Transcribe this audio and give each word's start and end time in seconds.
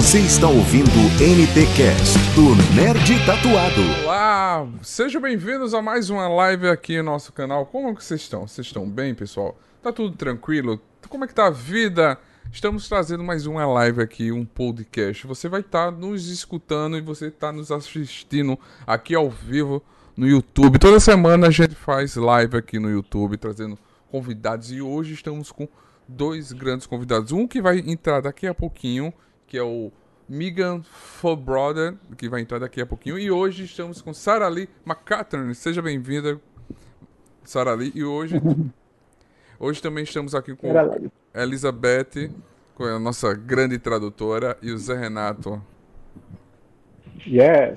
Você 0.00 0.20
está 0.20 0.48
ouvindo 0.48 0.88
o 0.88 1.10
NTcast 1.22 2.18
do 2.34 2.54
Nerd 2.74 3.26
Tatuado. 3.26 3.82
Olá, 4.02 4.66
sejam 4.80 5.20
bem-vindos 5.20 5.74
a 5.74 5.82
mais 5.82 6.08
uma 6.08 6.26
live 6.26 6.68
aqui 6.68 6.96
no 6.96 7.02
nosso 7.02 7.30
canal. 7.34 7.66
Como 7.66 7.94
que 7.94 8.02
vocês 8.02 8.22
estão? 8.22 8.48
Vocês 8.48 8.66
estão 8.66 8.88
bem, 8.88 9.14
pessoal? 9.14 9.58
Tá 9.82 9.92
tudo 9.92 10.16
tranquilo? 10.16 10.80
Como 11.06 11.24
é 11.24 11.28
que 11.28 11.34
tá 11.34 11.48
a 11.48 11.50
vida? 11.50 12.18
Estamos 12.50 12.88
trazendo 12.88 13.22
mais 13.22 13.44
uma 13.44 13.66
live 13.66 14.00
aqui, 14.00 14.32
um 14.32 14.42
podcast. 14.42 15.26
Você 15.26 15.50
vai 15.50 15.60
estar 15.60 15.92
tá 15.92 15.96
nos 15.96 16.28
escutando 16.28 16.96
e 16.96 17.02
você 17.02 17.26
está 17.26 17.52
nos 17.52 17.70
assistindo 17.70 18.58
aqui 18.86 19.14
ao 19.14 19.28
vivo 19.28 19.82
no 20.16 20.26
YouTube. 20.26 20.78
Toda 20.78 20.98
semana 20.98 21.48
a 21.48 21.50
gente 21.50 21.74
faz 21.74 22.16
live 22.16 22.56
aqui 22.56 22.78
no 22.78 22.88
YouTube 22.88 23.36
trazendo 23.36 23.78
convidados 24.10 24.72
e 24.72 24.80
hoje 24.80 25.12
estamos 25.12 25.52
com 25.52 25.68
dois 26.08 26.52
grandes 26.52 26.86
convidados. 26.86 27.32
Um 27.32 27.46
que 27.46 27.60
vai 27.60 27.80
entrar 27.80 28.22
daqui 28.22 28.46
a 28.46 28.54
pouquinho, 28.54 29.12
que 29.50 29.58
é 29.58 29.62
o 29.64 29.90
Megan 30.28 30.80
Fobrother, 30.82 31.96
que 32.16 32.28
vai 32.28 32.40
entrar 32.40 32.60
daqui 32.60 32.80
a 32.80 32.86
pouquinho. 32.86 33.18
E 33.18 33.32
hoje 33.32 33.64
estamos 33.64 34.00
com 34.00 34.14
Sarah 34.14 34.48
Lee 34.48 34.68
McCattern. 34.86 35.52
Seja 35.56 35.82
bem-vinda, 35.82 36.40
Sarah 37.42 37.74
Lee. 37.74 37.90
E 37.92 38.04
hoje, 38.04 38.40
hoje 39.58 39.82
também 39.82 40.04
estamos 40.04 40.36
aqui 40.36 40.54
com 40.54 40.68
Elizabeth, 41.34 42.30
com 42.76 42.84
a 42.84 42.96
nossa 43.00 43.34
grande 43.34 43.76
tradutora, 43.76 44.56
e 44.62 44.70
o 44.70 44.78
Zé 44.78 44.96
Renato. 44.96 45.60
Yes. 47.26 47.76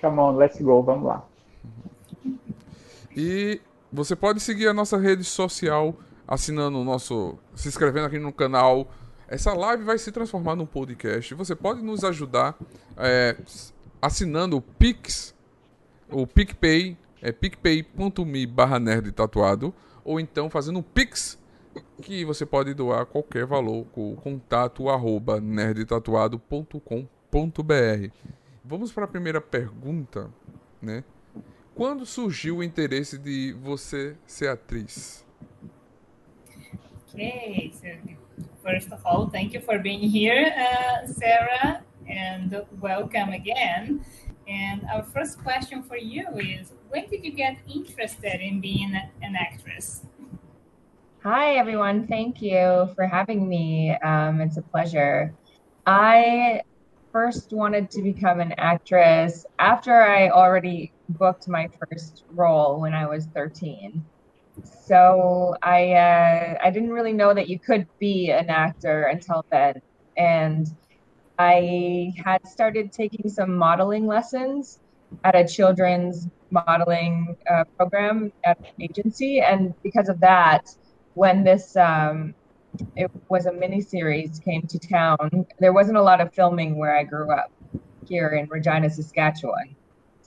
Come 0.00 0.18
on, 0.18 0.36
let's 0.36 0.58
go. 0.62 0.82
Vamos 0.82 1.04
lá. 1.04 1.28
E 3.14 3.60
você 3.92 4.16
pode 4.16 4.40
seguir 4.40 4.66
a 4.66 4.72
nossa 4.72 4.96
rede 4.96 5.24
social 5.24 5.94
assinando 6.26 6.80
o 6.80 6.84
nosso. 6.84 7.36
se 7.54 7.68
inscrevendo 7.68 8.06
aqui 8.06 8.18
no 8.18 8.32
canal. 8.32 8.88
Essa 9.32 9.54
live 9.54 9.82
vai 9.82 9.96
se 9.96 10.12
transformar 10.12 10.54
num 10.54 10.66
podcast. 10.66 11.34
Você 11.34 11.56
pode 11.56 11.82
nos 11.82 12.04
ajudar 12.04 12.54
é, 12.98 13.34
assinando 14.02 14.58
o 14.58 14.60
Pix, 14.60 15.34
o 16.10 16.26
PicPay, 16.26 16.98
é 17.22 17.32
picpay.me 17.32 18.46
barra 18.46 18.78
nerd 18.78 19.10
tatuado, 19.10 19.74
ou 20.04 20.20
então 20.20 20.50
fazendo 20.50 20.80
um 20.80 20.82
Pix, 20.82 21.38
que 22.02 22.26
você 22.26 22.44
pode 22.44 22.74
doar 22.74 23.06
qualquer 23.06 23.46
valor 23.46 23.86
com 23.86 24.12
o 24.12 24.16
contato 24.16 24.90
arroba 24.90 25.40
nerdtatuado.com.br. 25.40 28.10
Vamos 28.62 28.92
para 28.92 29.06
a 29.06 29.08
primeira 29.08 29.40
pergunta, 29.40 30.30
né? 30.82 31.02
Quando 31.74 32.04
surgiu 32.04 32.58
o 32.58 32.62
interesse 32.62 33.16
de 33.16 33.54
você 33.54 34.14
ser 34.26 34.48
atriz? 34.48 35.24
Okay, 37.14 37.72
so 37.72 38.21
first 38.62 38.92
of 38.92 39.04
all, 39.04 39.28
thank 39.28 39.52
you 39.52 39.60
for 39.60 39.78
being 39.78 40.00
here, 40.00 40.52
uh, 40.56 41.06
Sarah, 41.06 41.82
and 42.08 42.64
welcome 42.80 43.30
again. 43.30 44.04
And 44.46 44.84
our 44.92 45.02
first 45.02 45.42
question 45.42 45.82
for 45.82 45.96
you 45.96 46.26
is 46.38 46.72
when 46.88 47.08
did 47.08 47.24
you 47.24 47.32
get 47.32 47.56
interested 47.72 48.40
in 48.40 48.60
being 48.60 48.94
an 49.22 49.36
actress? 49.36 50.06
Hi, 51.22 51.56
everyone. 51.56 52.06
Thank 52.06 52.42
you 52.42 52.88
for 52.94 53.06
having 53.06 53.48
me. 53.48 53.96
Um, 53.96 54.40
it's 54.40 54.56
a 54.56 54.62
pleasure. 54.62 55.34
I 55.86 56.62
first 57.12 57.52
wanted 57.52 57.90
to 57.92 58.02
become 58.02 58.40
an 58.40 58.54
actress 58.58 59.44
after 59.58 60.02
I 60.02 60.30
already 60.30 60.92
booked 61.08 61.48
my 61.48 61.68
first 61.78 62.24
role 62.30 62.80
when 62.80 62.94
I 62.94 63.06
was 63.06 63.26
13 63.34 64.04
so 64.86 65.56
I 65.62 65.92
uh, 65.92 66.58
I 66.62 66.70
didn't 66.70 66.90
really 66.90 67.12
know 67.12 67.34
that 67.34 67.48
you 67.48 67.58
could 67.58 67.86
be 67.98 68.30
an 68.30 68.50
actor 68.50 69.04
until 69.04 69.44
then, 69.50 69.80
and 70.16 70.66
I 71.38 72.12
had 72.24 72.46
started 72.46 72.92
taking 72.92 73.28
some 73.30 73.56
modeling 73.56 74.06
lessons 74.06 74.80
at 75.24 75.34
a 75.34 75.46
children's 75.46 76.28
modeling 76.50 77.36
uh, 77.50 77.64
program 77.76 78.32
at 78.44 78.58
an 78.58 78.82
agency, 78.82 79.40
and 79.40 79.74
because 79.82 80.08
of 80.08 80.20
that, 80.20 80.74
when 81.14 81.44
this 81.44 81.76
um, 81.76 82.34
it 82.96 83.10
was 83.28 83.46
a 83.46 83.52
mini 83.52 83.80
series 83.80 84.38
came 84.38 84.62
to 84.62 84.78
town, 84.78 85.46
there 85.58 85.72
wasn't 85.72 85.96
a 85.96 86.02
lot 86.02 86.20
of 86.20 86.32
filming 86.34 86.78
where 86.78 86.96
I 86.96 87.04
grew 87.04 87.30
up 87.30 87.50
here 88.06 88.28
in 88.30 88.48
Regina, 88.48 88.90
Saskatchewan. 88.90 89.76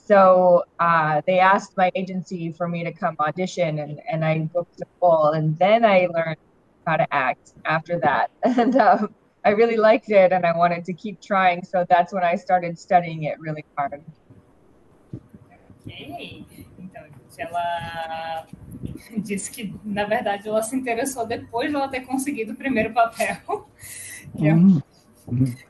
So 0.05 0.63
uh, 0.79 1.21
they 1.25 1.39
asked 1.39 1.75
my 1.77 1.91
agency 1.95 2.51
for 2.51 2.67
me 2.67 2.83
to 2.83 2.91
come 2.91 3.15
audition, 3.19 3.79
and, 3.79 3.99
and 4.07 4.23
I 4.23 4.39
booked 4.53 4.79
a 4.81 4.85
role. 5.01 5.31
And 5.31 5.57
then 5.57 5.83
I 5.83 6.07
learned 6.13 6.37
how 6.85 6.97
to 6.97 7.07
act 7.11 7.53
after 7.65 7.99
that. 7.99 8.29
And 8.43 8.75
um, 8.77 9.15
I 9.43 9.49
really 9.49 9.77
liked 9.77 10.09
it, 10.09 10.31
and 10.31 10.45
I 10.45 10.55
wanted 10.55 10.85
to 10.85 10.93
keep 10.93 11.21
trying. 11.21 11.63
So 11.63 11.85
that's 11.89 12.13
when 12.13 12.23
I 12.23 12.35
started 12.35 12.77
studying 12.77 13.23
it 13.23 13.39
really 13.39 13.65
hard. 13.75 14.03
Ok, 15.85 16.45
então 16.79 17.03
ela 17.37 18.47
disse 19.17 19.51
que 19.51 19.75
na 19.83 20.05
verdade 20.05 20.47
ela 20.47 20.63
se 20.63 20.75
interessou 20.75 21.27
depois 21.27 21.69
de 21.69 21.75
ela 21.75 21.87
ter 21.87 22.01
conseguido 22.01 22.53
o 22.53 22.55
primeiro 22.55 22.91
papel, 22.93 23.37
que 24.35 24.47
é 24.47 24.53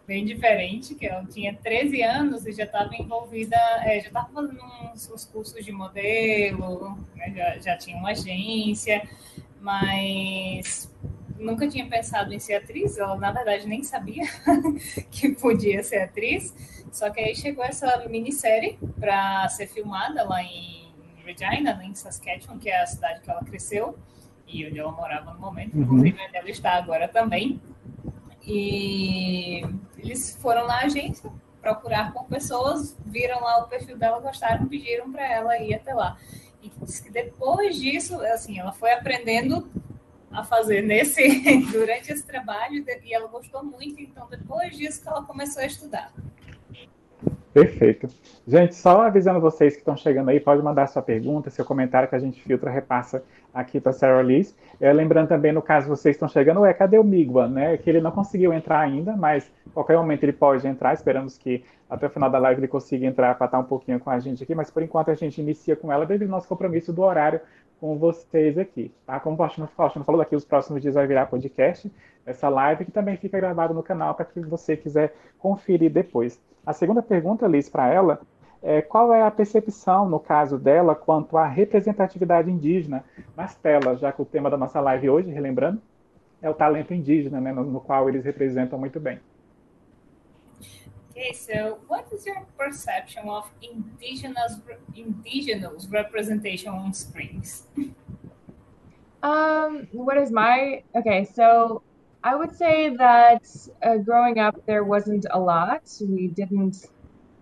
bem 0.05 0.25
diferente, 0.25 0.95
que 0.95 1.05
eu 1.05 1.25
tinha 1.27 1.55
13 1.55 2.01
anos 2.01 2.45
e 2.45 2.51
já 2.51 2.65
estava 2.65 2.93
envolvida, 2.95 3.55
é, 3.83 4.01
já 4.01 4.07
estava 4.07 4.29
fazendo 4.29 4.61
uns, 4.63 5.09
uns, 5.09 5.25
cursos 5.25 5.63
de 5.63 5.71
modelo, 5.71 6.97
né, 7.15 7.33
já, 7.35 7.59
já 7.59 7.77
tinha 7.77 7.97
uma 7.97 8.11
agência, 8.11 9.07
mas 9.61 10.93
nunca 11.37 11.67
tinha 11.67 11.87
pensado 11.87 12.33
em 12.33 12.39
ser 12.39 12.55
atriz, 12.55 12.97
ela 12.97 13.15
na 13.17 13.31
verdade 13.31 13.67
nem 13.67 13.83
sabia 13.83 14.23
que 15.11 15.29
podia 15.29 15.83
ser 15.83 15.99
atriz, 15.99 16.53
só 16.91 17.09
que 17.09 17.19
aí 17.19 17.35
chegou 17.35 17.63
essa 17.63 18.05
minissérie 18.09 18.77
para 18.99 19.47
ser 19.49 19.67
filmada 19.67 20.23
lá 20.23 20.41
em 20.43 20.85
Regina, 21.25 21.81
em 21.83 21.95
Saskatchewan, 21.95 22.59
que 22.59 22.69
é 22.69 22.81
a 22.81 22.85
cidade 22.85 23.21
que 23.21 23.29
ela 23.29 23.43
cresceu 23.43 23.97
e 24.47 24.65
onde 24.65 24.79
ela 24.79 24.91
morava 24.91 25.33
no 25.33 25.39
momento, 25.39 25.75
uhum. 25.75 25.83
inclusive 25.83 26.17
onde 26.27 26.37
ela 26.37 26.49
está 26.49 26.73
agora 26.73 27.07
também. 27.07 27.59
E 28.47 29.61
eles 29.97 30.37
foram 30.41 30.67
na 30.67 30.81
agência 30.81 31.31
procurar 31.65 32.13
com 32.13 32.23
pessoas, 32.25 32.95
viram 33.03 33.41
lá 33.41 33.57
o 33.63 33.67
perfil 33.67 33.97
dela, 33.97 34.19
gostaram, 34.19 34.67
pediram 34.67 35.11
para 35.11 35.27
ela 35.27 35.57
ir 35.57 35.73
até 35.73 35.95
lá. 35.95 36.15
E 36.61 36.71
disse 36.83 37.01
que 37.01 37.09
depois 37.09 37.75
disso, 37.75 38.21
assim, 38.21 38.59
ela 38.59 38.71
foi 38.71 38.91
aprendendo 38.91 39.67
a 40.31 40.43
fazer 40.43 40.83
nesse 40.83 41.25
durante 41.71 42.11
esse 42.11 42.23
trabalho 42.23 42.85
e 43.03 43.13
ela 43.13 43.27
gostou 43.27 43.63
muito, 43.63 43.99
então 43.99 44.27
depois 44.29 44.77
disso 44.77 45.01
que 45.01 45.07
ela 45.07 45.23
começou 45.23 45.63
a 45.63 45.65
estudar. 45.65 46.13
Perfeito. 47.55 48.09
Gente, 48.45 48.75
só 48.75 49.03
avisando 49.03 49.39
vocês 49.39 49.75
que 49.75 49.79
estão 49.79 49.95
chegando 49.95 50.27
aí, 50.27 50.41
pode 50.41 50.61
mandar 50.61 50.87
sua 50.87 51.01
pergunta, 51.01 51.49
seu 51.49 51.63
comentário 51.63 52.09
que 52.09 52.13
a 52.13 52.19
gente 52.19 52.43
filtra, 52.43 52.69
repassa 52.69 53.23
aqui 53.53 53.79
para 53.79 53.93
Sarah 53.93 54.21
Liz. 54.21 54.53
É, 54.77 54.91
lembrando 54.91 55.29
também, 55.29 55.53
no 55.53 55.61
caso 55.61 55.87
vocês 55.87 56.17
estão 56.17 56.27
chegando, 56.27 56.65
é 56.65 56.73
cadê 56.73 56.99
o 56.99 57.03
Migua, 57.03 57.47
né? 57.47 57.77
Que 57.77 57.89
ele 57.89 58.01
não 58.01 58.11
conseguiu 58.11 58.51
entrar 58.51 58.81
ainda, 58.81 59.15
mas 59.15 59.49
qualquer 59.73 59.95
momento 59.95 60.23
ele 60.23 60.33
pode 60.33 60.67
entrar. 60.67 60.93
Esperamos 60.93 61.37
que 61.37 61.63
até 61.89 62.07
o 62.07 62.09
final 62.09 62.29
da 62.29 62.39
live 62.39 62.59
ele 62.59 62.67
consiga 62.67 63.05
entrar 63.05 63.33
para 63.35 63.45
estar 63.45 63.59
um 63.59 63.63
pouquinho 63.63 64.01
com 64.01 64.09
a 64.09 64.19
gente 64.19 64.43
aqui, 64.43 64.53
mas 64.53 64.69
por 64.69 64.83
enquanto 64.83 65.11
a 65.11 65.15
gente 65.15 65.39
inicia 65.39 65.77
com 65.77 65.89
ela 65.89 66.05
devido 66.05 66.27
ao 66.27 66.35
nosso 66.35 66.49
compromisso 66.49 66.91
do 66.91 67.03
horário 67.03 67.39
com 67.85 67.99
vocês 67.99 68.57
aqui, 68.57 68.91
tá? 69.05 69.19
Como 69.19 69.35
o 69.35 69.67
Faustino 69.67 70.03
falou, 70.03 70.17
daqui 70.17 70.35
os 70.35 70.43
próximos 70.43 70.81
dias 70.81 70.95
vai 70.95 71.05
virar 71.05 71.27
podcast, 71.27 71.91
essa 72.25 72.49
live 72.49 72.83
que 72.83 72.91
também 72.91 73.15
fica 73.15 73.37
gravado 73.37 73.75
no 73.75 73.83
canal 73.83 74.15
para 74.15 74.25
que 74.25 74.39
você 74.39 74.75
quiser 74.75 75.13
conferir 75.37 75.91
depois. 75.91 76.41
A 76.65 76.73
segunda 76.73 77.03
pergunta, 77.03 77.45
Liz, 77.45 77.69
para 77.69 77.93
ela 77.93 78.19
é 78.63 78.81
qual 78.81 79.13
é 79.13 79.21
a 79.21 79.29
percepção, 79.29 80.09
no 80.09 80.19
caso 80.19 80.57
dela, 80.57 80.95
quanto 80.95 81.37
à 81.37 81.45
representatividade 81.45 82.49
indígena 82.49 83.03
nas 83.37 83.53
telas, 83.53 83.99
já 83.99 84.11
que 84.11 84.19
o 84.19 84.25
tema 84.25 84.49
da 84.49 84.57
nossa 84.57 84.81
live 84.81 85.07
hoje, 85.07 85.29
relembrando, 85.29 85.79
é 86.41 86.49
o 86.49 86.55
talento 86.55 86.91
indígena, 86.91 87.39
né, 87.39 87.51
no, 87.53 87.65
no 87.65 87.79
qual 87.79 88.09
eles 88.09 88.25
representam 88.25 88.79
muito 88.79 88.99
bem. 88.99 89.19
Okay, 91.17 91.31
so 91.31 91.79
what 91.87 92.05
is 92.11 92.25
your 92.25 92.45
perception 92.57 93.29
of 93.29 93.49
indigenous 93.61 94.59
indigenous 94.97 95.87
representation 95.89 96.67
on 96.67 96.93
screens? 96.93 97.63
Um, 99.23 99.87
what 99.93 100.17
is 100.17 100.29
my 100.29 100.83
okay? 100.93 101.23
So 101.23 101.83
I 102.21 102.35
would 102.35 102.53
say 102.53 102.93
that 102.97 103.43
uh, 103.81 103.95
growing 103.95 104.39
up, 104.39 104.55
there 104.65 104.83
wasn't 104.83 105.25
a 105.31 105.39
lot. 105.39 105.83
We 106.01 106.27
didn't 106.27 106.85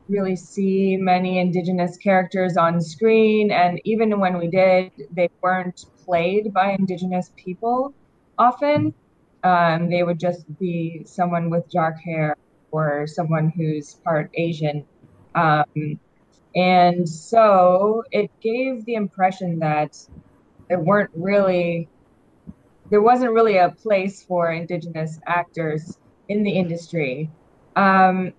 really 0.08 0.36
see 0.36 0.96
many 0.96 1.40
Indigenous 1.40 1.98
characters 1.98 2.58
on 2.58 2.80
screen. 2.80 3.50
And 3.50 3.81
even 3.86 4.20
when 4.20 4.38
we 4.38 4.50
did, 4.50 4.92
they 5.10 5.30
weren't 5.42 5.86
played 6.06 6.54
by 6.54 6.74
Indigenous 6.74 7.31
people 7.36 7.96
often. 8.38 8.94
Um, 9.44 9.90
they 9.90 10.04
would 10.04 10.20
just 10.20 10.46
be 10.60 11.02
someone 11.06 11.50
with 11.50 11.68
dark 11.72 12.00
hair 12.00 12.36
or 12.74 13.08
someone 13.08 13.50
who's 13.56 13.96
part 14.04 14.30
Asian. 14.34 14.86
Um, 15.36 16.00
and 16.56 17.08
so 17.08 18.04
it 18.12 18.30
gave 18.42 18.84
the 18.86 18.96
impression 18.96 19.60
that 19.60 19.96
there 20.68 20.80
weren't 20.80 21.12
really 21.16 21.88
there 22.90 23.02
wasn't 23.02 23.31
really 23.31 23.58
a 23.58 23.70
place 23.70 24.24
for 24.24 24.52
indigenous 24.52 25.20
actors 25.25 25.98
in 26.28 26.44
the 26.44 26.52
industry 26.52 27.30
Um, 27.75 28.34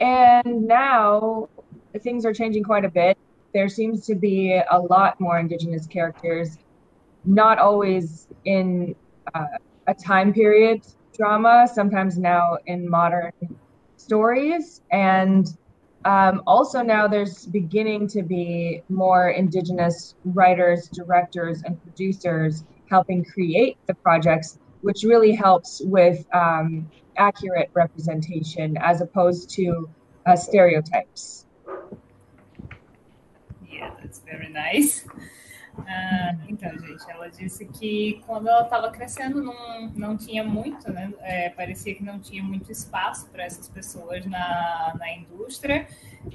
and 0.00 0.66
now 0.66 1.48
things 2.00 2.24
are 2.24 2.32
changing 2.32 2.62
quite 2.62 2.84
a 2.84 2.88
bit. 2.88 3.18
There 3.52 3.68
seems 3.68 4.06
to 4.06 4.14
be 4.14 4.60
a 4.70 4.78
lot 4.78 5.18
more 5.20 5.38
Indigenous 5.38 5.86
characters, 5.86 6.58
not 7.24 7.58
always 7.58 8.28
in 8.44 8.94
uh, 9.34 9.46
a 9.86 9.94
time 9.94 10.32
period 10.32 10.82
drama, 11.18 11.68
sometimes 11.72 12.16
now 12.16 12.56
in 12.66 12.88
modern 12.88 13.32
stories. 13.96 14.80
And 14.92 15.46
um, 16.04 16.42
also 16.46 16.80
now 16.80 17.08
there's 17.08 17.46
beginning 17.46 18.08
to 18.08 18.22
be 18.22 18.82
more 18.88 19.30
Indigenous 19.30 20.14
writers, 20.24 20.88
directors, 20.88 21.62
and 21.64 21.82
producers 21.82 22.64
helping 22.88 23.24
create 23.24 23.76
the 23.86 23.94
projects, 23.94 24.58
which 24.82 25.02
really 25.02 25.34
helps 25.34 25.82
with 25.84 26.24
um, 26.32 26.88
accurate 27.16 27.70
representation 27.74 28.78
as 28.78 29.00
opposed 29.00 29.50
to 29.50 29.90
uh, 30.24 30.36
stereotypes. 30.36 31.44
Yeah, 33.68 33.90
that's 34.00 34.20
very 34.20 34.48
nice. 34.48 35.04
Ah, 35.86 36.36
então, 36.48 36.70
gente, 36.78 37.10
ela 37.10 37.28
disse 37.28 37.66
que 37.66 38.22
quando 38.26 38.48
ela 38.48 38.62
estava 38.62 38.90
crescendo 38.90 39.42
não, 39.42 39.88
não 39.94 40.16
tinha 40.16 40.42
muito, 40.42 40.90
né? 40.92 41.12
É, 41.20 41.50
parecia 41.50 41.94
que 41.94 42.02
não 42.02 42.18
tinha 42.18 42.42
muito 42.42 42.70
espaço 42.72 43.28
para 43.30 43.44
essas 43.44 43.68
pessoas 43.68 44.24
na, 44.26 44.94
na 44.98 45.12
indústria, 45.12 45.86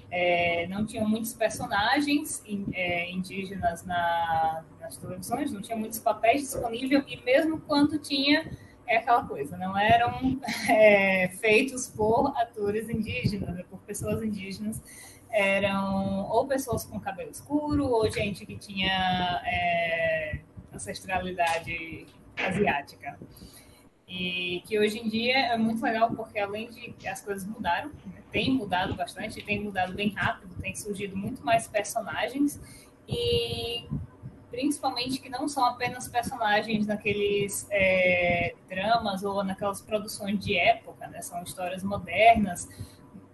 é, 0.10 0.68
não 0.68 0.86
tinham 0.86 1.08
muitos 1.08 1.34
personagens 1.34 2.42
in, 2.46 2.66
é, 2.74 3.12
indígenas 3.12 3.84
na, 3.84 4.64
nas 4.80 4.98
televisões, 4.98 5.52
não 5.52 5.62
tinha 5.62 5.78
muitos 5.78 6.00
papéis 6.00 6.42
disponíveis, 6.42 7.04
e 7.08 7.18
mesmo 7.24 7.60
quando 7.62 7.98
tinha, 8.00 8.50
é 8.88 8.98
aquela 8.98 9.26
coisa, 9.26 9.58
não 9.58 9.78
eram 9.78 10.40
é, 10.70 11.30
feitos 11.40 11.88
por 11.88 12.34
atores 12.38 12.90
indígenas, 12.90 13.56
né, 13.56 13.64
por 13.70 13.80
pessoas 13.80 14.24
indígenas 14.24 14.82
eram 15.34 16.30
ou 16.30 16.46
pessoas 16.46 16.86
com 16.86 17.00
cabelo 17.00 17.32
escuro 17.32 17.88
ou 17.88 18.10
gente 18.10 18.46
que 18.46 18.56
tinha 18.56 19.42
é, 19.46 20.40
ancestralidade 20.72 22.06
asiática. 22.38 23.20
E 24.08 24.62
que 24.68 24.78
hoje 24.78 25.00
em 25.00 25.10
dia 25.10 25.54
é 25.54 25.58
muito 25.58 25.82
legal 25.82 26.12
porque 26.12 26.38
além 26.38 26.70
de 26.70 27.08
as 27.08 27.22
coisas 27.22 27.48
mudaram, 27.48 27.90
né, 28.06 28.22
tem 28.32 28.54
mudado 28.54 28.94
bastante, 28.94 29.42
tem 29.42 29.60
mudado 29.64 29.94
bem 29.94 30.10
rápido, 30.10 30.54
tem 30.62 30.76
surgido 30.76 31.18
muito 31.18 31.44
mais 31.44 31.68
personagens 31.68 32.62
e 33.08 33.88
principalmente 34.52 35.20
que 35.20 35.30
não 35.30 35.48
são 35.48 35.66
apenas 35.66 36.08
personagens 36.08 36.86
naqueles 36.86 37.66
é, 37.72 38.54
dramas 38.70 39.24
ou 39.24 39.44
naquelas 39.44 39.82
produções 39.82 40.38
de 40.38 40.56
época, 40.56 41.08
né? 41.08 41.24
São 41.24 41.42
histórias 41.42 41.82
modernas, 41.82 42.70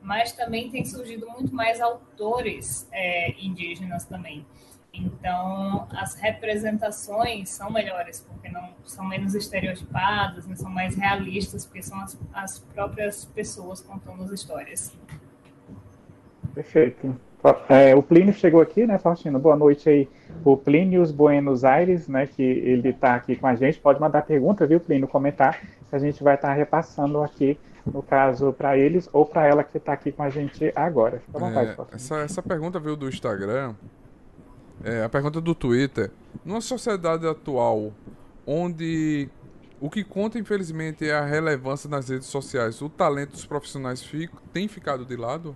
mas 0.02 0.32
também 0.32 0.70
tem 0.70 0.86
surgido 0.86 1.28
muito 1.30 1.54
mais 1.54 1.80
autores 1.82 2.88
é, 2.92 3.32
indígenas 3.40 4.06
também. 4.06 4.46
Então, 4.92 5.88
as 5.92 6.16
representações 6.16 7.50
são 7.50 7.72
melhores, 7.72 8.26
porque 8.28 8.50
não 8.50 8.70
são 8.84 9.06
menos 9.06 9.36
estereotipadas, 9.36 10.48
né, 10.48 10.56
são 10.56 10.70
mais 10.70 10.96
realistas, 10.96 11.66
porque 11.66 11.84
são 11.84 12.00
as, 12.02 12.20
as 12.34 12.60
próprias 12.60 13.26
pessoas 13.26 13.82
contando 13.82 14.24
as 14.24 14.32
histórias. 14.32 14.92
Perfeito. 16.54 17.16
É, 17.70 17.96
o 17.96 18.04
Plínio 18.04 18.34
chegou 18.34 18.60
aqui, 18.60 18.86
né, 18.86 18.98
Faustino? 18.98 19.40
Boa 19.40 19.56
noite 19.56 19.88
aí. 19.88 20.10
O 20.44 20.58
Plínio 20.58 21.06
Buenos 21.14 21.64
Aires, 21.64 22.08
né, 22.08 22.28
que 22.28 22.42
ele 22.42 22.90
está 22.90 23.16
aqui 23.16 23.36
com 23.36 23.48
a 23.48 23.56
gente. 23.56 23.80
Pode 23.80 24.02
mandar 24.02 24.24
pergunta, 24.24 24.68
viu, 24.68 24.80
Plínio? 24.80 25.08
Comentar, 25.08 25.62
que 25.62 25.96
a 25.96 26.00
gente 26.00 26.22
vai 26.22 26.36
estar 26.36 26.50
tá 26.50 26.54
repassando 26.54 27.22
aqui 27.22 27.58
no 27.94 28.04
caso, 28.04 28.54
para 28.54 28.78
eles 28.78 29.10
ou 29.12 29.26
para 29.26 29.48
ela 29.48 29.64
que 29.64 29.78
está 29.78 29.94
aqui 29.94 30.12
com 30.12 30.24
a 30.24 30.30
gente 30.30 30.72
agora. 30.76 31.20
Fica 31.26 31.38
à 31.38 31.42
vontade, 31.42 31.70
é, 31.70 31.96
essa, 31.96 32.18
essa 32.18 32.44
pergunta 32.44 32.80
veio 32.80 32.96
do 32.96 33.08
Instagram. 33.08 33.76
É, 34.84 35.04
a 35.04 35.10
pergunta 35.10 35.42
do 35.42 35.54
Twitter. 35.54 36.12
Numa 36.46 36.62
sociedade 36.62 37.28
atual, 37.28 37.92
onde 38.46 39.30
o 39.82 39.90
que 39.90 40.04
conta, 40.04 40.38
infelizmente, 40.38 41.08
é 41.08 41.14
a 41.14 41.26
relevância 41.26 41.90
nas 41.90 42.10
redes 42.10 42.28
sociais, 42.28 42.82
o 42.82 42.90
talento 42.90 43.32
dos 43.32 43.46
profissionais 43.46 44.04
fico, 44.04 44.42
tem 44.54 44.68
ficado 44.68 45.06
de 45.06 45.16
lado? 45.16 45.56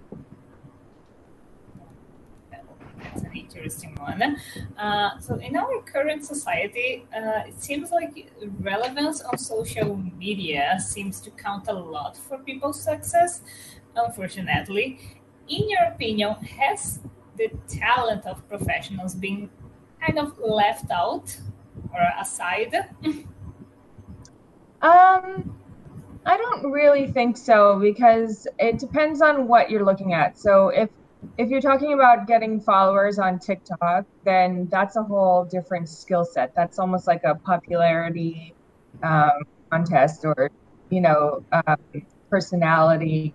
That's 3.13 3.25
an 3.25 3.37
interesting 3.37 3.95
one. 3.95 4.37
Uh, 4.77 5.19
so, 5.19 5.35
in 5.35 5.55
our 5.55 5.81
current 5.81 6.25
society, 6.25 7.05
uh, 7.15 7.47
it 7.47 7.61
seems 7.61 7.91
like 7.91 8.33
relevance 8.59 9.21
on 9.21 9.37
social 9.37 9.97
media 10.17 10.79
seems 10.79 11.21
to 11.21 11.29
count 11.31 11.67
a 11.67 11.73
lot 11.73 12.17
for 12.17 12.39
people's 12.39 12.81
success, 12.81 13.41
unfortunately. 13.95 14.99
In 15.47 15.69
your 15.69 15.83
opinion, 15.93 16.35
has 16.57 17.01
the 17.37 17.51
talent 17.67 18.25
of 18.25 18.47
professionals 18.47 19.13
been 19.13 19.49
kind 20.01 20.17
of 20.17 20.39
left 20.39 20.89
out 20.89 21.37
or 21.93 22.01
aside? 22.19 22.73
um, 24.81 25.55
I 26.25 26.37
don't 26.37 26.71
really 26.71 27.11
think 27.11 27.37
so 27.37 27.77
because 27.79 28.47
it 28.57 28.79
depends 28.79 29.21
on 29.21 29.47
what 29.47 29.69
you're 29.69 29.85
looking 29.85 30.13
at. 30.13 30.39
So 30.39 30.69
if 30.69 30.89
if 31.37 31.49
you're 31.49 31.61
talking 31.61 31.93
about 31.93 32.27
getting 32.27 32.59
followers 32.59 33.17
on 33.17 33.39
TikTok, 33.39 34.05
then 34.23 34.67
that's 34.71 34.95
a 34.95 35.03
whole 35.03 35.45
different 35.45 35.89
skill 35.89 36.25
set. 36.25 36.53
That's 36.55 36.77
almost 36.77 37.07
like 37.07 37.23
a 37.23 37.35
popularity 37.35 38.53
um, 39.01 39.43
contest 39.71 40.25
or, 40.25 40.51
you 40.89 41.01
know, 41.01 41.43
um, 41.51 41.77
personality 42.29 43.33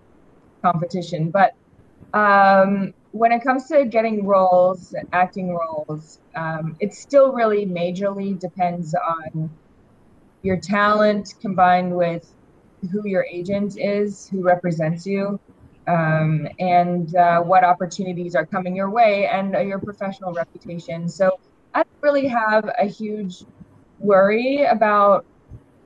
competition. 0.63 1.31
But 1.31 1.55
um, 2.15 2.95
when 3.11 3.33
it 3.33 3.43
comes 3.43 3.67
to 3.69 3.85
getting 3.85 4.25
roles, 4.25 4.95
acting 5.13 5.55
roles, 5.55 6.21
um, 6.37 6.77
it 6.81 6.95
still 6.95 7.33
really 7.33 7.67
majorly 7.67 8.39
depends 8.39 8.95
on 8.95 9.51
your 10.43 10.57
talent 10.57 11.35
combined 11.41 11.95
with 11.95 12.33
who 12.93 13.09
your 13.09 13.27
agent 13.31 13.77
is, 13.77 14.29
who 14.29 14.43
represents 14.43 15.05
you 15.05 15.41
um, 15.89 16.47
and 16.59 17.15
uh, 17.17 17.41
what 17.41 17.65
opportunities 17.65 18.35
are 18.35 18.47
coming 18.47 18.77
your 18.77 18.91
way 18.91 19.27
and 19.27 19.57
uh, 19.57 19.61
your 19.61 19.79
professional 19.79 20.33
reputation. 20.33 21.09
So 21.09 21.41
I 21.75 21.79
don't 21.79 22.03
really 22.03 22.29
have 22.29 22.71
a 22.79 22.87
huge 22.87 23.45
worry 23.99 24.65
about 24.65 25.25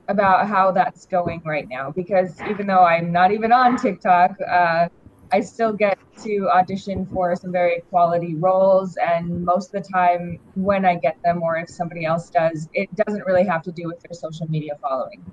about 0.09 0.47
how 0.47 0.69
that's 0.71 1.05
going 1.05 1.41
right 1.45 1.67
now 1.69 1.89
because 1.89 2.39
even 2.49 2.67
though 2.67 2.83
I'm 2.83 3.11
not 3.13 3.31
even 3.31 3.53
on 3.53 3.77
TikTok, 3.77 4.31
uh, 4.41 4.89
I 5.31 5.39
still 5.39 5.71
get 5.71 5.97
to 6.23 6.49
audition 6.49 7.07
for 7.11 7.35
some 7.35 7.51
very 7.51 7.81
quality 7.89 8.35
roles. 8.35 8.97
And 8.97 9.43
most 9.45 9.73
of 9.73 9.81
the 9.81 9.89
time, 9.89 10.39
when 10.55 10.85
I 10.85 10.95
get 10.95 11.17
them, 11.23 11.41
or 11.41 11.57
if 11.57 11.69
somebody 11.69 12.05
else 12.05 12.29
does, 12.29 12.67
it 12.73 12.93
doesn't 12.95 13.25
really 13.25 13.45
have 13.45 13.63
to 13.63 13.71
do 13.71 13.87
with 13.87 13.99
their 14.01 14.13
social 14.13 14.47
media 14.47 14.73
following. 14.81 15.25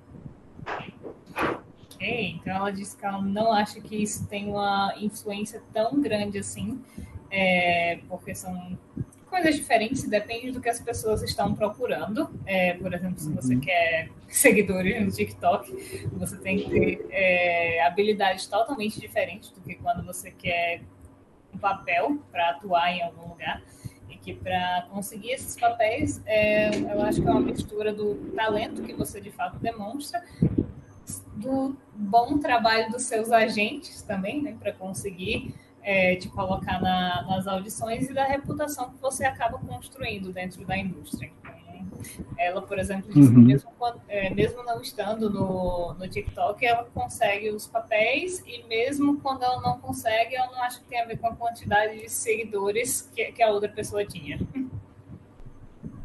Então 2.00 2.54
ela 2.54 2.70
disse 2.70 2.96
que 2.96 3.04
ela 3.04 3.20
não 3.20 3.52
acha 3.52 3.80
que 3.80 4.02
isso 4.02 4.26
tem 4.26 4.48
uma 4.48 4.94
influência 4.98 5.62
tão 5.72 6.00
grande 6.00 6.38
assim, 6.38 6.80
é, 7.30 8.00
porque 8.08 8.34
são 8.34 8.78
coisas 9.30 9.54
diferentes, 9.54 10.02
depende 10.08 10.50
do 10.50 10.60
que 10.60 10.68
as 10.68 10.80
pessoas 10.80 11.22
estão 11.22 11.54
procurando. 11.54 12.28
É, 12.44 12.74
por 12.74 12.92
exemplo, 12.92 13.18
se 13.18 13.30
você 13.32 13.54
uhum. 13.54 13.60
quer 13.60 14.10
seguidores 14.28 15.00
no 15.04 15.10
TikTok, 15.10 16.08
você 16.12 16.36
tem 16.38 16.58
que 16.58 16.70
ter 16.70 17.06
é, 17.10 17.82
habilidades 17.84 18.46
totalmente 18.46 19.00
diferentes 19.00 19.50
do 19.50 19.60
que 19.60 19.76
quando 19.76 20.04
você 20.04 20.30
quer 20.32 20.82
um 21.54 21.58
papel 21.58 22.18
para 22.32 22.50
atuar 22.50 22.90
em 22.92 23.02
algum 23.02 23.28
lugar. 23.28 23.62
E 24.08 24.16
que 24.16 24.34
para 24.34 24.88
conseguir 24.90 25.30
esses 25.30 25.54
papéis, 25.56 26.20
é, 26.26 26.70
eu 26.76 27.00
acho 27.02 27.22
que 27.22 27.28
é 27.28 27.30
uma 27.30 27.40
mistura 27.40 27.92
do 27.92 28.16
talento 28.34 28.82
que 28.82 28.92
você 28.92 29.20
de 29.20 29.30
fato 29.30 29.56
demonstra 29.58 30.20
do 31.40 31.76
bom 31.94 32.38
trabalho 32.38 32.90
dos 32.90 33.02
seus 33.02 33.30
agentes 33.32 34.02
também, 34.02 34.42
né, 34.42 34.56
para 34.58 34.72
conseguir 34.72 35.54
é, 35.82 36.16
te 36.16 36.28
colocar 36.28 36.80
na, 36.80 37.22
nas 37.22 37.46
audições 37.46 38.08
e 38.08 38.14
da 38.14 38.24
reputação 38.24 38.90
que 38.90 39.00
você 39.00 39.24
acaba 39.24 39.58
construindo 39.58 40.32
dentro 40.32 40.64
da 40.64 40.76
indústria. 40.76 41.30
Ela, 42.38 42.62
por 42.62 42.78
exemplo, 42.78 43.12
disse 43.12 43.28
uhum. 43.28 43.34
que 43.34 43.40
mesmo, 43.40 43.70
quando, 43.78 44.00
é, 44.08 44.30
mesmo 44.30 44.62
não 44.62 44.80
estando 44.80 45.28
no, 45.28 45.94
no 45.94 46.08
TikTok, 46.08 46.64
ela 46.64 46.84
consegue 46.94 47.50
os 47.50 47.66
papéis 47.66 48.42
e 48.46 48.62
mesmo 48.66 49.20
quando 49.20 49.42
ela 49.42 49.60
não 49.60 49.78
consegue, 49.78 50.34
ela 50.34 50.50
não 50.50 50.62
acha 50.62 50.80
que 50.80 50.86
tem 50.86 51.00
a 51.00 51.04
ver 51.04 51.18
com 51.18 51.26
a 51.26 51.36
quantidade 51.36 52.00
de 52.00 52.08
seguidores 52.08 53.10
que, 53.14 53.32
que 53.32 53.42
a 53.42 53.50
outra 53.50 53.68
pessoa 53.68 54.04
tinha. 54.04 54.38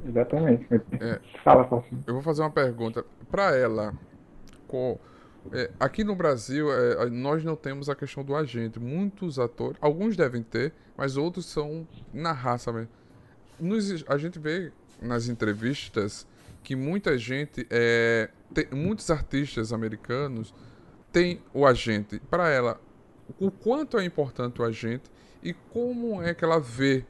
Exatamente. 0.06 0.68
É, 1.00 1.20
Fala, 1.44 1.68
Eu 2.06 2.14
vou 2.14 2.22
fazer 2.22 2.42
uma 2.42 2.52
pergunta 2.52 3.06
para 3.32 3.56
ela. 3.56 3.94
Com 4.68 4.98
é, 5.52 5.72
aqui 5.80 6.04
no 6.04 6.16
Brasil, 6.16 6.72
é, 6.72 7.10
nós 7.10 7.44
não 7.44 7.56
temos 7.56 7.90
a 7.90 7.96
questão 7.96 8.24
do 8.24 8.36
agente. 8.36 8.80
Muitos 8.80 9.38
atores, 9.40 9.78
alguns 9.82 10.16
devem 10.16 10.42
ter, 10.44 10.74
mas 10.98 11.18
outros 11.18 11.46
são 11.46 11.88
na 12.14 12.32
raça 12.32 12.72
mesmo. 12.72 12.90
Nos, 13.60 14.04
a 14.08 14.18
gente 14.18 14.40
vê 14.40 14.72
nas 15.02 15.28
entrevistas 15.28 16.28
que 16.64 16.76
muita 16.76 17.18
gente, 17.18 17.66
é, 17.70 18.30
tem, 18.54 18.68
muitos 18.72 19.10
artistas 19.12 19.72
americanos 19.72 20.54
tem 21.12 21.42
o 21.54 21.66
agente? 21.66 22.20
Para 22.30 22.50
ela, 22.50 22.82
o 23.40 23.50
quanto 23.52 23.98
é 23.98 24.04
importante 24.04 24.62
o 24.62 24.66
agente 24.66 25.10
e 25.44 25.54
como 25.54 26.22
é 26.22 26.34
que 26.34 26.44
ela 26.44 26.60
vê 26.60 27.06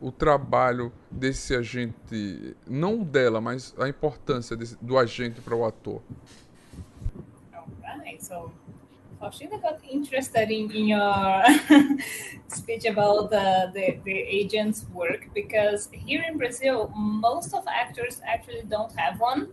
o 0.00 0.12
trabalho 0.12 0.92
desse 1.10 1.54
agente, 1.56 2.56
não 2.66 3.02
dela, 3.02 3.40
mas 3.40 3.74
a 3.78 3.88
importância 3.88 4.56
desse, 4.56 4.76
do 4.80 4.96
agente 4.96 5.40
para 5.40 5.56
o 5.56 5.64
ator? 5.64 6.00
Alright, 8.08 8.22
so 8.22 8.50
Faustina 9.20 9.58
got 9.58 9.80
interested 9.84 10.50
in, 10.50 10.70
in 10.70 10.88
your 10.88 11.42
speech 12.48 12.86
about 12.86 13.28
the, 13.30 13.70
the, 13.74 13.98
the 14.04 14.18
agent's 14.18 14.86
work 14.94 15.28
because 15.34 15.90
here 15.92 16.24
in 16.26 16.38
Brazil, 16.38 16.90
most 16.96 17.52
of 17.52 17.64
actors 17.68 18.22
actually 18.26 18.62
don't 18.66 18.92
have 18.98 19.20
one. 19.20 19.48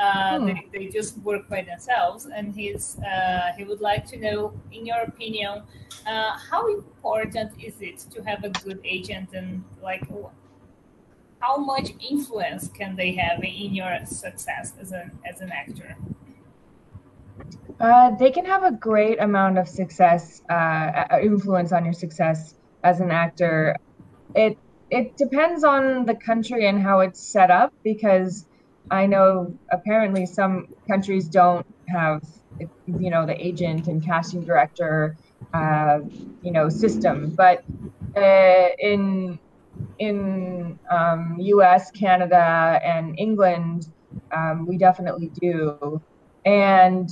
Uh, 0.00 0.38
hmm. 0.38 0.46
they, 0.46 0.68
they 0.72 0.86
just 0.86 1.18
work 1.18 1.48
by 1.48 1.62
themselves, 1.62 2.26
and 2.26 2.54
he's 2.54 2.98
uh, 2.98 3.52
he 3.56 3.64
would 3.64 3.80
like 3.80 4.04
to 4.06 4.18
know, 4.18 4.52
in 4.70 4.84
your 4.84 5.00
opinion, 5.00 5.62
uh, 6.06 6.36
how 6.50 6.68
important 6.68 7.50
is 7.60 7.80
it 7.80 7.98
to 8.14 8.22
have 8.22 8.44
a 8.44 8.50
good 8.50 8.78
agent, 8.84 9.30
and 9.32 9.64
like 9.82 10.06
how 11.40 11.56
much 11.56 11.94
influence 11.98 12.68
can 12.68 12.94
they 12.94 13.12
have 13.12 13.42
in 13.42 13.74
your 13.74 13.98
success 14.04 14.74
as 14.78 14.92
an 14.92 15.10
as 15.24 15.40
an 15.40 15.50
actor? 15.50 15.96
Uh, 17.80 18.10
they 18.16 18.30
can 18.30 18.44
have 18.44 18.62
a 18.64 18.72
great 18.72 19.20
amount 19.20 19.58
of 19.58 19.68
success, 19.68 20.42
uh, 20.48 21.18
influence 21.22 21.72
on 21.72 21.84
your 21.84 21.92
success 21.92 22.54
as 22.82 23.00
an 23.00 23.10
actor. 23.10 23.76
It 24.34 24.58
it 24.90 25.16
depends 25.16 25.64
on 25.64 26.06
the 26.06 26.14
country 26.14 26.66
and 26.66 26.80
how 26.80 27.00
it's 27.00 27.20
set 27.20 27.50
up 27.50 27.72
because 27.82 28.46
I 28.90 29.06
know 29.06 29.52
apparently 29.70 30.26
some 30.26 30.68
countries 30.88 31.28
don't 31.28 31.66
have, 31.88 32.22
you 32.86 33.10
know, 33.10 33.26
the 33.26 33.34
agent 33.44 33.88
and 33.88 34.04
casting 34.04 34.44
director, 34.44 35.16
uh, 35.52 35.98
you 36.42 36.52
know, 36.52 36.68
system. 36.68 37.34
But 37.36 37.64
uh, 38.16 38.68
in 38.78 39.38
in 39.98 40.78
um, 40.90 41.36
U.S., 41.38 41.90
Canada, 41.90 42.80
and 42.82 43.18
England, 43.18 43.88
um, 44.34 44.66
we 44.66 44.78
definitely 44.78 45.30
do, 45.40 46.00
and 46.46 47.10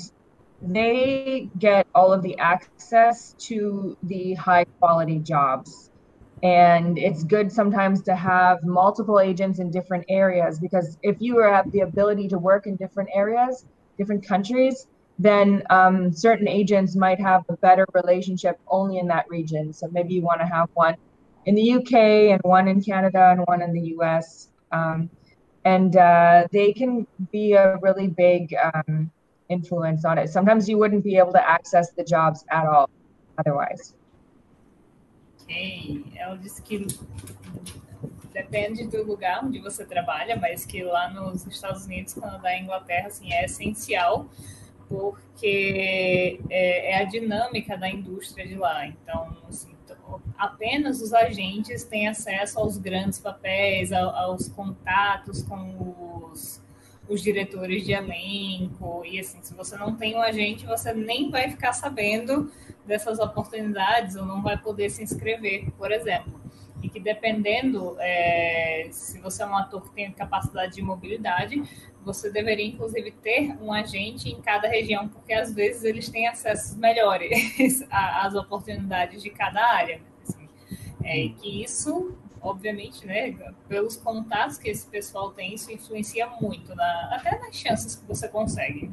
they 0.62 1.50
get 1.58 1.86
all 1.94 2.12
of 2.12 2.22
the 2.22 2.38
access 2.38 3.34
to 3.38 3.98
the 4.04 4.32
high 4.34 4.64
quality 4.78 5.18
jobs 5.18 5.90
and 6.44 6.98
it's 6.98 7.24
good 7.24 7.50
sometimes 7.50 8.02
to 8.02 8.14
have 8.14 8.62
multiple 8.64 9.18
agents 9.18 9.60
in 9.60 9.70
different 9.70 10.04
areas 10.10 10.58
because 10.60 10.98
if 11.02 11.16
you 11.18 11.38
have 11.38 11.72
the 11.72 11.80
ability 11.80 12.28
to 12.28 12.38
work 12.38 12.66
in 12.66 12.76
different 12.76 13.08
areas, 13.14 13.64
different 13.96 14.26
countries, 14.26 14.86
then 15.18 15.62
um, 15.70 16.12
certain 16.12 16.46
agents 16.46 16.96
might 16.96 17.18
have 17.18 17.44
a 17.48 17.56
better 17.56 17.86
relationship 17.94 18.58
only 18.68 18.98
in 18.98 19.06
that 19.06 19.24
region. 19.30 19.72
So 19.72 19.88
maybe 19.90 20.12
you 20.12 20.22
want 20.22 20.40
to 20.40 20.46
have 20.46 20.68
one 20.74 20.96
in 21.46 21.54
the 21.54 21.72
UK 21.76 21.94
and 22.32 22.40
one 22.42 22.68
in 22.68 22.82
Canada 22.82 23.30
and 23.30 23.40
one 23.46 23.62
in 23.62 23.72
the 23.72 23.94
US. 23.98 24.50
Um, 24.70 25.08
and 25.64 25.96
uh, 25.96 26.46
they 26.52 26.74
can 26.74 27.06
be 27.32 27.54
a 27.54 27.78
really 27.80 28.08
big 28.08 28.54
um, 28.62 29.10
influence 29.48 30.04
on 30.04 30.18
it. 30.18 30.28
Sometimes 30.28 30.68
you 30.68 30.78
wouldn't 30.78 31.04
be 31.04 31.16
able 31.18 31.32
to 31.32 31.48
access 31.48 31.92
the 31.92 32.04
jobs 32.04 32.44
at 32.50 32.66
all 32.66 32.88
otherwise. 33.38 33.94
Ok. 35.42 36.04
Ela 36.16 36.36
disse 36.36 36.62
que 36.62 36.86
depende 38.32 38.86
do 38.86 39.04
lugar 39.04 39.44
onde 39.44 39.60
você 39.60 39.84
trabalha, 39.84 40.36
mas 40.36 40.64
que 40.64 40.82
lá 40.82 41.10
nos 41.10 41.46
Estados 41.46 41.84
Unidos, 41.84 42.14
Canadá 42.14 42.56
e 42.56 42.62
Inglaterra, 42.62 43.08
assim, 43.08 43.32
é 43.32 43.44
essencial 43.44 44.28
porque 44.88 46.38
é, 46.50 46.92
é, 46.92 47.02
a 47.02 47.04
dinâmica 47.04 47.76
da 47.76 47.88
indústria 47.88 48.46
de 48.46 48.54
lá. 48.54 48.86
Então, 48.86 49.36
assim, 49.48 49.74
apenas 50.36 51.00
os 51.00 51.12
agentes 51.12 51.84
têm 51.84 52.08
acesso 52.08 52.58
aos 52.58 52.76
grandes 52.76 53.18
papéis, 53.18 53.92
aos 53.92 54.48
contatos 54.48 55.42
com 55.42 56.30
os, 56.30 56.62
os 57.08 57.22
diretores 57.22 57.84
de 57.84 57.92
elenco. 57.92 59.02
E 59.04 59.20
assim, 59.20 59.38
se 59.42 59.54
você 59.54 59.76
não 59.76 59.94
tem 59.94 60.16
um 60.16 60.22
agente, 60.22 60.66
você 60.66 60.92
nem 60.92 61.30
vai 61.30 61.50
ficar 61.50 61.72
sabendo 61.72 62.50
dessas 62.86 63.18
oportunidades 63.18 64.16
ou 64.16 64.24
não 64.24 64.42
vai 64.42 64.56
poder 64.58 64.90
se 64.90 65.02
inscrever, 65.02 65.70
por 65.72 65.90
exemplo. 65.90 66.40
E 66.82 66.88
que 66.88 67.00
dependendo, 67.00 67.96
é, 67.98 68.88
se 68.90 69.18
você 69.18 69.42
é 69.42 69.46
um 69.46 69.56
ator 69.56 69.82
que 69.82 69.90
tem 69.90 70.12
capacidade 70.12 70.74
de 70.74 70.82
mobilidade, 70.82 71.62
você 72.04 72.30
deveria 72.30 72.66
inclusive 72.66 73.10
ter 73.10 73.56
um 73.62 73.72
agente 73.72 74.28
em 74.28 74.40
cada 74.42 74.68
região, 74.68 75.08
porque 75.08 75.32
às 75.32 75.54
vezes 75.54 75.84
eles 75.84 76.10
têm 76.10 76.28
acessos 76.28 76.76
melhores 76.76 77.82
às 77.90 78.34
oportunidades 78.34 79.22
de 79.22 79.30
cada 79.30 79.64
área. 79.64 80.02
Assim. 80.22 80.46
É, 81.02 81.28
que 81.40 81.62
isso, 81.64 82.14
obviamente, 82.44 83.06
né, 83.06 83.32
pelos 83.66 83.96
contatos 83.96 84.58
que 84.58 84.68
esse 84.68 84.86
pessoal 84.86 85.32
tem, 85.32 85.54
isso 85.54 85.72
influencia 85.72 86.26
muito, 86.40 86.74
na, 86.74 87.08
até 87.12 87.38
nas 87.38 87.56
chances 87.56 87.96
que 87.96 88.06
você 88.06 88.28
consegue. 88.28 88.90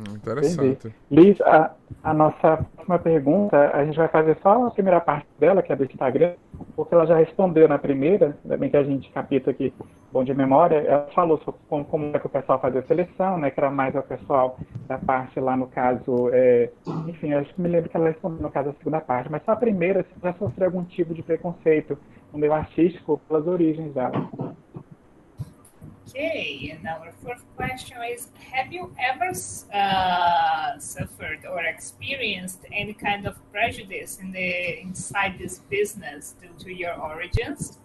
Hum, 0.00 0.14
interessante. 0.14 0.94
Liz, 1.10 1.40
a, 1.42 1.74
a 2.02 2.14
nossa 2.14 2.66
próxima 2.74 2.98
pergunta, 2.98 3.70
a 3.74 3.84
gente 3.84 3.96
vai 3.96 4.08
fazer 4.08 4.36
só 4.42 4.66
a 4.66 4.70
primeira 4.70 5.00
parte 5.00 5.26
dela, 5.38 5.62
que 5.62 5.72
é 5.72 5.76
do 5.76 5.84
Instagram, 5.84 6.32
porque 6.74 6.94
ela 6.94 7.06
já 7.06 7.16
respondeu 7.16 7.68
na 7.68 7.78
primeira, 7.78 8.36
ainda 8.42 8.56
bem 8.56 8.70
que 8.70 8.76
a 8.76 8.82
gente 8.82 9.10
capita 9.10 9.50
aqui, 9.50 9.72
bom 10.10 10.24
de 10.24 10.32
memória, 10.32 10.76
ela 10.76 11.06
falou 11.14 11.38
sobre 11.44 11.60
como, 11.68 11.84
como 11.84 12.16
é 12.16 12.18
que 12.18 12.26
o 12.26 12.30
pessoal 12.30 12.60
fazia 12.60 12.80
a 12.80 12.84
seleção, 12.84 13.38
né, 13.38 13.50
que 13.50 13.60
era 13.60 13.70
mais 13.70 13.94
o 13.94 14.02
pessoal 14.02 14.58
da 14.86 14.98
parte 14.98 15.38
lá 15.38 15.56
no 15.56 15.66
caso, 15.66 16.30
é, 16.32 16.70
enfim, 17.06 17.32
acho 17.34 17.54
que 17.54 17.60
me 17.60 17.68
lembro 17.68 17.90
que 17.90 17.96
ela 17.96 18.08
respondeu 18.08 18.42
no 18.42 18.50
caso 18.50 18.70
da 18.70 18.78
segunda 18.78 19.00
parte, 19.00 19.30
mas 19.30 19.44
só 19.44 19.52
a 19.52 19.56
primeira, 19.56 20.02
se 20.02 20.20
já 20.22 20.32
sofreu 20.34 20.66
algum 20.66 20.84
tipo 20.84 21.12
de 21.14 21.22
preconceito 21.22 21.98
no 22.32 22.38
meio 22.38 22.52
artístico 22.52 23.20
pelas 23.28 23.46
origens 23.46 23.92
dela. 23.92 24.28
Okay, 26.10 26.76
and 26.76 26.88
our 26.88 27.12
fourth 27.22 27.44
question 27.56 27.96
is 28.02 28.28
Have 28.52 28.72
you 28.72 28.92
ever 28.98 29.30
uh, 29.72 30.76
suffered 30.78 31.46
or 31.48 31.60
experienced 31.62 32.64
any 32.72 32.94
kind 32.94 33.28
of 33.28 33.36
prejudice 33.52 34.18
in 34.18 34.32
the 34.32 34.80
inside 34.80 35.38
this 35.38 35.58
business 35.58 36.34
due 36.42 36.64
to 36.64 36.74
your 36.74 36.94
origins? 36.94 37.78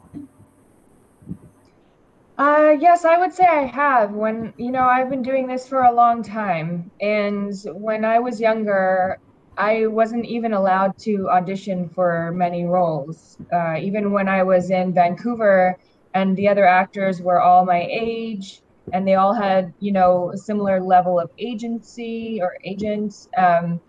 Uh, 2.39 2.75
yes, 2.79 3.05
I 3.05 3.19
would 3.19 3.31
say 3.31 3.45
I 3.45 3.65
have. 3.67 4.11
When, 4.11 4.53
you 4.57 4.71
know, 4.71 4.83
I've 4.83 5.11
been 5.11 5.21
doing 5.21 5.45
this 5.45 5.67
for 5.67 5.83
a 5.83 5.93
long 5.93 6.23
time. 6.23 6.89
And 6.99 7.53
when 7.73 8.03
I 8.03 8.17
was 8.17 8.41
younger, 8.41 9.19
I 9.55 9.85
wasn't 9.85 10.25
even 10.25 10.53
allowed 10.53 10.97
to 10.99 11.29
audition 11.29 11.89
for 11.89 12.31
many 12.31 12.65
roles. 12.65 13.37
Uh, 13.53 13.75
even 13.77 14.11
when 14.11 14.27
I 14.27 14.41
was 14.41 14.71
in 14.71 14.95
Vancouver, 14.95 15.77
and 16.15 16.35
the 16.37 16.47
other 16.47 16.65
actors 16.65 17.21
were 17.21 17.41
all 17.41 17.65
my 17.65 17.85
age 17.91 18.61
and 18.93 19.07
they 19.07 19.15
all 19.15 19.33
had 19.33 19.73
you 19.79 19.91
know 19.91 20.31
a 20.33 20.37
similar 20.37 20.81
level 20.81 21.19
of 21.19 21.29
agency 21.37 22.39
or 22.41 22.57
agents 22.63 23.29
um, 23.37 23.79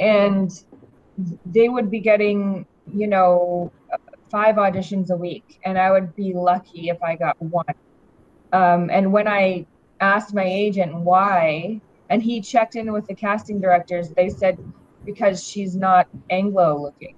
and 0.00 0.64
they 1.46 1.68
would 1.68 1.90
be 1.90 2.00
getting 2.00 2.66
you 2.92 3.06
know 3.06 3.70
five 4.30 4.56
auditions 4.56 5.10
a 5.10 5.16
week 5.16 5.60
and 5.64 5.78
i 5.78 5.90
would 5.90 6.14
be 6.16 6.32
lucky 6.34 6.88
if 6.88 7.00
i 7.02 7.14
got 7.14 7.40
one. 7.40 7.64
Um, 8.52 8.90
and 8.90 9.12
when 9.12 9.28
i 9.28 9.66
asked 10.00 10.34
my 10.34 10.44
agent 10.44 10.94
why 10.94 11.80
and 12.10 12.22
he 12.22 12.40
checked 12.40 12.76
in 12.76 12.92
with 12.92 13.06
the 13.06 13.14
casting 13.14 13.60
directors 13.60 14.10
they 14.10 14.28
said 14.28 14.58
because 15.04 15.44
she's 15.44 15.76
not 15.76 16.08
anglo 16.30 16.80
looking 16.80 17.14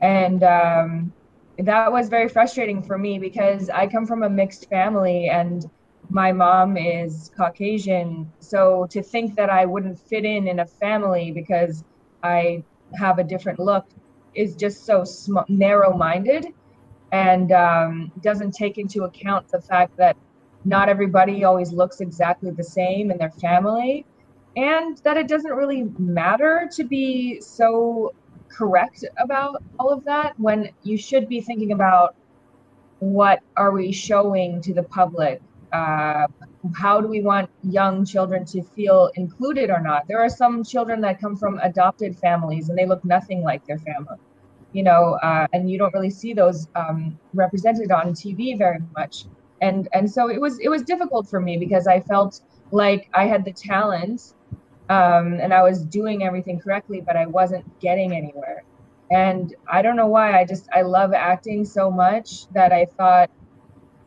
and 0.00 0.42
um, 0.44 1.12
that 1.58 1.90
was 1.90 2.08
very 2.08 2.28
frustrating 2.28 2.82
for 2.82 2.98
me 2.98 3.18
because 3.18 3.70
I 3.70 3.86
come 3.86 4.06
from 4.06 4.22
a 4.22 4.28
mixed 4.28 4.68
family 4.68 5.28
and 5.28 5.64
my 6.10 6.32
mom 6.32 6.76
is 6.76 7.30
Caucasian. 7.36 8.30
So 8.40 8.86
to 8.90 9.02
think 9.02 9.34
that 9.36 9.50
I 9.50 9.64
wouldn't 9.64 9.98
fit 9.98 10.24
in 10.24 10.46
in 10.48 10.60
a 10.60 10.66
family 10.66 11.32
because 11.32 11.84
I 12.22 12.62
have 12.98 13.18
a 13.18 13.24
different 13.24 13.58
look 13.58 13.86
is 14.34 14.54
just 14.54 14.84
so 14.84 15.04
sm- 15.04 15.38
narrow 15.48 15.96
minded 15.96 16.46
and 17.12 17.52
um, 17.52 18.12
doesn't 18.20 18.52
take 18.52 18.78
into 18.78 19.04
account 19.04 19.48
the 19.48 19.60
fact 19.60 19.96
that 19.96 20.16
not 20.64 20.88
everybody 20.88 21.44
always 21.44 21.72
looks 21.72 22.00
exactly 22.00 22.50
the 22.50 22.64
same 22.64 23.10
in 23.10 23.18
their 23.18 23.30
family 23.30 24.04
and 24.56 24.98
that 24.98 25.16
it 25.16 25.28
doesn't 25.28 25.52
really 25.52 25.84
matter 25.98 26.68
to 26.72 26.84
be 26.84 27.40
so 27.40 28.12
correct 28.48 29.04
about 29.18 29.62
all 29.78 29.92
of 29.92 30.04
that 30.04 30.38
when 30.38 30.70
you 30.82 30.96
should 30.96 31.28
be 31.28 31.40
thinking 31.40 31.72
about 31.72 32.14
what 32.98 33.40
are 33.56 33.72
we 33.72 33.92
showing 33.92 34.60
to 34.62 34.72
the 34.72 34.82
public? 34.82 35.40
Uh, 35.72 36.26
how 36.74 37.00
do 37.00 37.08
we 37.08 37.20
want 37.20 37.50
young 37.62 38.04
children 38.04 38.44
to 38.46 38.62
feel 38.62 39.10
included 39.16 39.68
or 39.70 39.80
not? 39.80 40.08
There 40.08 40.20
are 40.20 40.28
some 40.28 40.64
children 40.64 41.00
that 41.02 41.20
come 41.20 41.36
from 41.36 41.58
adopted 41.62 42.16
families 42.18 42.68
and 42.68 42.78
they 42.78 42.86
look 42.86 43.04
nothing 43.04 43.42
like 43.42 43.66
their 43.66 43.78
family 43.78 44.16
you 44.76 44.82
know 44.82 45.18
uh, 45.22 45.46
and 45.54 45.70
you 45.70 45.78
don't 45.78 45.94
really 45.94 46.10
see 46.10 46.34
those 46.34 46.68
um, 46.76 47.18
represented 47.32 47.90
on 47.90 48.12
tv 48.12 48.58
very 48.58 48.78
much. 48.94 49.24
And 49.62 49.88
and 49.94 50.10
so 50.10 50.28
it 50.28 50.40
was 50.40 50.58
it 50.60 50.68
was 50.68 50.82
difficult 50.82 51.28
for 51.28 51.40
me 51.40 51.56
because 51.56 51.86
i 51.86 51.98
felt 52.00 52.42
like 52.72 53.08
i 53.14 53.24
had 53.26 53.42
the 53.44 53.52
talent 53.52 54.34
um, 54.88 55.34
and 55.40 55.52
I 55.52 55.62
was 55.62 55.84
doing 55.84 56.22
everything 56.24 56.60
correctly, 56.60 57.02
but 57.04 57.16
I 57.16 57.26
wasn't 57.26 57.64
getting 57.80 58.14
anywhere. 58.14 58.64
And 59.10 59.54
I 59.70 59.82
don't 59.82 59.96
know 59.96 60.08
why. 60.08 60.38
I 60.38 60.44
just 60.44 60.68
I 60.74 60.82
love 60.82 61.12
acting 61.12 61.64
so 61.64 61.90
much 61.90 62.46
that 62.54 62.72
I 62.72 62.86
thought, 62.96 63.30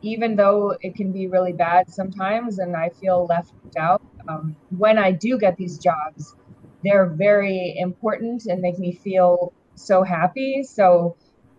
even 0.02 0.36
though 0.36 0.76
it 0.80 0.94
can 0.94 1.12
be 1.12 1.26
really 1.26 1.52
bad 1.52 1.90
sometimes, 1.90 2.58
and 2.58 2.76
I 2.76 2.90
feel 2.90 3.26
left 3.28 3.52
out, 3.78 4.02
um, 4.28 4.56
when 4.70 4.98
I 4.98 5.12
do 5.12 5.38
get 5.38 5.56
these 5.56 5.78
jobs, 5.78 6.34
they're 6.82 7.06
very 7.06 7.76
important 7.78 8.46
and 8.46 8.60
make 8.60 8.78
me 8.78 8.92
feel 8.92 9.52
so 9.74 10.02
happy. 10.02 10.62
So 10.62 11.16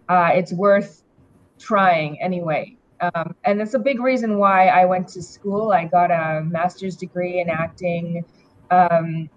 uh, 0.10 0.32
it's 0.34 0.54
worth 0.54 1.04
trying 1.60 2.22
anyway. 2.22 2.78
Um, 3.00 3.36
and 3.44 3.60
that's 3.60 3.74
a 3.74 3.80
big 3.80 4.00
reason 4.00 4.38
why 4.38 4.68
I 4.68 4.86
went 4.86 5.08
to 5.10 5.24
school. 5.24 5.72
I 5.72 5.86
got 5.86 6.12
a 6.12 6.44
master's 6.44 6.96
degree 6.96 7.40
in 7.40 7.50
acting. 7.50 8.24
Um, 8.72 9.30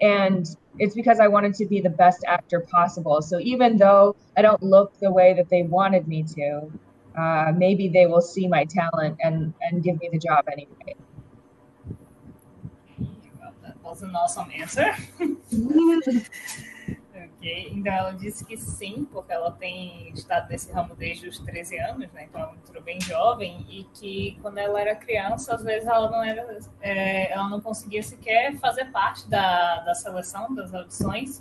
and 0.00 0.46
it's 0.78 0.94
because 0.94 1.20
I 1.20 1.28
wanted 1.28 1.54
to 1.54 1.66
be 1.66 1.80
the 1.80 1.90
best 1.90 2.24
actor 2.26 2.64
possible. 2.70 3.22
So 3.22 3.38
even 3.40 3.76
though 3.76 4.16
I 4.36 4.42
don't 4.42 4.62
look 4.62 4.98
the 5.00 5.10
way 5.10 5.34
that 5.34 5.48
they 5.50 5.62
wanted 5.62 6.06
me 6.06 6.22
to, 6.22 6.70
uh, 7.18 7.52
maybe 7.56 7.88
they 7.88 8.06
will 8.06 8.20
see 8.20 8.46
my 8.46 8.64
talent 8.64 9.18
and, 9.22 9.54
and 9.62 9.82
give 9.82 9.98
me 10.00 10.10
the 10.12 10.18
job 10.18 10.44
anyway. 10.52 10.94
Well, 13.40 13.54
that 13.62 13.82
was 13.82 14.02
an 14.02 14.14
awesome 14.14 14.50
answer. 14.54 14.94
Ok, 17.46 17.70
então 17.76 17.92
ela 17.92 18.10
disse 18.10 18.44
que 18.44 18.56
sim, 18.56 19.06
porque 19.12 19.32
ela 19.32 19.52
tem 19.52 20.10
estado 20.12 20.48
nesse 20.48 20.72
ramo 20.72 20.96
desde 20.96 21.28
os 21.28 21.38
13 21.38 21.78
anos, 21.78 22.12
né? 22.12 22.24
Então 22.28 22.40
ela 22.40 22.56
entrou 22.56 22.82
bem 22.82 23.00
jovem 23.00 23.64
e 23.68 23.84
que 23.94 24.36
quando 24.42 24.58
ela 24.58 24.80
era 24.80 24.96
criança, 24.96 25.54
às 25.54 25.62
vezes 25.62 25.86
ela 25.86 26.10
não 26.10 26.24
era, 26.24 26.58
é, 26.80 27.30
ela 27.30 27.48
não 27.48 27.60
conseguia 27.60 28.02
sequer 28.02 28.56
fazer 28.58 28.86
parte 28.86 29.30
da, 29.30 29.78
da 29.84 29.94
seleção, 29.94 30.52
das 30.56 30.74
audições, 30.74 31.40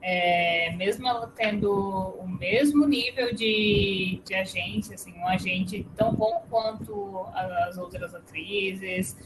é, 0.00 0.70
mesmo 0.76 1.08
ela 1.08 1.26
tendo 1.34 1.68
o 1.72 2.28
mesmo 2.28 2.86
nível 2.86 3.34
de, 3.34 4.22
de 4.24 4.34
agente, 4.36 4.94
assim, 4.94 5.12
um 5.18 5.26
agente 5.26 5.84
tão 5.96 6.14
bom 6.14 6.44
quanto 6.48 7.26
as 7.34 7.76
outras 7.76 8.14
atrizes, 8.14 9.16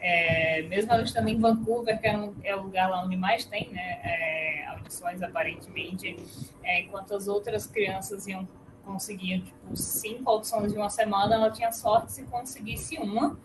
é, 0.00 0.62
mesmo 0.62 0.94
estando 1.00 1.28
em 1.28 1.38
Vancouver, 1.38 2.00
que 2.00 2.06
é, 2.06 2.16
um, 2.16 2.34
é, 2.42 2.56
o 2.56 2.62
lugar 2.62 2.88
lá 2.88 3.04
onde 3.04 3.16
mais 3.16 3.44
tem 3.44 3.70
né, 3.70 4.00
é, 4.02 4.66
audições, 4.68 5.22
aparentemente, 5.22 6.16
é, 6.62 6.80
enquanto 6.80 7.14
as 7.14 7.28
outras 7.28 7.66
crianças 7.66 8.26
iam 8.26 8.48
conseguiam 8.82 9.40
tipo, 9.42 9.76
cinco 9.76 10.28
audições 10.28 10.72
de 10.72 10.78
uma 10.78 10.90
semana, 10.90 11.34
ela 11.34 11.50
tinha 11.50 11.70
sorte 11.70 12.12
se 12.12 12.24
conseguisse 12.24 12.96
uma. 12.96 13.38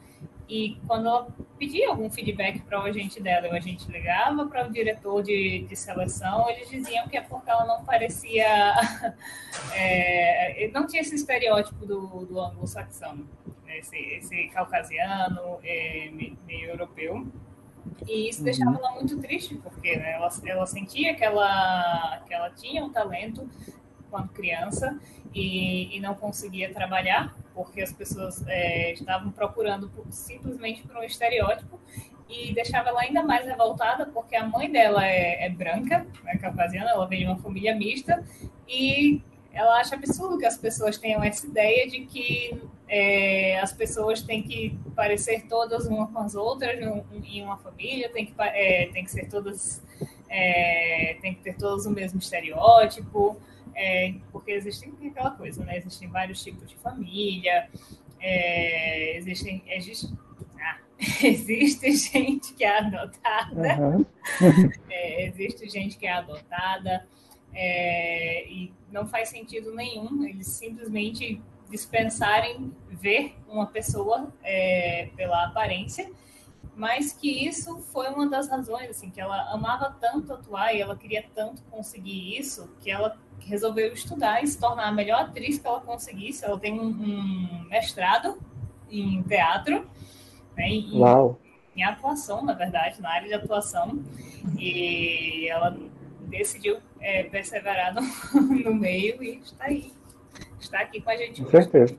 E 0.47 0.77
quando 0.87 1.07
ela 1.07 1.27
pedia 1.57 1.89
algum 1.89 2.09
feedback 2.09 2.61
para 2.61 2.79
o 2.79 2.83
agente 2.83 3.21
dela, 3.21 3.47
o 3.49 3.55
agente 3.55 3.91
ligava 3.91 4.45
para 4.45 4.67
o 4.67 4.71
diretor 4.71 5.23
de, 5.23 5.65
de 5.67 5.75
seleção, 5.75 6.47
eles 6.49 6.69
diziam 6.69 7.07
que 7.07 7.17
é 7.17 7.21
porque 7.21 7.49
ela 7.49 7.65
não 7.65 7.83
parecia. 7.83 8.45
É, 9.73 10.69
não 10.73 10.85
tinha 10.85 11.01
esse 11.01 11.15
estereótipo 11.15 11.85
do, 11.85 12.25
do 12.25 12.39
anglo-saxão 12.39 13.25
esse, 13.77 13.97
esse 13.97 14.47
caucasiano, 14.49 15.59
é, 15.63 16.09
meio 16.11 16.69
europeu. 16.69 17.27
E 18.07 18.29
isso 18.29 18.43
deixava 18.43 18.71
uhum. 18.71 18.77
ela 18.77 18.91
muito 18.91 19.17
triste, 19.19 19.55
porque 19.55 19.95
né, 19.95 20.13
ela, 20.13 20.29
ela 20.45 20.65
sentia 20.65 21.13
que 21.15 21.23
ela, 21.23 22.23
que 22.25 22.33
ela 22.33 22.49
tinha 22.49 22.83
um 22.83 22.91
talento 22.91 23.47
quando 24.09 24.29
criança 24.29 24.99
e, 25.33 25.95
e 25.95 25.99
não 25.99 26.15
conseguia 26.15 26.73
trabalhar, 26.73 27.35
porque 27.53 27.81
as 27.81 27.91
pessoas 27.91 28.45
é, 28.47 28.93
estavam 28.93 29.31
procurando 29.31 29.89
por, 29.89 30.05
simplesmente 30.11 30.81
por 30.83 30.97
um 30.97 31.03
estereótipo 31.03 31.79
e 32.29 32.53
deixava 32.53 32.89
ela 32.89 33.01
ainda 33.01 33.23
mais 33.23 33.45
revoltada, 33.45 34.05
porque 34.07 34.35
a 34.35 34.45
mãe 34.47 34.71
dela 34.71 35.05
é, 35.05 35.45
é 35.45 35.49
branca, 35.49 36.05
é 36.25 36.37
caucasiana, 36.37 36.91
ela 36.91 37.07
vem 37.07 37.19
de 37.19 37.25
uma 37.25 37.37
família 37.37 37.75
mista, 37.75 38.23
e 38.67 39.21
ela 39.53 39.79
acha 39.79 39.95
absurdo 39.95 40.37
que 40.37 40.45
as 40.45 40.57
pessoas 40.57 40.97
tenham 40.97 41.23
essa 41.23 41.45
ideia 41.45 41.87
de 41.87 42.05
que 42.05 42.61
é, 42.87 43.59
as 43.59 43.73
pessoas 43.73 44.21
têm 44.21 44.43
que 44.43 44.77
parecer 44.95 45.47
todas 45.47 45.87
uma 45.87 46.07
com 46.07 46.19
as 46.19 46.35
outras 46.35 46.79
em 46.79 47.41
uma 47.41 47.57
família, 47.57 48.09
tem 48.09 48.25
que, 48.25 48.33
é, 48.37 48.89
tem 48.93 49.03
que 49.03 49.11
ser 49.11 49.27
todas, 49.27 49.81
é, 50.29 51.17
tem 51.21 51.33
que 51.33 51.41
ter 51.41 51.55
todos 51.55 51.85
o 51.85 51.91
mesmo 51.91 52.19
estereótipo, 52.19 53.37
é, 53.73 54.13
porque 54.31 54.51
existem 54.51 54.93
aquela 55.07 55.31
coisa, 55.31 55.63
né? 55.65 55.77
Existem 55.77 56.07
vários 56.07 56.43
tipos 56.43 56.69
de 56.69 56.75
família, 56.75 57.69
é, 58.19 59.17
existem, 59.17 59.63
existe, 59.67 60.13
ah, 60.61 60.77
existe 61.25 61.91
gente 61.91 62.53
que 62.53 62.63
é 62.63 62.77
adotada, 62.77 63.79
uhum. 63.79 64.05
existe 65.17 65.67
gente 65.69 65.97
que 65.97 66.05
é 66.05 66.13
adotada, 66.13 67.07
e 67.55 68.71
não 68.91 69.07
faz 69.07 69.29
sentido 69.29 69.73
nenhum 69.73 70.23
eles 70.25 70.47
simplesmente 70.47 71.41
dispensarem 71.69 72.73
ver 72.89 73.35
uma 73.47 73.67
pessoa 73.67 74.33
é, 74.43 75.09
pela 75.15 75.45
aparência, 75.45 76.09
mas 76.75 77.13
que 77.13 77.47
isso 77.47 77.79
foi 77.79 78.09
uma 78.09 78.27
das 78.27 78.49
razões, 78.49 78.89
assim, 78.89 79.09
que 79.09 79.21
ela 79.21 79.51
amava 79.51 79.95
tanto 79.99 80.33
atuar 80.33 80.73
e 80.73 80.81
ela 80.81 80.95
queria 80.95 81.23
tanto 81.33 81.63
conseguir 81.63 82.37
isso, 82.37 82.69
que 82.81 82.91
ela 82.91 83.17
resolveu 83.39 83.93
estudar 83.93 84.43
e 84.43 84.47
se 84.47 84.59
tornar 84.59 84.87
a 84.87 84.91
melhor 84.91 85.21
atriz 85.21 85.57
que 85.57 85.65
ela 85.65 85.79
conseguisse. 85.79 86.43
Ela 86.43 86.59
tem 86.59 86.77
um, 86.79 86.87
um 86.87 87.65
mestrado 87.69 88.37
em 88.89 89.23
teatro, 89.23 89.89
né, 90.55 90.67
em, 90.67 90.99
em 91.75 91.83
atuação, 91.83 92.43
na 92.43 92.53
verdade, 92.53 93.01
na 93.01 93.09
área 93.09 93.27
de 93.27 93.33
atuação, 93.33 94.03
e 94.57 95.47
ela 95.49 95.77
decidiu 96.21 96.79
é, 96.99 97.23
perseverar 97.23 97.93
no, 97.93 98.01
no 98.63 98.73
meio 98.73 99.23
e 99.23 99.37
está 99.37 99.65
aí. 99.65 99.93
Está 100.65 100.79
aqui 100.79 100.99
com 100.99 101.09
a 101.09 101.15
gente. 101.15 101.43
Com 101.43 101.49
certeza. 101.49 101.95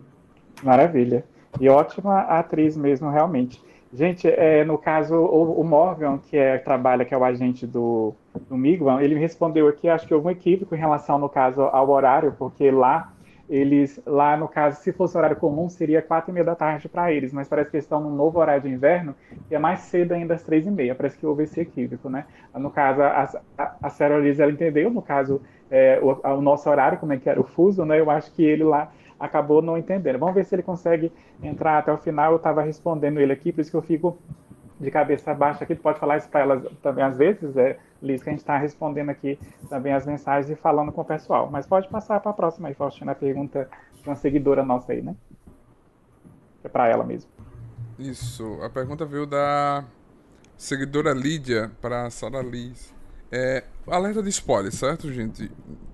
Maravilha. 0.62 1.24
E 1.60 1.68
ótima 1.68 2.20
atriz 2.22 2.76
mesmo, 2.76 3.08
realmente. 3.10 3.62
Gente, 3.92 4.28
é, 4.28 4.64
no 4.64 4.76
caso, 4.76 5.14
o, 5.14 5.60
o, 5.60 5.64
Morgan, 5.64 6.18
que 6.18 6.36
é, 6.36 6.58
trabalha, 6.58 7.04
que 7.04 7.14
é 7.14 7.16
o 7.16 7.24
agente 7.24 7.66
do, 7.66 8.12
do 8.48 8.56
Migwan, 8.56 9.00
ele 9.00 9.14
me 9.14 9.20
respondeu 9.20 9.68
aqui, 9.68 9.88
acho 9.88 10.06
que 10.06 10.12
houve 10.12 10.26
um 10.26 10.30
equívoco 10.30 10.74
em 10.74 10.78
relação, 10.78 11.18
no 11.18 11.28
caso, 11.28 11.62
ao 11.62 11.88
horário, 11.88 12.34
porque 12.36 12.70
lá 12.70 13.12
eles, 13.48 14.00
lá 14.04 14.36
no 14.36 14.48
caso, 14.48 14.80
se 14.80 14.92
fosse 14.92 15.16
horário 15.16 15.36
comum, 15.36 15.68
seria 15.68 16.02
quatro 16.02 16.30
e 16.30 16.34
meia 16.34 16.44
da 16.44 16.54
tarde 16.54 16.88
para 16.88 17.12
eles, 17.12 17.32
mas 17.32 17.48
parece 17.48 17.70
que 17.70 17.76
eles 17.76 17.84
estão 17.84 18.00
no 18.00 18.10
novo 18.10 18.38
horário 18.38 18.62
de 18.62 18.68
inverno 18.68 19.14
e 19.50 19.54
é 19.54 19.58
mais 19.58 19.80
cedo 19.80 20.12
ainda 20.12 20.34
às 20.34 20.42
três 20.42 20.66
e 20.66 20.70
meia. 20.70 20.94
Parece 20.94 21.16
que 21.16 21.26
houve 21.26 21.44
esse 21.44 21.60
equívoco, 21.60 22.08
né? 22.08 22.26
No 22.54 22.70
caso, 22.70 23.02
a, 23.02 23.28
a, 23.56 23.76
a 23.82 23.90
Sarah 23.90 24.18
Liz, 24.18 24.40
ela 24.40 24.50
entendeu, 24.50 24.90
no 24.90 25.00
caso, 25.00 25.40
é, 25.70 26.00
o, 26.02 26.28
o, 26.28 26.40
nosso 26.40 26.68
horário, 26.68 26.98
como 26.98 27.12
é 27.12 27.18
que 27.18 27.28
era 27.28 27.40
o 27.40 27.44
fuso, 27.44 27.84
né? 27.84 28.00
Eu 28.00 28.10
acho 28.10 28.32
que 28.32 28.44
ele 28.44 28.64
lá 28.64 28.90
acabou 29.18 29.62
não 29.62 29.78
entendendo. 29.78 30.18
Vamos 30.18 30.34
ver 30.34 30.44
se 30.44 30.54
ele 30.54 30.62
consegue 30.62 31.12
entrar 31.42 31.78
até 31.78 31.92
o 31.92 31.96
final. 31.96 32.32
Eu 32.32 32.36
estava 32.36 32.62
respondendo 32.62 33.20
ele 33.20 33.32
aqui, 33.32 33.52
por 33.52 33.60
isso 33.60 33.70
que 33.70 33.76
eu 33.76 33.82
fico 33.82 34.18
de 34.78 34.90
cabeça 34.90 35.32
baixa 35.32 35.64
aqui, 35.64 35.74
tu 35.74 35.82
pode 35.82 35.98
falar 35.98 36.18
isso 36.18 36.28
para 36.28 36.40
elas 36.40 36.64
também 36.82 37.02
às 37.02 37.16
vezes, 37.16 37.56
é, 37.56 37.78
Liz, 38.02 38.22
que 38.22 38.28
a 38.28 38.32
gente 38.32 38.40
está 38.40 38.58
respondendo 38.58 39.08
aqui 39.08 39.38
também 39.68 39.92
as 39.92 40.06
mensagens 40.06 40.50
e 40.50 40.54
falando 40.54 40.92
com 40.92 41.00
o 41.00 41.04
pessoal. 41.04 41.48
Mas 41.50 41.66
pode 41.66 41.88
passar 41.88 42.20
para 42.20 42.30
a 42.30 42.34
próxima 42.34 42.68
aí, 42.68 42.74
Faustina, 42.74 43.12
a 43.12 43.14
pergunta 43.14 43.68
de 43.94 44.08
uma 44.08 44.16
seguidora 44.16 44.62
nossa 44.62 44.92
aí, 44.92 45.02
né? 45.02 45.16
É 46.62 46.68
para 46.68 46.88
ela 46.88 47.04
mesmo. 47.04 47.30
Isso, 47.98 48.58
a 48.62 48.68
pergunta 48.68 49.06
veio 49.06 49.24
da 49.24 49.84
seguidora 50.56 51.12
Lídia 51.12 51.70
para 51.80 52.10
Sara 52.10 52.42
Liz. 52.42 52.94
É, 53.32 53.64
alerta 53.86 54.22
de 54.22 54.28
spoiler, 54.28 54.72
certo, 54.72 55.10
gente? 55.12 55.50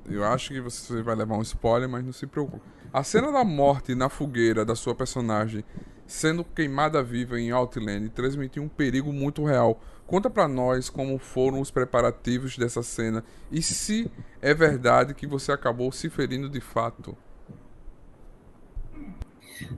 Eu 0.06 0.24
acho 0.24 0.52
que 0.52 0.60
você 0.60 1.00
vai 1.02 1.14
levar 1.14 1.36
um 1.36 1.42
spoiler, 1.42 1.88
mas 1.88 2.04
não 2.04 2.12
se 2.12 2.26
preocupe. 2.26 2.62
A 2.92 3.02
cena 3.02 3.30
da 3.30 3.44
morte 3.44 3.94
na 3.94 4.08
fogueira 4.08 4.64
da 4.64 4.74
sua 4.74 4.94
personagem 4.94 5.64
sendo 6.12 6.44
queimada 6.44 7.02
viva 7.02 7.40
em 7.40 7.50
Outland 7.50 8.10
transmitiu 8.10 8.62
um 8.62 8.68
perigo 8.68 9.10
muito 9.12 9.44
real. 9.46 9.80
Conta 10.06 10.28
para 10.28 10.46
nós 10.46 10.90
como 10.90 11.18
foram 11.18 11.58
os 11.58 11.70
preparativos 11.70 12.58
dessa 12.58 12.82
cena 12.82 13.24
e 13.50 13.62
se 13.62 14.10
é 14.42 14.52
verdade 14.52 15.14
que 15.14 15.26
você 15.26 15.50
acabou 15.52 15.90
se 15.90 16.10
ferindo 16.10 16.50
de 16.50 16.60
fato. 16.60 17.16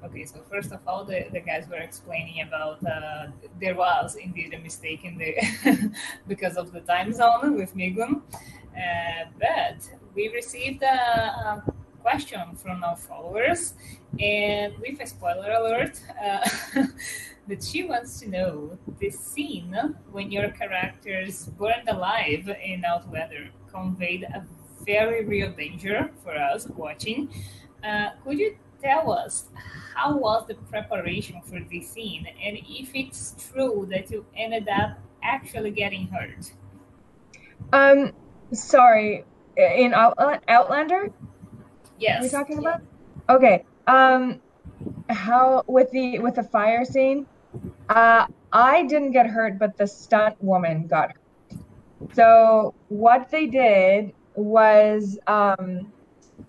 Okay, 0.03 0.27
so 0.27 0.43
first 0.51 0.73
of 0.73 0.81
all, 0.87 1.05
the, 1.05 1.29
the 1.31 1.41
guys 1.41 1.69
were 1.69 1.83
explaining 1.83 2.43
about 2.43 2.83
uh, 2.83 3.31
there 3.61 3.77
was 3.77 4.17
indeed 4.17 4.55
a 4.55 4.59
mistake 4.59 5.05
in 5.05 5.17
the 5.17 5.35
because 6.27 6.59
of 6.59 6.73
the 6.73 6.81
time 6.81 7.13
zone 7.13 7.55
with 7.55 7.75
Migum, 7.77 8.23
uh, 8.75 9.27
but 9.39 9.79
we 10.17 10.29
received 10.31 10.83
a, 10.83 10.87
a 10.87 11.65
question 12.05 12.55
from 12.55 12.85
our 12.85 12.97
followers, 12.97 13.73
and 14.21 14.77
with 14.79 15.01
a 15.01 15.07
spoiler 15.07 15.53
alert, 15.53 15.99
uh, 16.23 16.47
that 17.49 17.65
she 17.65 17.83
wants 17.85 18.21
to 18.21 18.29
know 18.29 18.79
the 18.99 19.09
scene 19.09 19.75
when 20.13 20.31
your 20.31 20.51
characters 20.51 21.47
burned 21.59 21.89
alive 21.89 22.47
in 22.63 22.85
Outlander 22.85 23.49
conveyed 23.73 24.25
a 24.25 24.45
very 24.85 25.25
real 25.25 25.51
danger 25.53 26.11
for 26.23 26.35
us 26.37 26.67
watching. 26.77 27.21
Uh, 27.83 28.11
could 28.23 28.39
you 28.39 28.59
tell 28.83 29.11
us 29.11 29.47
how 29.95 30.15
was 30.15 30.47
the 30.47 30.57
preparation 30.75 31.41
for 31.41 31.59
this 31.73 31.89
scene, 31.89 32.27
and 32.45 32.59
if 32.69 32.91
it's 32.95 33.35
true 33.49 33.89
that 33.91 34.11
you 34.11 34.27
ended 34.37 34.69
up 34.69 34.99
actually 35.23 35.71
getting 35.71 36.07
hurt? 36.09 36.53
Um, 37.73 38.13
sorry, 38.53 39.25
in 39.57 39.95
Outlander. 39.95 41.11
Yes. 41.99 42.21
Are 42.21 42.23
we 42.23 42.29
talking 42.29 42.59
about? 42.59 42.83
Okay. 43.29 43.65
Um, 43.87 44.41
how 45.11 45.63
with 45.67 45.91
the 45.91 46.19
with 46.19 46.37
the 46.37 46.43
fire 46.43 46.85
scene? 46.85 47.27
Uh, 47.89 48.27
I 48.53 48.85
didn't 48.85 49.13
get 49.13 49.27
hurt, 49.27 49.59
but 49.59 49.77
the 49.77 49.87
stunt 49.87 50.37
woman 50.43 50.87
got 50.87 51.13
hurt. 51.13 51.61
So 52.13 52.75
what 52.89 53.31
they 53.31 53.47
did 53.47 54.13
was 54.35 55.19
um, 55.27 55.93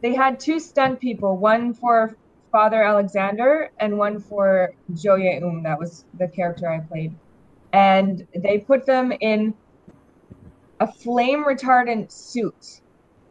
they 0.01 0.13
had 0.13 0.39
two 0.39 0.59
stunt 0.59 0.99
people, 0.99 1.37
one 1.37 1.73
for 1.73 2.15
Father 2.51 2.83
Alexander 2.83 3.69
and 3.79 3.97
one 3.97 4.19
for 4.19 4.73
Jo 4.93 5.15
Ye-eun. 5.15 5.63
That 5.63 5.79
was 5.79 6.05
the 6.17 6.27
character 6.27 6.69
I 6.69 6.79
played, 6.79 7.13
and 7.73 8.25
they 8.35 8.59
put 8.59 8.85
them 8.85 9.13
in 9.19 9.53
a 10.79 10.91
flame 10.91 11.45
retardant 11.45 12.11
suit, 12.11 12.81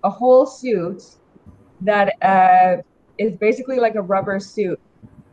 a 0.02 0.10
whole 0.10 0.46
suit 0.46 1.02
that 1.82 2.14
uh, 2.22 2.82
is 3.18 3.36
basically 3.36 3.78
like 3.78 3.94
a 3.94 4.02
rubber 4.02 4.40
suit. 4.40 4.80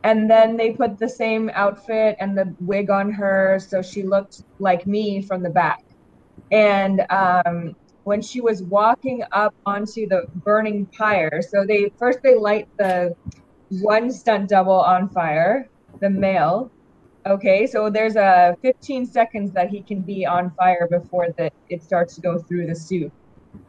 And 0.04 0.28
then 0.28 0.56
they 0.56 0.72
put 0.72 0.98
the 0.98 1.08
same 1.08 1.50
outfit 1.54 2.16
and 2.18 2.36
the 2.36 2.54
wig 2.60 2.90
on 2.90 3.12
her, 3.12 3.60
so 3.60 3.82
she 3.82 4.02
looked 4.02 4.42
like 4.58 4.86
me 4.86 5.22
from 5.22 5.42
the 5.42 5.50
back. 5.50 5.84
And 6.50 7.02
um, 7.08 7.76
when 8.04 8.20
she 8.20 8.40
was 8.40 8.62
walking 8.64 9.22
up 9.30 9.54
onto 9.64 10.08
the 10.08 10.26
burning 10.36 10.86
pyre, 10.86 11.40
so 11.40 11.64
they 11.64 11.92
first 11.98 12.18
they 12.22 12.36
light 12.36 12.68
the 12.78 13.14
one 13.80 14.10
stunt 14.10 14.48
double 14.48 14.80
on 14.80 15.08
fire, 15.08 15.68
the 16.00 16.10
male. 16.10 16.70
Okay, 17.24 17.66
so 17.66 17.88
there's 17.88 18.16
a 18.16 18.56
15 18.62 19.06
seconds 19.06 19.52
that 19.52 19.70
he 19.70 19.82
can 19.82 20.00
be 20.00 20.26
on 20.26 20.50
fire 20.58 20.88
before 20.90 21.28
the, 21.38 21.50
it 21.68 21.80
starts 21.80 22.16
to 22.16 22.20
go 22.20 22.38
through 22.38 22.66
the 22.66 22.74
suit. 22.74 23.12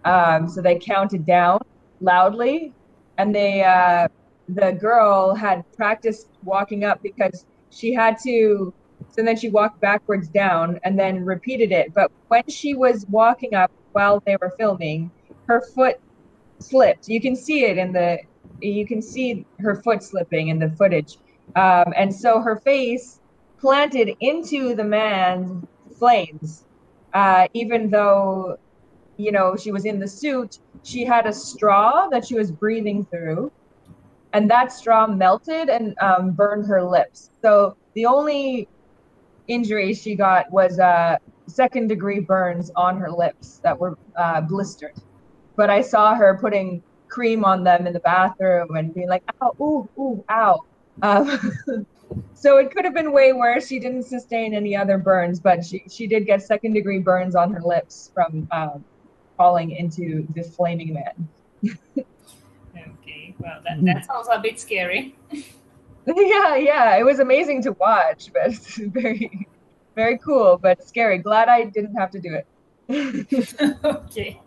Um, 0.05 0.49
so 0.49 0.62
they 0.62 0.79
counted 0.79 1.25
down 1.25 1.59
loudly, 2.03 2.73
and 3.17 3.33
they 3.33 3.63
uh, 3.63 4.07
the 4.49 4.73
girl 4.73 5.33
had 5.33 5.63
practiced 5.75 6.29
walking 6.43 6.83
up 6.83 7.01
because 7.01 7.45
she 7.71 7.93
had 7.93 8.17
to. 8.25 8.73
So 9.09 9.23
then 9.23 9.37
she 9.37 9.49
walked 9.49 9.79
backwards 9.79 10.27
down 10.29 10.79
and 10.83 10.97
then 10.97 11.23
repeated 11.23 11.71
it. 11.71 11.93
But 11.93 12.11
when 12.29 12.43
she 12.47 12.73
was 12.73 13.05
walking 13.09 13.53
up 13.53 13.71
while 13.91 14.21
they 14.25 14.37
were 14.41 14.51
filming, 14.57 15.11
her 15.47 15.61
foot 15.75 15.97
slipped. 16.59 17.07
You 17.07 17.21
can 17.21 17.35
see 17.35 17.65
it 17.65 17.77
in 17.77 17.93
the. 17.93 18.19
You 18.61 18.85
can 18.85 19.01
see 19.01 19.45
her 19.59 19.81
foot 19.83 20.03
slipping 20.03 20.49
in 20.49 20.59
the 20.59 20.69
footage, 20.71 21.17
um, 21.55 21.93
and 21.95 22.13
so 22.13 22.39
her 22.39 22.57
face 22.57 23.19
planted 23.59 24.15
into 24.19 24.75
the 24.75 24.83
man's 24.83 25.65
flames, 25.97 26.65
uh, 27.13 27.47
even 27.53 27.89
though 27.89 28.57
you 29.17 29.32
know, 29.32 29.56
she 29.56 29.71
was 29.71 29.86
in 29.86 29.99
the 29.99 30.08
suit, 30.08 30.60
she 30.84 31.06
had 31.06 31.26
a 31.26 31.34
straw 31.34 32.08
that 32.10 32.26
she 32.26 32.36
was 32.36 32.52
breathing 32.52 33.06
through, 33.06 33.52
and 34.34 34.49
that 34.49 34.71
straw 34.71 35.08
melted 35.08 35.69
and 35.69 35.95
um, 36.02 36.32
burned 36.32 36.65
her 36.67 36.84
lips. 36.84 37.30
So 37.41 37.78
the 37.93 38.06
only 38.06 38.67
injury 39.47 39.93
she 39.93 40.15
got 40.15 40.52
was 40.52 40.80
uh, 40.80 41.17
second 41.47 41.88
degree 41.88 42.19
burns 42.19 42.71
on 42.76 42.97
her 42.97 43.12
lips 43.12 43.60
that 43.63 43.78
were 43.78 43.97
uh, 44.17 44.41
blistered. 44.41 44.93
But 45.56 45.69
I 45.69 45.82
saw 45.82 46.15
her 46.15 46.38
putting 46.39 46.82
cream 47.10 47.45
on 47.45 47.63
them 47.63 47.86
in 47.86 47.93
the 47.93 47.99
bathroom 47.99 48.76
and 48.76 48.93
being 48.93 49.10
like, 49.10 49.23
ow, 49.41 49.54
ooh, 49.62 49.89
ooh, 49.99 50.26
ow. 50.32 50.60
Um, 51.04 51.39
so 52.34 52.58
it 52.58 52.71
could 52.71 52.86
have 52.86 52.93
been 52.95 53.12
way 53.12 53.34
worse. 53.34 53.67
She 53.67 53.80
didn't 53.80 54.04
sustain 54.04 54.56
any 54.56 54.76
other 54.76 54.97
burns, 54.97 55.39
but 55.39 55.63
she, 55.63 55.84
she 55.89 56.08
did 56.08 56.26
get 56.26 56.41
second 56.41 56.73
degree 56.73 56.99
burns 56.99 57.36
on 57.36 57.54
her 57.54 57.62
lips 57.62 58.12
from 58.15 58.47
um, 58.52 58.84
falling 59.37 59.71
into 59.71 60.27
this 60.33 60.55
flaming 60.55 60.93
man. 60.93 61.27
okay, 61.97 63.35
well, 63.39 63.59
that, 63.63 63.77
mm-hmm. 63.77 63.85
that 63.85 64.05
sounds 64.05 64.27
a 64.31 64.39
bit 64.39 64.59
scary. 64.59 65.15
yeah, 66.07 66.55
yeah, 66.55 66.97
it 66.97 67.05
was 67.05 67.19
amazing 67.19 67.61
to 67.63 67.71
watch, 67.73 68.31
but 68.33 68.53
very, 68.93 69.47
very 69.95 70.17
cool, 70.17 70.57
but 70.57 70.85
scary. 70.87 71.17
Glad 71.17 71.49
I 71.49 71.65
didn't 71.65 71.95
have 71.95 72.11
to 72.11 72.19
do 72.19 72.33
it. 72.35 72.47
ok. 73.83 74.39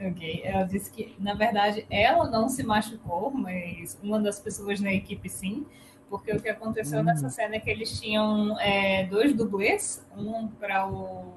Ok, 0.00 0.42
ela 0.44 0.64
disse 0.64 0.90
que, 0.90 1.14
na 1.18 1.34
verdade, 1.34 1.86
ela 1.90 2.28
não 2.28 2.48
se 2.48 2.62
machucou, 2.62 3.30
mas 3.30 3.98
uma 4.02 4.20
das 4.20 4.38
pessoas 4.40 4.80
na 4.80 4.92
equipe 4.92 5.28
sim, 5.28 5.66
porque 6.12 6.30
o 6.30 6.38
que 6.38 6.50
aconteceu 6.50 7.00
hum. 7.00 7.04
nessa 7.04 7.30
cena 7.30 7.56
é 7.56 7.58
que 7.58 7.70
eles 7.70 7.98
tinham 7.98 8.60
é, 8.60 9.06
dois 9.06 9.34
dublês, 9.34 10.06
um 10.14 10.46
para 10.46 10.86
o 10.86 11.32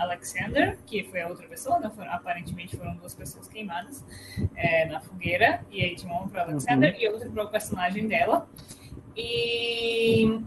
Alexander, 0.00 0.76
que 0.84 1.04
foi 1.04 1.22
a 1.22 1.28
outra 1.28 1.46
pessoa, 1.46 1.78
né? 1.78 1.88
foram, 1.94 2.10
aparentemente 2.10 2.76
foram 2.76 2.96
duas 2.96 3.14
pessoas 3.14 3.46
queimadas 3.46 4.04
é, 4.56 4.86
na 4.86 5.00
fogueira, 5.00 5.64
e 5.70 5.80
aí 5.80 5.94
tinha 5.94 6.12
um 6.12 6.28
para 6.28 6.42
Alexander 6.42 6.92
uhum. 6.92 7.00
e 7.00 7.08
outro 7.08 7.30
para 7.30 7.44
o 7.44 7.48
personagem 7.48 8.08
dela. 8.08 8.48
E 9.16 10.40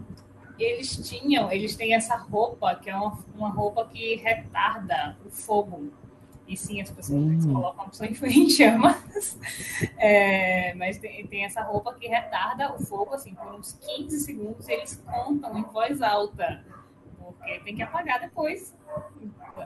eles 0.58 1.08
tinham, 1.08 1.50
eles 1.50 1.74
têm 1.74 1.94
essa 1.94 2.16
roupa, 2.16 2.74
que 2.74 2.90
é 2.90 2.94
uma, 2.94 3.18
uma 3.34 3.48
roupa 3.48 3.86
que 3.86 4.16
retarda 4.16 5.16
o 5.24 5.30
fogo. 5.30 5.90
E 6.48 6.56
sim, 6.56 6.80
as 6.80 6.90
pessoas 6.90 7.44
uhum. 7.44 7.52
colocam 7.52 7.84
a 7.84 7.88
pessoa 7.90 8.08
em 8.08 8.48
chamas. 8.48 9.38
É, 9.98 10.72
mas 10.74 10.96
tem, 10.96 11.26
tem, 11.26 11.44
essa 11.44 11.62
roupa 11.62 11.92
que 11.94 12.08
retarda 12.08 12.74
o 12.74 12.82
fogo, 12.82 13.14
assim, 13.14 13.34
por 13.34 13.54
uns 13.54 13.74
15 13.74 14.20
segundos, 14.20 14.66
eles 14.66 14.96
contam 15.04 15.58
em 15.58 15.62
voz 15.64 16.00
alta. 16.00 16.64
Porque 17.18 17.60
tem 17.60 17.76
que 17.76 17.82
apagar 17.82 18.20
depois. 18.20 18.74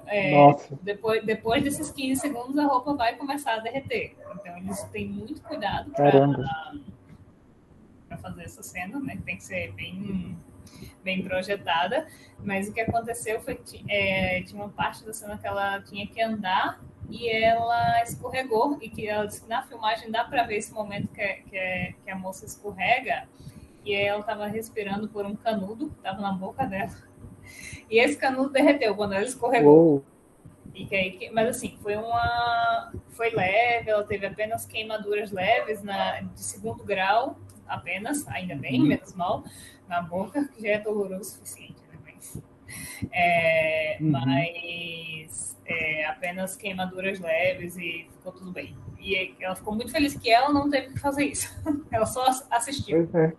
É, 0.07 0.33
depois, 0.83 1.25
depois 1.25 1.63
desses 1.63 1.93
15 1.93 2.21
segundos, 2.21 2.59
a 2.59 2.67
roupa 2.67 2.95
vai 2.95 3.15
começar 3.15 3.55
a 3.55 3.59
derreter. 3.61 4.17
Então, 4.35 4.59
eles 4.59 4.83
têm 4.85 5.09
muito 5.09 5.41
cuidado 5.43 5.93
para 5.93 6.33
fazer 8.19 8.43
essa 8.43 8.63
cena, 8.63 8.99
né? 8.99 9.19
Tem 9.25 9.37
que 9.37 9.45
ser 9.45 9.73
bem 9.73 10.37
bem 11.03 11.23
projetada, 11.23 12.07
mas 12.39 12.69
o 12.69 12.73
que 12.73 12.81
aconteceu 12.81 13.41
foi 13.41 13.57
que 13.57 13.85
é, 13.89 14.43
tinha 14.43 14.63
uma 14.63 14.71
parte 14.71 15.05
da 15.05 15.13
cena 15.13 15.39
que 15.39 15.47
ela 15.47 15.81
tinha 15.83 16.07
que 16.07 16.21
andar 16.21 16.81
e 17.11 17.29
ela 17.29 18.03
escorregou, 18.03 18.79
e 18.81 18.89
que 18.89 19.07
ela 19.07 19.27
disse 19.27 19.43
que 19.43 19.49
na 19.49 19.63
filmagem 19.63 20.11
dá 20.11 20.25
para 20.25 20.45
ver 20.45 20.57
esse 20.57 20.73
momento 20.73 21.09
que, 21.09 21.27
que, 21.27 21.95
que, 22.03 22.11
a 22.11 22.17
moça 22.17 22.47
escorrega, 22.47 23.29
e 23.85 23.95
ela 23.95 24.21
estava 24.21 24.47
respirando 24.47 25.09
por 25.09 25.27
um 25.27 25.37
canudo, 25.37 25.93
estava 25.97 26.23
na 26.23 26.33
boca 26.33 26.65
dela, 26.65 26.97
e 27.91 27.99
esse 27.99 28.17
canudo 28.17 28.51
derreteu 28.51 28.95
quando 28.95 29.13
ela 29.13 29.25
escorregou. 29.25 30.03
E 30.75 30.87
que 30.87 30.97
aí, 30.97 31.31
mas 31.35 31.49
assim, 31.49 31.77
foi 31.83 31.97
uma. 31.97 32.91
Foi 33.11 33.29
leve, 33.29 33.91
ela 33.91 34.05
teve 34.05 34.25
apenas 34.25 34.65
queimaduras 34.65 35.31
leves 35.31 35.83
na, 35.83 36.21
de 36.21 36.41
segundo 36.43 36.83
grau, 36.83 37.39
apenas, 37.69 38.27
ainda 38.29 38.57
bem, 38.57 38.81
uhum. 38.81 38.87
menos 38.87 39.15
mal 39.15 39.45
na 39.93 40.01
boca, 40.01 40.49
que 40.55 40.63
já 40.63 40.71
é 40.71 40.79
doloroso 40.79 41.21
o 41.21 41.25
suficiente, 41.25 41.77
né? 41.93 41.99
Mas, 42.03 42.43
é, 43.13 43.99
uhum. 44.01 44.11
mas 44.11 45.61
é, 45.67 46.07
apenas 46.07 46.57
queimaduras 46.57 47.21
leves 47.21 47.77
e 47.77 48.09
ficou 48.11 48.33
tudo 48.33 48.51
bem. 48.51 48.75
E 48.99 49.35
ela 49.39 49.55
ficou 49.55 49.75
muito 49.75 49.93
feliz 49.93 50.15
que 50.15 50.31
ela 50.31 50.51
não 50.51 50.71
teve 50.71 50.95
que 50.95 50.99
fazer 50.99 51.25
isso. 51.27 51.55
ela 51.93 52.07
só 52.07 52.25
assistiu. 52.51 53.07
Pois 53.11 53.15
é. 53.15 53.33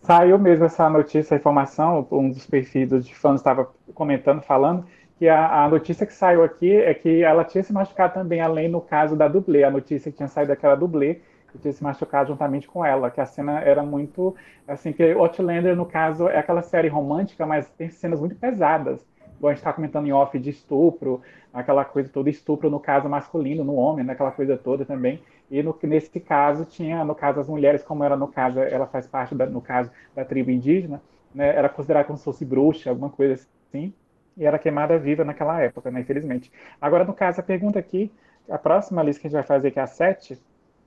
Saiu 0.00 0.36
mesmo 0.36 0.64
essa 0.64 0.90
notícia, 0.90 1.20
essa 1.20 1.36
informação, 1.36 2.08
um 2.10 2.28
dos 2.28 2.44
perfis 2.44 2.88
de 3.04 3.14
fãs 3.14 3.36
estava 3.36 3.72
comentando, 3.94 4.42
falando, 4.42 4.84
que 5.16 5.28
a, 5.28 5.62
a, 5.62 5.68
notícia 5.68 6.04
que 6.04 6.12
saiu 6.12 6.42
aqui 6.42 6.74
é 6.74 6.92
que 6.92 7.22
ela 7.22 7.44
tinha 7.44 7.62
se 7.62 7.72
machucado 7.72 8.14
também, 8.14 8.40
além 8.40 8.68
no 8.68 8.80
caso 8.80 9.14
da 9.14 9.28
dublê, 9.28 9.62
a 9.62 9.70
notícia 9.70 10.10
que 10.10 10.16
tinha 10.16 10.28
saído 10.28 10.48
daquela 10.48 10.74
dublê, 10.74 11.20
tinha 11.58 11.72
se 11.72 11.82
machucado 11.82 12.28
juntamente 12.28 12.66
com 12.66 12.84
ela, 12.84 13.10
que 13.10 13.20
a 13.20 13.26
cena 13.26 13.60
era 13.60 13.82
muito, 13.82 14.34
assim, 14.66 14.92
que 14.92 15.12
Outlander, 15.12 15.76
no 15.76 15.86
caso, 15.86 16.28
é 16.28 16.38
aquela 16.38 16.62
série 16.62 16.88
romântica, 16.88 17.46
mas 17.46 17.68
tem 17.70 17.90
cenas 17.90 18.20
muito 18.20 18.36
pesadas, 18.36 19.04
igual 19.36 19.50
a 19.50 19.54
gente 19.54 19.58
está 19.58 19.72
comentando 19.72 20.06
em 20.06 20.12
off 20.12 20.38
de 20.38 20.50
estupro, 20.50 21.20
aquela 21.52 21.84
coisa 21.84 22.08
toda, 22.08 22.30
estupro 22.30 22.70
no 22.70 22.80
caso 22.80 23.08
masculino, 23.08 23.64
no 23.64 23.74
homem, 23.74 24.04
né, 24.04 24.12
aquela 24.12 24.30
coisa 24.30 24.56
toda 24.56 24.84
também, 24.84 25.20
e 25.50 25.62
no, 25.62 25.76
nesse 25.82 26.18
caso 26.20 26.64
tinha, 26.64 27.04
no 27.04 27.14
caso, 27.14 27.40
as 27.40 27.48
mulheres, 27.48 27.82
como 27.82 28.04
era 28.04 28.16
no 28.16 28.28
caso, 28.28 28.60
ela 28.60 28.86
faz 28.86 29.06
parte, 29.06 29.34
da, 29.34 29.46
no 29.46 29.60
caso, 29.60 29.90
da 30.14 30.24
tribo 30.24 30.50
indígena, 30.50 31.02
né, 31.34 31.48
era 31.54 31.68
considerada 31.68 32.06
como 32.06 32.16
se 32.16 32.24
fosse 32.24 32.44
bruxa, 32.44 32.90
alguma 32.90 33.10
coisa 33.10 33.34
assim, 33.34 33.92
e 34.36 34.46
era 34.46 34.58
queimada 34.58 34.98
viva 34.98 35.24
naquela 35.24 35.60
época, 35.60 35.90
né, 35.90 36.00
infelizmente. 36.00 36.50
Agora, 36.80 37.04
no 37.04 37.12
caso, 37.12 37.40
a 37.40 37.42
pergunta 37.42 37.78
aqui, 37.78 38.10
a 38.48 38.58
próxima 38.58 39.02
lista 39.02 39.20
que 39.20 39.26
a 39.26 39.30
gente 39.30 39.38
vai 39.38 39.46
fazer, 39.46 39.70
que 39.70 39.78
é 39.78 39.82
a 39.82 39.86
7, 39.86 40.40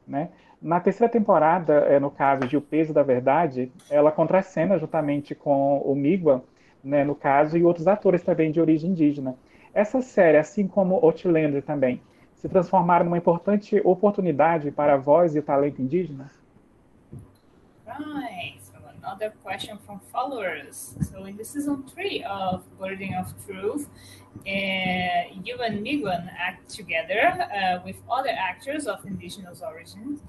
né, 0.08 0.30
na 0.66 0.80
terceira 0.80 1.12
temporada, 1.12 1.74
é, 1.74 2.00
no 2.00 2.10
caso 2.10 2.48
de 2.48 2.58
O 2.58 2.62
Peso 2.62 2.92
da 2.92 3.04
Verdade, 3.04 3.72
ela 3.88 4.12
contracena 4.12 4.80
juntamente 4.80 5.36
com 5.36 5.78
o 5.78 5.94
Migwa, 5.94 6.44
né, 6.84 7.04
no 7.04 7.14
caso, 7.14 7.56
e 7.56 7.64
outros 7.64 7.88
atores 7.88 8.24
também 8.24 8.52
de 8.52 8.60
origem 8.60 8.90
indígena. 8.90 9.36
Essa 9.76 10.02
série, 10.02 10.38
assim 10.38 10.68
como 10.68 10.96
Outlander 10.96 11.62
também, 11.62 12.02
se 12.34 12.50
transformaram 12.50 13.06
numa 13.06 13.18
importante 13.18 13.80
oportunidade 13.86 14.72
para 14.72 14.96
a 14.96 14.98
voz 14.98 15.36
e 15.36 15.40
o 15.40 15.44
talento 15.44 15.84
indígena? 15.84 16.32
Right. 17.86 18.60
So 18.64 18.74
another 19.04 19.34
question 19.44 19.78
from 19.86 20.00
followers. 20.12 20.98
So 21.12 21.28
in 21.28 21.38
the 21.38 21.46
season 21.46 21.84
three 21.94 22.24
of 22.26 22.64
Burden 22.80 23.14
of 23.20 23.32
Truth, 23.46 23.88
uh, 24.48 25.42
you 25.44 25.62
and 25.62 25.84
Miguan 25.84 26.28
act 26.40 26.76
together 26.76 27.38
uh, 27.52 27.86
with 27.86 27.98
other 28.10 28.32
actors 28.32 28.88
of 28.88 29.06
indigenous 29.06 29.62
origins. 29.62 30.22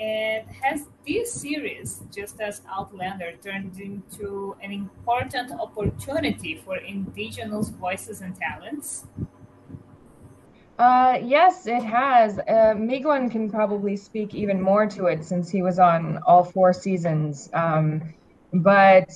And 0.00 0.46
has 0.62 0.86
this 1.06 1.32
series, 1.32 2.02
just 2.12 2.40
as 2.40 2.62
Outlander, 2.68 3.32
turned 3.42 3.78
into 3.78 4.56
an 4.62 4.72
important 4.72 5.52
opportunity 5.52 6.56
for 6.56 6.76
indigenous 6.76 7.68
voices 7.68 8.20
and 8.20 8.34
talents? 8.34 9.06
Uh, 10.78 11.18
yes, 11.22 11.68
it 11.68 11.84
has. 11.84 12.38
Uh, 12.40 12.74
Miguan 12.76 13.30
can 13.30 13.48
probably 13.48 13.96
speak 13.96 14.34
even 14.34 14.60
more 14.60 14.86
to 14.88 15.06
it 15.06 15.24
since 15.24 15.48
he 15.48 15.62
was 15.62 15.78
on 15.78 16.18
all 16.26 16.42
four 16.42 16.72
seasons. 16.72 17.48
Um, 17.52 18.14
but 18.52 19.10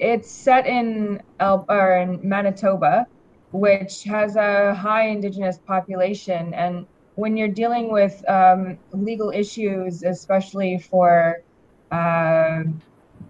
it's 0.00 0.30
set 0.30 0.66
in 0.66 1.22
El- 1.38 1.66
or 1.68 1.96
in 1.98 2.28
Manitoba, 2.28 3.06
which 3.52 4.02
has 4.04 4.34
a 4.34 4.74
high 4.74 5.08
indigenous 5.08 5.58
population, 5.58 6.52
and 6.52 6.86
when 7.16 7.36
you're 7.36 7.48
dealing 7.48 7.90
with 7.90 8.22
um, 8.28 8.78
legal 8.92 9.30
issues, 9.30 10.02
especially 10.02 10.78
for 10.78 11.42
uh, 11.90 12.62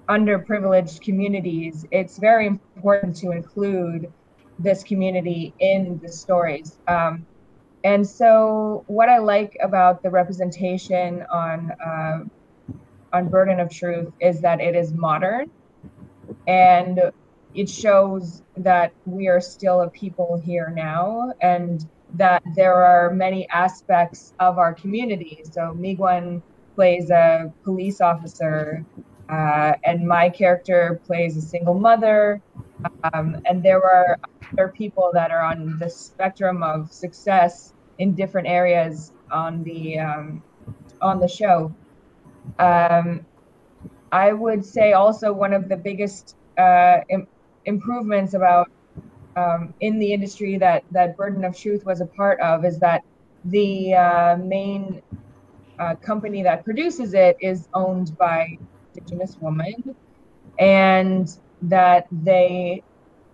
underprivileged 0.08 1.00
communities, 1.00 1.86
it's 1.92 2.18
very 2.18 2.46
important 2.46 3.16
to 3.16 3.30
include 3.30 4.12
this 4.58 4.82
community 4.82 5.54
in 5.60 6.00
the 6.02 6.08
stories. 6.10 6.78
Um, 6.88 7.26
and 7.84 8.06
so, 8.06 8.82
what 8.88 9.08
I 9.08 9.18
like 9.18 9.56
about 9.62 10.02
the 10.02 10.10
representation 10.10 11.24
on 11.32 11.70
uh, 11.70 12.24
on 13.12 13.28
Burden 13.28 13.60
of 13.60 13.70
Truth 13.70 14.12
is 14.20 14.40
that 14.40 14.60
it 14.60 14.74
is 14.74 14.92
modern, 14.92 15.48
and 16.48 17.12
it 17.54 17.70
shows 17.70 18.42
that 18.56 18.92
we 19.04 19.28
are 19.28 19.40
still 19.40 19.82
a 19.82 19.90
people 19.90 20.42
here 20.44 20.72
now, 20.74 21.32
and 21.40 21.86
that 22.18 22.42
there 22.54 22.74
are 22.74 23.10
many 23.10 23.48
aspects 23.50 24.32
of 24.38 24.58
our 24.58 24.74
community. 24.74 25.42
So 25.50 25.74
Miguan 25.74 26.42
plays 26.74 27.10
a 27.10 27.52
police 27.64 28.00
officer, 28.00 28.84
uh, 29.28 29.72
and 29.84 30.06
my 30.06 30.28
character 30.28 31.00
plays 31.06 31.36
a 31.36 31.40
single 31.42 31.74
mother. 31.74 32.40
Um, 33.12 33.40
and 33.46 33.62
there 33.62 33.82
are 33.82 34.18
other 34.52 34.68
people 34.76 35.10
that 35.14 35.30
are 35.30 35.42
on 35.42 35.78
the 35.78 35.88
spectrum 35.90 36.62
of 36.62 36.92
success 36.92 37.72
in 37.98 38.14
different 38.14 38.46
areas 38.46 39.12
on 39.30 39.62
the 39.64 39.98
um, 39.98 40.42
on 41.00 41.18
the 41.20 41.28
show. 41.28 41.74
Um, 42.58 43.26
I 44.12 44.32
would 44.32 44.64
say 44.64 44.92
also 44.92 45.32
one 45.32 45.52
of 45.52 45.68
the 45.68 45.76
biggest 45.76 46.36
uh, 46.58 46.98
Im- 47.08 47.26
improvements 47.64 48.34
about 48.34 48.70
um, 49.36 49.74
in 49.80 49.98
the 49.98 50.12
industry 50.12 50.58
that 50.58 50.84
that 50.90 51.16
Burden 51.16 51.44
of 51.44 51.56
Truth 51.56 51.84
was 51.84 52.00
a 52.00 52.06
part 52.06 52.40
of 52.40 52.64
is 52.64 52.78
that 52.80 53.02
the 53.44 53.94
uh, 53.94 54.36
main 54.36 55.02
uh, 55.78 55.94
company 55.96 56.42
that 56.42 56.64
produces 56.64 57.14
it 57.14 57.36
is 57.40 57.68
owned 57.74 58.16
by 58.18 58.58
Indigenous 58.94 59.36
women, 59.40 59.94
and 60.58 61.38
that 61.62 62.06
they 62.10 62.82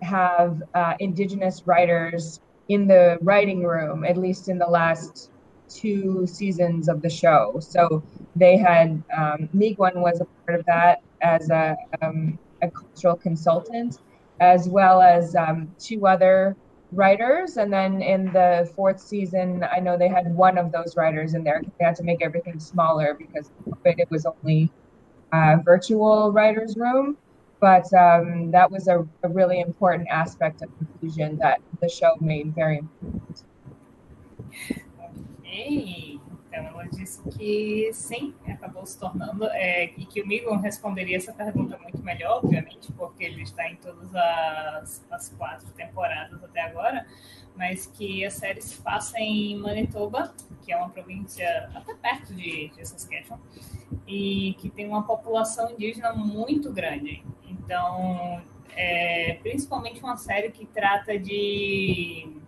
have 0.02 0.62
uh, 0.74 0.94
Indigenous 0.98 1.62
writers 1.66 2.40
in 2.68 2.86
the 2.86 3.18
writing 3.22 3.62
room, 3.62 4.04
at 4.04 4.16
least 4.16 4.48
in 4.48 4.58
the 4.58 4.66
last 4.66 5.30
two 5.68 6.26
seasons 6.26 6.88
of 6.88 7.00
the 7.00 7.08
show. 7.08 7.58
So 7.60 8.02
they 8.36 8.56
had 8.56 9.02
um, 9.16 9.48
Miguan 9.54 10.00
was 10.00 10.20
a 10.20 10.26
part 10.44 10.58
of 10.58 10.66
that 10.66 11.00
as 11.22 11.48
a, 11.50 11.76
um, 12.02 12.38
a 12.62 12.70
cultural 12.70 13.16
consultant 13.16 13.98
as 14.42 14.68
well 14.68 15.00
as 15.00 15.36
um, 15.36 15.72
two 15.78 16.04
other 16.04 16.56
writers. 16.90 17.56
And 17.58 17.72
then 17.72 18.02
in 18.02 18.32
the 18.32 18.70
fourth 18.74 19.00
season, 19.00 19.64
I 19.72 19.78
know 19.78 19.96
they 19.96 20.08
had 20.08 20.34
one 20.34 20.58
of 20.58 20.72
those 20.72 20.96
writers 20.96 21.34
in 21.34 21.44
there. 21.44 21.62
They 21.78 21.84
had 21.84 21.94
to 21.96 22.02
make 22.02 22.22
everything 22.22 22.58
smaller 22.58 23.14
because 23.14 23.50
it 23.84 24.10
was 24.10 24.26
only 24.26 24.70
a 25.32 25.58
virtual 25.64 26.32
writers 26.32 26.76
room. 26.76 27.16
But 27.60 27.86
um, 27.94 28.50
that 28.50 28.68
was 28.68 28.88
a, 28.88 29.06
a, 29.22 29.28
really 29.28 29.60
important 29.60 30.08
aspect 30.10 30.62
of 30.62 30.70
inclusion 30.80 31.38
that 31.38 31.60
the 31.80 31.88
show 31.88 32.16
made 32.20 32.52
very 32.56 32.78
important. 32.78 33.44
Okay. 35.46 36.11
Ela 36.52 36.84
disse 36.84 37.22
que 37.30 37.90
sim, 37.94 38.34
acabou 38.46 38.84
se 38.84 38.98
tornando, 38.98 39.46
é, 39.46 39.86
e 39.96 40.04
que 40.04 40.20
o 40.20 40.26
Migon 40.26 40.56
responderia 40.56 41.16
essa 41.16 41.32
pergunta 41.32 41.78
muito 41.78 42.02
melhor, 42.02 42.44
obviamente, 42.44 42.92
porque 42.92 43.24
ele 43.24 43.42
está 43.42 43.68
em 43.68 43.76
todas 43.76 44.14
as, 44.14 45.04
as 45.10 45.28
quatro 45.30 45.68
temporadas 45.70 46.44
até 46.44 46.60
agora, 46.60 47.06
mas 47.56 47.86
que 47.86 48.24
a 48.24 48.30
série 48.30 48.60
se 48.60 48.76
passa 48.82 49.18
em 49.18 49.56
Manitoba, 49.56 50.34
que 50.62 50.72
é 50.72 50.76
uma 50.76 50.90
província 50.90 51.70
até 51.74 51.94
perto 51.94 52.34
de, 52.34 52.68
de 52.68 52.86
Saskatchewan, 52.86 53.40
e 54.06 54.54
que 54.58 54.68
tem 54.68 54.86
uma 54.86 55.04
população 55.04 55.70
indígena 55.70 56.12
muito 56.12 56.70
grande. 56.70 57.24
Então, 57.48 58.42
é, 58.76 59.38
principalmente 59.42 60.02
uma 60.02 60.16
série 60.16 60.50
que 60.50 60.66
trata 60.66 61.18
de 61.18 62.41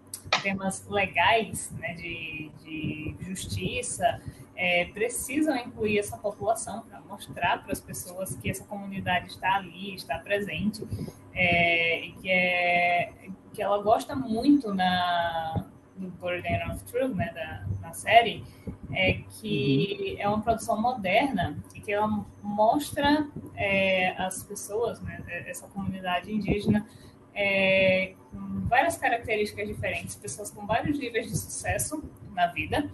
temas 0.45 0.87
legais, 0.89 1.73
né, 1.79 1.95
de, 1.95 2.51
de 2.63 3.17
justiça, 3.21 4.21
é, 4.55 4.85
precisam 4.87 5.57
incluir 5.57 5.99
essa 5.99 6.19
população 6.19 6.83
para 6.83 7.01
mostrar 7.01 7.63
para 7.63 7.73
as 7.73 7.81
pessoas 7.81 8.37
que 8.37 8.51
essa 8.51 8.63
comunidade 8.65 9.29
está 9.29 9.55
ali, 9.55 9.95
está 9.95 10.19
presente, 10.19 10.87
é, 11.33 12.05
e 12.05 12.13
que, 12.13 12.31
é, 12.31 13.13
que 13.55 13.63
ela 13.63 13.83
gosta 13.83 14.15
muito 14.15 14.73
na, 14.75 15.65
do 15.97 16.09
Burden 16.11 16.71
of 16.71 16.85
Truth, 16.85 17.15
né, 17.15 17.33
da, 17.33 17.65
na 17.81 17.93
série, 17.95 18.45
é 18.93 19.15
que 19.41 20.13
uhum. 20.17 20.23
é 20.23 20.29
uma 20.29 20.43
produção 20.43 20.81
moderna 20.81 21.57
e 21.75 21.81
que 21.81 21.91
ela 21.91 22.25
mostra 22.43 23.27
é, 23.57 24.15
as 24.19 24.43
pessoas, 24.43 25.01
né, 25.01 25.25
essa 25.47 25.67
comunidade 25.69 26.31
indígena, 26.31 26.87
é, 27.35 28.15
com 28.31 28.67
várias 28.69 28.97
características 28.97 29.67
diferentes, 29.67 30.17
pessoas 30.17 30.51
com 30.51 30.67
vários 30.67 30.99
níveis 30.99 31.27
de 31.27 31.37
sucesso 31.37 32.03
na 32.33 32.47
vida. 32.49 32.89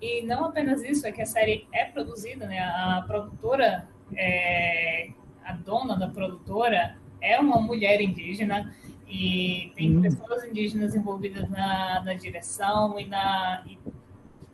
E 0.00 0.22
não 0.22 0.46
apenas 0.46 0.82
isso, 0.82 1.06
é 1.06 1.12
que 1.12 1.22
a 1.22 1.26
série 1.26 1.68
é 1.72 1.84
produzida, 1.84 2.46
né? 2.46 2.58
A 2.58 3.04
produtora, 3.06 3.88
é, 4.16 5.10
a 5.44 5.52
dona 5.52 5.96
da 5.96 6.08
produtora 6.08 6.96
é 7.20 7.38
uma 7.38 7.60
mulher 7.60 8.00
indígena 8.00 8.74
e 9.06 9.72
tem 9.76 9.96
hum. 9.96 10.02
pessoas 10.02 10.44
indígenas 10.44 10.94
envolvidas 10.94 11.48
na, 11.48 12.02
na 12.02 12.14
direção 12.14 12.98
e, 12.98 13.06
na, 13.06 13.62
e 13.66 13.78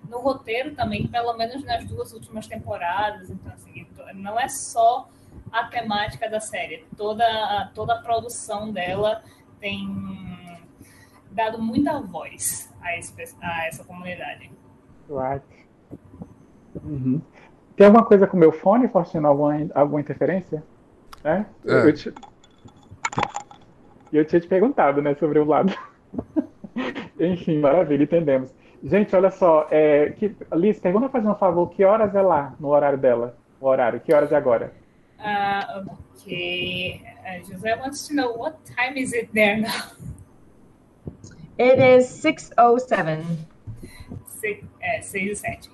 no 0.08 0.18
roteiro 0.18 0.74
também, 0.74 1.06
pelo 1.06 1.34
menos 1.34 1.64
nas 1.64 1.84
duas 1.86 2.12
últimas 2.12 2.46
temporadas. 2.46 3.30
Então, 3.30 3.52
assim, 3.52 3.86
não 4.14 4.38
é 4.38 4.48
só 4.48 5.08
a 5.52 5.64
temática 5.64 6.28
da 6.28 6.40
série. 6.40 6.84
Toda, 6.96 7.70
toda 7.74 7.94
a 7.94 8.02
produção 8.02 8.72
dela 8.72 9.22
tem 9.60 9.88
dado 11.30 11.60
muita 11.60 12.00
voz 12.00 12.72
a, 12.80 12.96
esse, 12.96 13.14
a 13.40 13.66
essa 13.66 13.84
comunidade. 13.84 14.50
Right. 15.08 15.44
Uhum. 16.84 17.20
Tem 17.76 17.86
alguma 17.86 18.04
coisa 18.04 18.26
com 18.26 18.36
o 18.36 18.40
meu 18.40 18.52
fone, 18.52 18.88
Faustino? 18.88 19.28
Alguma, 19.28 19.54
alguma 19.74 20.00
interferência? 20.00 20.62
É? 21.24 21.30
é. 21.30 21.44
Eu, 21.64 21.94
te... 21.94 22.14
eu 24.12 24.24
tinha 24.24 24.40
te 24.40 24.48
perguntado, 24.48 25.00
né, 25.00 25.14
sobre 25.14 25.38
o 25.38 25.44
lado. 25.44 25.72
Enfim, 27.18 27.60
maravilha, 27.60 28.04
entendemos. 28.04 28.54
Gente, 28.82 29.14
olha 29.14 29.30
só, 29.30 29.66
é, 29.70 30.10
que, 30.10 30.34
Liz, 30.52 30.78
pergunta 30.78 31.08
fazendo 31.08 31.32
um 31.32 31.36
favor, 31.36 31.68
que 31.70 31.84
horas 31.84 32.14
é 32.14 32.22
lá 32.22 32.54
no 32.60 32.68
horário 32.68 32.98
dela? 32.98 33.36
O 33.60 33.66
horário, 33.66 34.00
que 34.00 34.12
horas 34.12 34.30
é 34.30 34.36
agora? 34.36 34.72
Uh, 35.18 35.84
okay. 36.14 37.02
Uh, 37.26 37.44
Jose 37.46 37.74
wants 37.80 38.06
to 38.08 38.14
know 38.14 38.32
what 38.32 38.58
time 38.64 38.96
is 38.96 39.12
it 39.12 39.32
there 39.34 39.56
now? 39.56 39.92
It 41.58 41.80
is 41.80 42.06
6.07. 42.06 43.24
Six, 44.28 44.64
é, 44.80 45.02
6 45.02 45.32
e 45.32 45.36
7. 45.36 45.70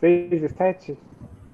6 0.00 0.42
e 0.42 0.48
7? 0.48 0.98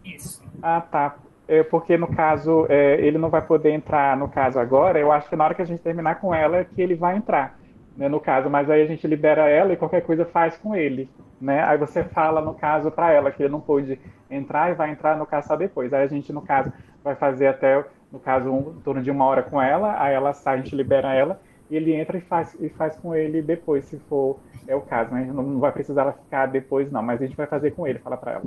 Isso. 0.05 0.43
Ah, 0.63 0.81
tá. 0.83 1.17
É 1.49 1.63
porque, 1.63 1.97
no 1.97 2.07
caso, 2.07 2.67
é, 2.69 3.01
ele 3.01 3.17
não 3.17 3.31
vai 3.31 3.41
poder 3.41 3.71
entrar, 3.71 4.17
no 4.17 4.29
caso, 4.29 4.59
agora. 4.59 4.99
Eu 4.99 5.11
acho 5.11 5.29
que 5.29 5.37
na 5.37 5.45
hora 5.45 5.55
que 5.55 5.63
a 5.63 5.65
gente 5.65 5.83
terminar 5.83 6.21
com 6.21 6.35
ela 6.35 6.59
é 6.59 6.65
que 6.65 6.81
ele 6.81 6.95
vai 6.95 7.17
entrar, 7.17 7.59
né, 7.97 8.09
no 8.09 8.21
caso. 8.21 8.51
Mas 8.51 8.69
aí 8.69 8.83
a 8.83 8.87
gente 8.87 9.07
libera 9.07 9.49
ela 9.49 9.73
e 9.73 9.77
qualquer 9.77 10.03
coisa 10.03 10.27
faz 10.27 10.57
com 10.59 10.75
ele, 10.77 11.09
né? 11.43 11.63
Aí 11.65 11.77
você 11.77 12.05
fala, 12.05 12.41
no 12.41 12.55
caso, 12.55 12.91
para 12.91 13.13
ela 13.13 13.33
que 13.33 13.43
ele 13.43 13.53
não 13.53 13.61
pôde 13.61 13.99
entrar 14.31 14.71
e 14.71 14.75
vai 14.75 14.91
entrar, 14.91 15.17
no 15.17 15.27
caso, 15.27 15.49
só 15.49 15.57
depois. 15.57 15.93
Aí 15.93 16.05
a 16.05 16.07
gente, 16.07 16.33
no 16.33 16.41
caso, 16.41 16.73
vai 17.03 17.17
fazer 17.17 17.49
até, 17.49 17.85
no 18.11 18.21
caso, 18.21 18.49
um, 18.49 18.77
em 18.79 18.81
torno 18.81 19.03
de 19.03 19.11
uma 19.11 19.25
hora 19.25 19.43
com 19.43 19.61
ela. 19.61 20.01
Aí 20.01 20.15
ela 20.15 20.33
sai, 20.33 20.55
a 20.55 20.57
gente 20.59 20.77
libera 20.77 21.13
ela 21.13 21.41
e 21.69 21.77
ele 21.77 21.95
entra 21.95 22.17
e 22.17 22.21
faz, 22.21 22.55
e 22.61 22.69
faz 22.69 22.95
com 22.97 23.15
ele 23.15 23.43
depois, 23.43 23.87
se 23.87 23.99
for 23.99 24.39
é 24.69 24.77
o 24.77 24.83
caso, 24.83 25.13
né? 25.13 25.25
Não, 25.25 25.43
não 25.43 25.59
vai 25.59 25.73
precisar 25.73 26.03
ela 26.03 26.13
ficar 26.13 26.47
depois, 26.47 26.91
não, 26.93 27.03
mas 27.03 27.21
a 27.21 27.27
gente 27.27 27.37
vai 27.37 27.47
fazer 27.47 27.73
com 27.73 27.87
ele, 27.87 27.99
fala 27.99 28.17
para 28.17 28.33
ela. 28.33 28.45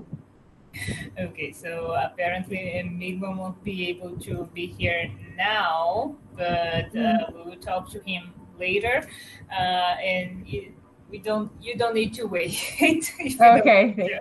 okay, 1.17 1.53
so 1.53 1.93
apparently 1.95 2.83
Migman 2.83 3.37
won't 3.37 3.57
be 3.63 3.89
able 3.89 4.17
to 4.19 4.45
be 4.53 4.67
here 4.77 5.09
now, 5.37 6.15
but 6.35 6.95
uh, 6.95 7.31
we 7.33 7.49
will 7.49 7.59
talk 7.59 7.89
to 7.91 7.99
him 8.05 8.33
later. 8.59 9.07
Uh, 9.49 9.95
and 10.01 10.45
it, 10.47 10.73
we 11.11 11.19
don't, 11.19 11.49
you 11.61 11.75
don't 11.77 11.93
need 11.93 12.13
to 12.15 12.25
wait. 12.27 12.53
okay. 12.81 14.19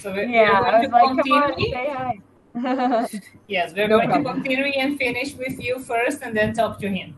So 0.00 0.10
we're, 0.12 0.24
yeah, 0.24 0.60
we're 0.60 0.66
I 0.66 0.80
was 0.80 0.90
like, 0.90 1.04
continue. 1.04 1.34
on, 1.42 1.54
say 1.58 1.88
hi. 1.92 2.18
yes, 3.48 3.72
we're 3.74 3.88
No 3.88 3.98
going 3.98 4.08
problem. 4.08 4.24
to 4.24 4.48
continue 4.48 4.72
and 4.78 4.96
finish 4.98 5.34
with 5.36 5.60
you 5.60 5.78
first, 5.78 6.22
and 6.22 6.34
then 6.36 6.52
talk 6.54 6.78
to 6.80 6.88
him. 6.88 7.14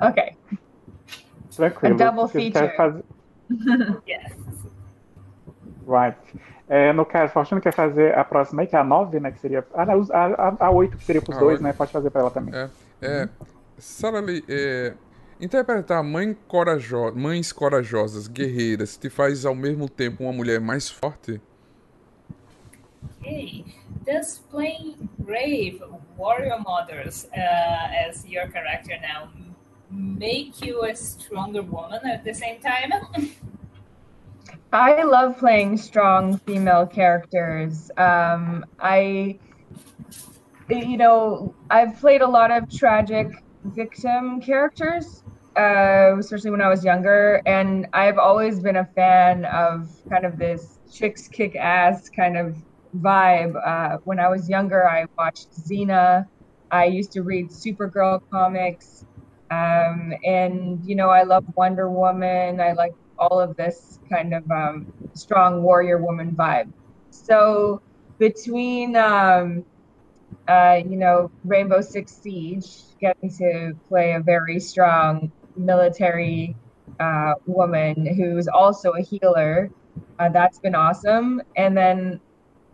okay. 0.00 0.36
Tranquilo. 1.54 1.94
A 1.94 1.98
double 1.98 2.24
Vocês 2.28 2.44
feature. 2.44 2.68
querem 2.68 2.76
fazer- 2.76 3.04
Yes. 4.06 4.32
Right. 5.86 6.16
É, 6.68 6.92
no 6.92 7.04
caso, 7.04 7.32
Faustino 7.34 7.60
quer 7.60 7.74
fazer 7.74 8.16
a 8.16 8.24
próxima 8.24 8.62
aí, 8.62 8.66
que 8.68 8.74
é 8.74 8.78
a 8.78 8.84
9, 8.84 9.20
né? 9.20 9.30
Que 9.32 9.40
seria. 9.40 9.62
Ah, 9.74 9.84
não, 9.84 10.00
a, 10.10 10.24
a, 10.24 10.66
a 10.66 10.70
8, 10.70 10.96
que 10.96 11.04
seria 11.04 11.20
pros 11.20 11.36
A 11.36 11.40
dois, 11.40 11.52
oito. 11.54 11.62
né? 11.62 11.72
Pode 11.74 11.92
fazer 11.92 12.08
pra 12.08 12.22
ela 12.22 12.30
também. 12.30 12.54
É, 12.54 12.70
é, 13.02 13.28
Sarah 13.76 14.20
Lee, 14.20 14.42
é, 14.48 14.94
interpretar 15.42 16.02
mãe 16.04 16.34
corajo 16.46 17.12
mães 17.16 17.52
corajosas, 17.52 18.28
guerreiras, 18.28 18.96
te 18.96 19.10
faz 19.10 19.44
ao 19.44 19.54
mesmo 19.54 19.88
tempo 19.88 20.22
uma 20.22 20.32
mulher 20.32 20.60
mais 20.60 20.88
forte? 20.88 21.40
Okay. 23.20 23.64
Does 24.06 24.38
playing 24.50 25.08
brave 25.18 25.82
warrior 26.16 26.58
mothers 26.60 27.26
uh, 27.32 28.08
as 28.08 28.24
your 28.24 28.48
character 28.50 28.96
now 29.00 29.28
make 29.90 30.64
you 30.64 30.84
a 30.84 30.94
stronger 30.94 31.62
woman 31.62 32.00
at 32.04 32.24
the 32.24 32.34
same 32.34 32.60
time? 32.60 32.90
I 34.72 35.02
love 35.02 35.38
playing 35.38 35.76
strong 35.76 36.38
female 36.38 36.86
characters. 36.86 37.90
Um, 37.96 38.64
I, 38.80 39.38
you 40.68 40.96
know, 40.96 41.54
I've 41.68 42.00
played 42.00 42.22
a 42.22 42.28
lot 42.28 42.50
of 42.50 42.70
tragic 42.70 43.28
victim 43.64 44.40
characters, 44.40 45.21
uh, 45.56 46.16
especially 46.18 46.50
when 46.50 46.62
I 46.62 46.68
was 46.68 46.84
younger, 46.84 47.42
and 47.46 47.86
I've 47.92 48.18
always 48.18 48.60
been 48.60 48.76
a 48.76 48.84
fan 48.94 49.44
of 49.44 49.88
kind 50.08 50.24
of 50.24 50.38
this 50.38 50.78
chicks 50.90 51.28
kick 51.28 51.56
ass 51.56 52.08
kind 52.08 52.36
of 52.36 52.56
vibe. 52.98 53.54
Uh, 53.66 53.98
when 54.04 54.18
I 54.18 54.28
was 54.28 54.48
younger, 54.48 54.88
I 54.88 55.06
watched 55.18 55.52
Xena. 55.52 56.26
I 56.70 56.86
used 56.86 57.12
to 57.12 57.22
read 57.22 57.50
Supergirl 57.50 58.20
comics. 58.30 59.04
Um, 59.50 60.14
and, 60.24 60.82
you 60.84 60.94
know, 60.94 61.10
I 61.10 61.24
love 61.24 61.44
Wonder 61.56 61.90
Woman. 61.90 62.60
I 62.60 62.72
like 62.72 62.94
all 63.18 63.38
of 63.38 63.54
this 63.56 63.98
kind 64.10 64.32
of 64.32 64.50
um, 64.50 64.92
strong 65.14 65.62
warrior 65.62 65.98
woman 65.98 66.32
vibe. 66.32 66.72
So 67.10 67.82
between, 68.18 68.96
um, 68.96 69.64
uh, 70.48 70.80
you 70.86 70.96
know, 70.96 71.30
Rainbow 71.44 71.82
Six 71.82 72.12
Siege, 72.12 72.68
getting 73.00 73.30
to 73.36 73.74
play 73.88 74.12
a 74.12 74.20
very 74.20 74.58
strong 74.58 75.30
military 75.56 76.56
uh, 77.00 77.34
woman 77.46 78.06
who's 78.06 78.48
also 78.48 78.92
a 78.92 79.02
healer, 79.02 79.70
uh, 80.18 80.28
that's 80.28 80.58
been 80.58 80.74
awesome. 80.74 81.42
And 81.56 81.76
then 81.76 82.20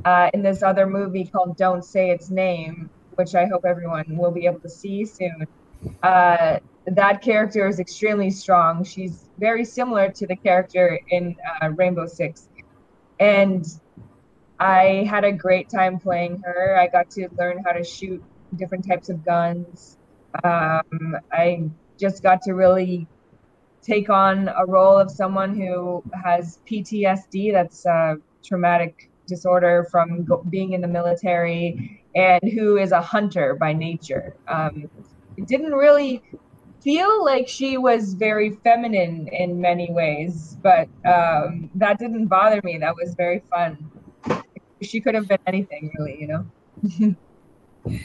uh, 0.05 0.31
in 0.35 0.43
this 0.43 0.62
other 0.62 0.87
movie 0.87 1.25
called 1.25 1.57
Don't 1.57 1.85
Say 1.85 2.11
Its 2.11 2.31
Name, 2.31 2.91
which 3.14 3.35
I 3.35 3.47
hope 3.47 3.64
everyone 3.64 4.05
will 4.09 4.31
be 4.31 4.47
able 4.47 4.61
to 4.61 4.69
see 4.69 5.05
soon. 5.05 5.47
Uh, 6.03 6.59
that 6.87 7.23
character 7.23 7.67
is 7.69 7.81
extremely 7.81 8.31
strong. 8.31 8.85
She's 8.85 9.29
very 9.38 9.64
similar 9.64 10.11
to 10.12 10.27
the 10.27 10.37
character 10.37 10.99
in 11.11 11.37
uh, 11.61 11.71
Rainbow 11.71 12.07
Six. 12.07 12.49
And 13.21 13.67
I 14.59 15.07
had 15.09 15.25
a 15.25 15.33
great 15.33 15.69
time 15.69 15.99
playing 15.99 16.43
her. 16.45 16.77
I 16.79 16.88
got 16.88 17.11
to 17.11 17.29
learn 17.38 17.62
how 17.64 17.73
to 17.73 17.85
shoot 17.85 18.23
different 18.57 18.87
types 18.87 19.09
of 19.09 19.25
guns. 19.25 19.99
Um, 20.45 21.17
I 21.33 21.69
just 21.99 22.23
got 22.23 22.43
to 22.43 22.53
really 22.53 23.07
take 23.83 24.11
on 24.11 24.49
a 24.49 24.67
role 24.67 24.99
of 24.99 25.11
someone 25.11 25.55
who 25.55 26.03
has 26.25 26.59
PTSD, 26.71 27.53
that's 27.53 27.87
a 27.87 28.17
traumatic 28.43 29.11
disorder 29.27 29.87
from 29.91 30.25
go- 30.25 30.45
being 30.51 30.73
in 30.73 30.81
the 30.81 30.89
military, 30.89 32.03
and 32.15 32.43
who 32.53 32.77
is 32.77 32.93
a 32.93 33.01
hunter 33.01 33.55
by 33.55 33.73
nature. 33.73 34.35
Um, 34.49 34.91
it 35.37 35.47
didn't 35.47 35.73
really 35.73 36.23
feel 36.81 37.25
like 37.25 37.49
she 37.49 37.79
was 37.79 38.15
very 38.15 38.51
feminine 38.65 39.29
in 39.29 39.61
many 39.61 39.93
ways, 39.93 40.57
but 40.63 40.89
um, 41.07 41.71
that 41.75 41.99
didn't 41.99 42.27
bother 42.27 42.61
me. 42.65 42.79
That 42.79 42.95
was 42.97 43.15
very 43.15 43.43
fun. 43.51 43.91
She 44.83 45.01
could 45.01 45.15
have 45.15 45.29
been 45.29 45.39
anything, 45.47 45.93
really, 45.99 46.17
you 46.21 46.29
know? 46.29 47.17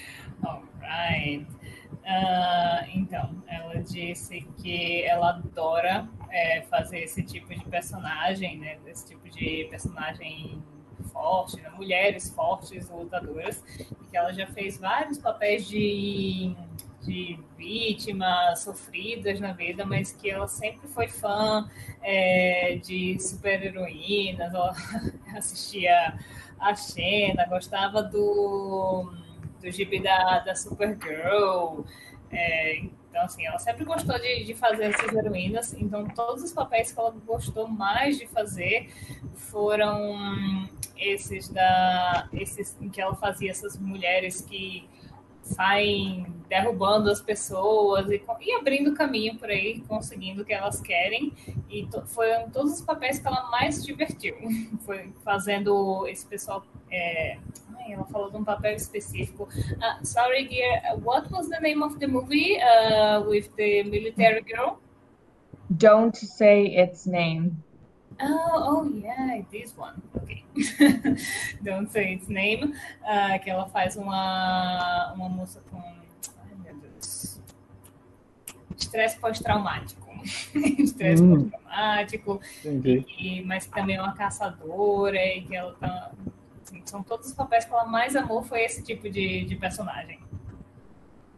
Alright. 0.46 1.48
Ah, 2.06 2.86
então, 2.94 3.42
ela 3.48 3.82
disse 3.82 4.42
que 4.62 5.04
ela 5.04 5.30
adora 5.30 6.08
é, 6.30 6.62
fazer 6.64 7.00
esse 7.00 7.24
tipo 7.24 7.54
de 7.54 7.64
personagem, 7.66 8.58
né? 8.58 8.78
Esse 8.88 9.08
tipo 9.10 9.30
de 9.30 9.68
personagem 9.70 10.62
forte, 11.12 11.62
né? 11.62 11.70
mulheres 11.70 12.30
fortes, 12.30 12.90
lutadoras, 12.90 13.64
e 13.80 14.08
que 14.10 14.18
ela 14.18 14.34
já 14.34 14.48
fez 14.48 14.78
vários 14.78 15.18
papéis 15.18 15.68
de, 15.68 16.56
de 17.02 17.40
vítimas 17.58 18.64
sofridas 18.64 19.40
na 19.40 19.54
vida, 19.54 19.86
mas 19.86 20.12
que 20.12 20.30
ela 20.30 20.48
sempre 20.48 20.88
foi 20.88 21.08
fã 21.08 21.70
é, 22.02 22.76
de 22.84 23.20
super-heroínas, 23.20 24.54
ela 24.54 24.74
assistia 25.36 26.18
a 26.60 26.76
Xena, 26.76 27.46
gostava 27.46 28.02
do, 28.02 29.14
do 29.64 29.72
gibi 29.72 30.02
da, 30.02 30.40
da 30.40 30.56
Supergirl. 30.56 31.84
É, 32.30 32.80
então, 33.10 33.24
assim, 33.24 33.46
ela 33.46 33.60
sempre 33.60 33.86
gostou 33.86 34.20
de, 34.20 34.44
de 34.44 34.54
fazer 34.54 34.86
essas 34.86 35.14
heroínas. 35.14 35.74
Então, 35.74 36.06
todos 36.10 36.44
os 36.44 36.52
papéis 36.52 36.92
que 36.92 37.00
ela 37.00 37.12
gostou 37.26 37.68
mais 37.68 38.18
de 38.18 38.28
fazer 38.28 38.90
foram 39.36 40.68
esses 40.98 41.50
da 41.50 42.28
esses 42.34 42.78
em 42.82 42.90
que 42.90 43.02
ela 43.02 43.16
fazia 43.16 43.52
essas 43.52 43.78
mulheres 43.78 44.42
que 44.42 44.88
saem 45.44 46.26
derrubando 46.48 47.10
as 47.10 47.22
pessoas 47.22 48.10
e, 48.10 48.22
e 48.42 48.54
abrindo 48.54 48.94
caminho 48.94 49.38
por 49.38 49.50
aí, 49.50 49.82
conseguindo 49.88 50.42
o 50.42 50.46
que 50.46 50.54
elas 50.54 50.80
querem. 50.80 51.34
E 51.70 51.86
to, 51.88 52.02
foram 52.08 52.50
todos 52.50 52.74
os 52.74 52.82
papéis 52.82 53.20
que 53.20 53.28
ela 53.28 53.50
mais 53.52 53.76
se 53.76 53.86
divertiu. 53.86 54.36
Foi 54.86 55.14
fazendo 55.24 56.08
esse 56.08 56.26
pessoal. 56.26 56.66
É, 56.90 57.38
ai, 57.86 57.94
ela 57.94 58.06
falou 58.06 58.30
de 58.32 58.38
um 58.38 58.44
papel 58.44 58.76
específico. 58.76 59.48
Ah, 59.82 60.00
sorry, 60.04 60.48
dear. 60.48 60.82
What 61.04 61.32
was 61.32 61.50
the 61.50 61.60
name 61.60 61.84
of 61.84 61.98
the 62.00 62.08
movie 62.08 62.58
uh, 62.58 63.22
with 63.30 63.50
the 63.58 63.84
military 63.84 64.42
girl? 64.42 64.80
Don't 65.70 66.16
say 66.16 66.66
its 66.76 67.06
name. 67.06 67.64
Oh, 68.22 68.52
oh 68.54 68.92
yeah, 68.96 69.42
this 69.52 69.74
one. 69.78 69.96
Ok. 70.16 70.44
Don't 71.64 71.90
say 71.92 72.14
its 72.14 72.28
name. 72.28 72.74
Ah, 73.04 73.40
que 73.40 73.50
ela 73.50 73.66
faz 73.70 73.96
uma, 73.96 75.14
uma 75.16 75.30
moça 75.30 75.62
com. 75.72 75.78
Ai, 75.80 76.56
meu 76.64 76.76
Deus. 76.76 77.42
Estresse 78.78 79.18
pós-traumático. 79.20 80.04
Estresse 80.54 81.24
Hum. 81.24 81.50
pós-traumático. 81.50 82.40
Entendi. 82.64 83.06
E, 83.18 83.42
mas 83.44 83.66
também 83.66 83.96
é 83.96 84.02
uma 84.02 84.14
caçadora. 84.14 85.18
E 85.18 85.42
que 85.42 85.56
ela 85.56 85.74
tá. 85.74 86.12
Assim, 86.74 86.82
são 86.86 87.04
todos 87.04 87.28
os 87.28 87.34
papéis 87.34 87.66
que 87.66 87.74
ela 87.74 87.86
mais 87.86 88.16
amou 88.16 88.42
foi 88.42 88.64
esse 88.64 88.84
tipo 88.84 89.10
de, 89.10 89.46
de 89.46 89.56
personagem. 89.56 90.20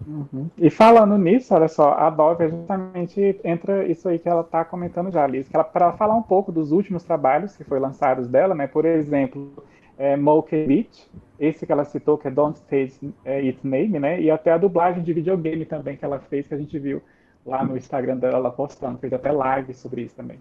Uhum. 0.07 0.49
E 0.57 0.69
falando 0.69 1.17
nisso, 1.17 1.53
olha 1.53 1.67
só, 1.67 1.93
a 1.93 2.09
Dove 2.09 2.45
é 2.45 2.49
justamente 2.49 3.39
entra 3.43 3.87
isso 3.87 4.07
aí 4.07 4.19
que 4.19 4.29
ela 4.29 4.41
está 4.41 4.63
comentando 4.63 5.11
já, 5.11 5.25
Liz, 5.25 5.47
que 5.47 5.55
ela 5.55 5.63
para 5.63 5.93
falar 5.93 6.15
um 6.15 6.21
pouco 6.21 6.51
dos 6.51 6.71
últimos 6.71 7.03
trabalhos 7.03 7.55
que 7.55 7.63
foi 7.63 7.79
lançados 7.79 8.27
dela, 8.27 8.53
né? 8.53 8.67
Por 8.67 8.85
exemplo, 8.85 9.63
é, 9.97 10.15
Monkey 10.15 10.67
Beach, 10.67 11.09
esse 11.39 11.65
que 11.65 11.71
ela 11.71 11.83
citou, 11.85 12.19
que 12.19 12.27
é 12.27 12.31
Don't 12.31 12.59
Say 12.69 12.83
Its 12.83 13.63
Name, 13.63 13.99
né? 13.99 14.21
E 14.21 14.29
até 14.29 14.51
a 14.51 14.57
dublagem 14.57 15.01
de 15.01 15.11
videogame 15.11 15.65
também 15.65 15.97
que 15.97 16.05
ela 16.05 16.19
fez, 16.19 16.47
que 16.47 16.53
a 16.53 16.57
gente 16.57 16.77
viu 16.77 17.01
lá 17.43 17.63
no 17.63 17.75
Instagram 17.75 18.17
dela, 18.17 18.37
ela 18.37 18.51
postando, 18.51 18.99
fez 18.99 19.11
até 19.11 19.31
live 19.31 19.73
sobre 19.73 20.03
isso 20.03 20.15
também. 20.15 20.39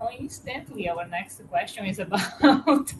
Coincidentally, 0.00 0.88
our 0.88 1.06
next 1.06 1.42
question 1.48 1.84
is 1.84 1.98
about 2.06 2.92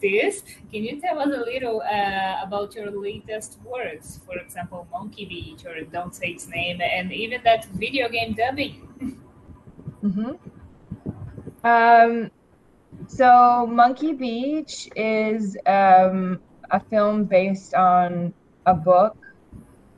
this. 0.00 0.42
Can 0.72 0.84
you 0.84 1.00
tell 1.00 1.20
us 1.20 1.28
a 1.28 1.40
little 1.40 1.80
uh, 1.82 2.42
about 2.42 2.74
your 2.74 2.90
latest 2.90 3.58
works? 3.64 4.20
For 4.26 4.36
example, 4.38 4.86
Monkey 4.90 5.26
Beach 5.26 5.64
or 5.64 5.80
Don't 5.84 6.14
Say 6.14 6.28
Its 6.30 6.48
Name, 6.48 6.80
and 6.80 7.12
even 7.12 7.42
that 7.44 7.66
video 7.66 8.08
game 8.08 8.34
dubbing. 8.34 8.74
hmm 10.02 10.32
Um, 11.64 12.30
so 13.06 13.66
Monkey 13.66 14.12
Beach 14.12 14.88
is 14.96 15.56
um, 15.66 16.40
a 16.70 16.80
film 16.80 17.24
based 17.24 17.74
on 17.74 18.34
a 18.66 18.74
book 18.74 19.16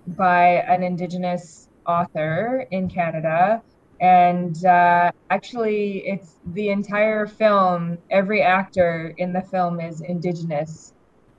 by 0.07 0.63
an 0.69 0.83
Indigenous 0.83 1.69
author 1.87 2.67
in 2.71 2.89
Canada, 2.89 3.63
and 4.03 4.67
uh, 4.67 5.13
actually, 5.31 5.99
it's 5.99 6.41
the 6.55 6.71
entire 6.71 7.25
film. 7.25 7.99
Every 8.11 8.43
actor 8.43 9.15
in 9.17 9.33
the 9.33 9.43
film 9.43 9.79
is 9.79 10.01
indigenous, 10.01 10.93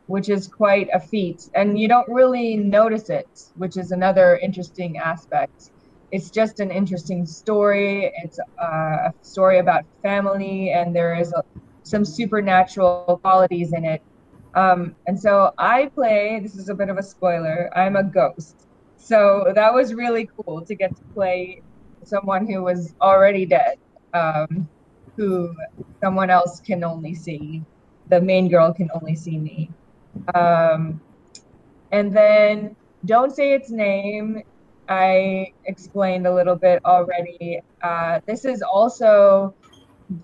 which 0.07 0.29
is 0.29 0.47
quite 0.47 0.87
a 0.93 0.99
feat, 0.99 1.49
and 1.55 1.77
you 1.77 1.89
don't 1.89 2.07
really 2.07 2.55
notice 2.55 3.09
it, 3.09 3.27
which 3.57 3.75
is 3.75 3.91
another 3.91 4.37
interesting 4.37 4.97
aspect. 4.97 5.71
It's 6.13 6.29
just 6.29 6.61
an 6.61 6.71
interesting 6.71 7.25
story. 7.25 8.13
It's 8.23 8.39
uh, 8.39 9.09
a 9.09 9.13
story 9.21 9.59
about 9.59 9.83
family, 10.01 10.71
and 10.71 10.95
there 10.95 11.19
is 11.19 11.33
a, 11.33 11.43
some 11.83 12.05
supernatural 12.05 13.19
qualities 13.21 13.73
in 13.73 13.83
it. 13.83 14.01
Um, 14.55 14.95
and 15.05 15.19
so 15.19 15.51
I 15.57 15.87
play. 15.87 16.39
This 16.41 16.55
is 16.55 16.69
a 16.69 16.73
bit 16.73 16.87
of 16.87 16.97
a 16.97 17.03
spoiler. 17.03 17.69
I'm 17.77 17.97
a 17.97 18.03
ghost. 18.03 18.67
So 18.95 19.51
that 19.53 19.73
was 19.73 19.93
really 19.93 20.29
cool 20.37 20.61
to 20.61 20.75
get 20.75 20.95
to 20.95 21.03
play 21.13 21.61
someone 22.07 22.47
who 22.47 22.63
was 22.63 22.93
already 23.01 23.45
dead, 23.45 23.77
um, 24.13 24.67
who 25.17 25.53
someone 26.03 26.29
else 26.29 26.59
can 26.59 26.83
only 26.83 27.13
see. 27.15 27.63
The 28.09 28.21
main 28.21 28.49
girl 28.49 28.73
can 28.73 28.89
only 28.93 29.15
see 29.15 29.37
me. 29.37 29.69
Um, 30.35 31.01
and 31.91 32.15
then 32.15 32.75
don't 33.05 33.35
say 33.35 33.53
its 33.53 33.69
name. 33.69 34.41
I 34.89 35.53
explained 35.65 36.27
a 36.27 36.33
little 36.33 36.55
bit 36.55 36.83
already. 36.85 37.61
Uh, 37.81 38.19
this 38.25 38.45
is 38.45 38.61
also 38.61 39.55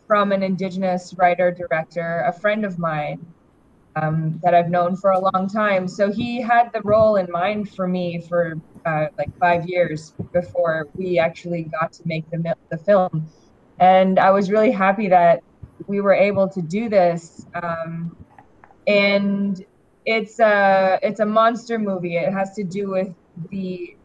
from 0.07 0.31
an 0.31 0.43
Indigenous 0.43 1.13
writer 1.17 1.51
director, 1.51 2.23
a 2.27 2.33
friend 2.33 2.65
of 2.65 2.77
mine 2.77 3.25
um, 3.95 4.39
that 4.43 4.53
I've 4.53 4.69
known 4.69 4.95
for 4.95 5.11
a 5.11 5.19
long 5.19 5.47
time. 5.47 5.87
So 5.87 6.11
he 6.11 6.41
had 6.41 6.71
the 6.73 6.81
role 6.81 7.15
in 7.15 7.27
mind 7.31 7.69
for 7.73 7.87
me 7.87 8.21
for 8.27 8.55
uh, 8.85 9.07
like 9.17 9.29
five 9.39 9.65
years 9.67 10.13
before 10.33 10.87
we 10.95 11.19
actually 11.19 11.63
got 11.63 11.93
to 11.93 12.03
make 12.05 12.29
the 12.31 12.55
the 12.69 12.77
film, 12.77 13.27
and 13.79 14.19
I 14.19 14.31
was 14.31 14.49
really 14.49 14.71
happy 14.71 15.09
that 15.09 15.43
we 15.87 16.01
were 16.01 16.13
able 16.13 16.47
to 16.49 16.61
do 16.61 16.89
this. 16.89 17.45
Um, 17.53 18.15
and 18.87 19.63
it's 20.05 20.39
a 20.39 20.99
it's 21.01 21.19
a 21.19 21.25
monster 21.25 21.77
movie. 21.77 22.15
It 22.17 22.31
has 22.33 22.53
to 22.55 22.63
do 22.63 22.89
with 22.89 23.13
the 23.51 23.95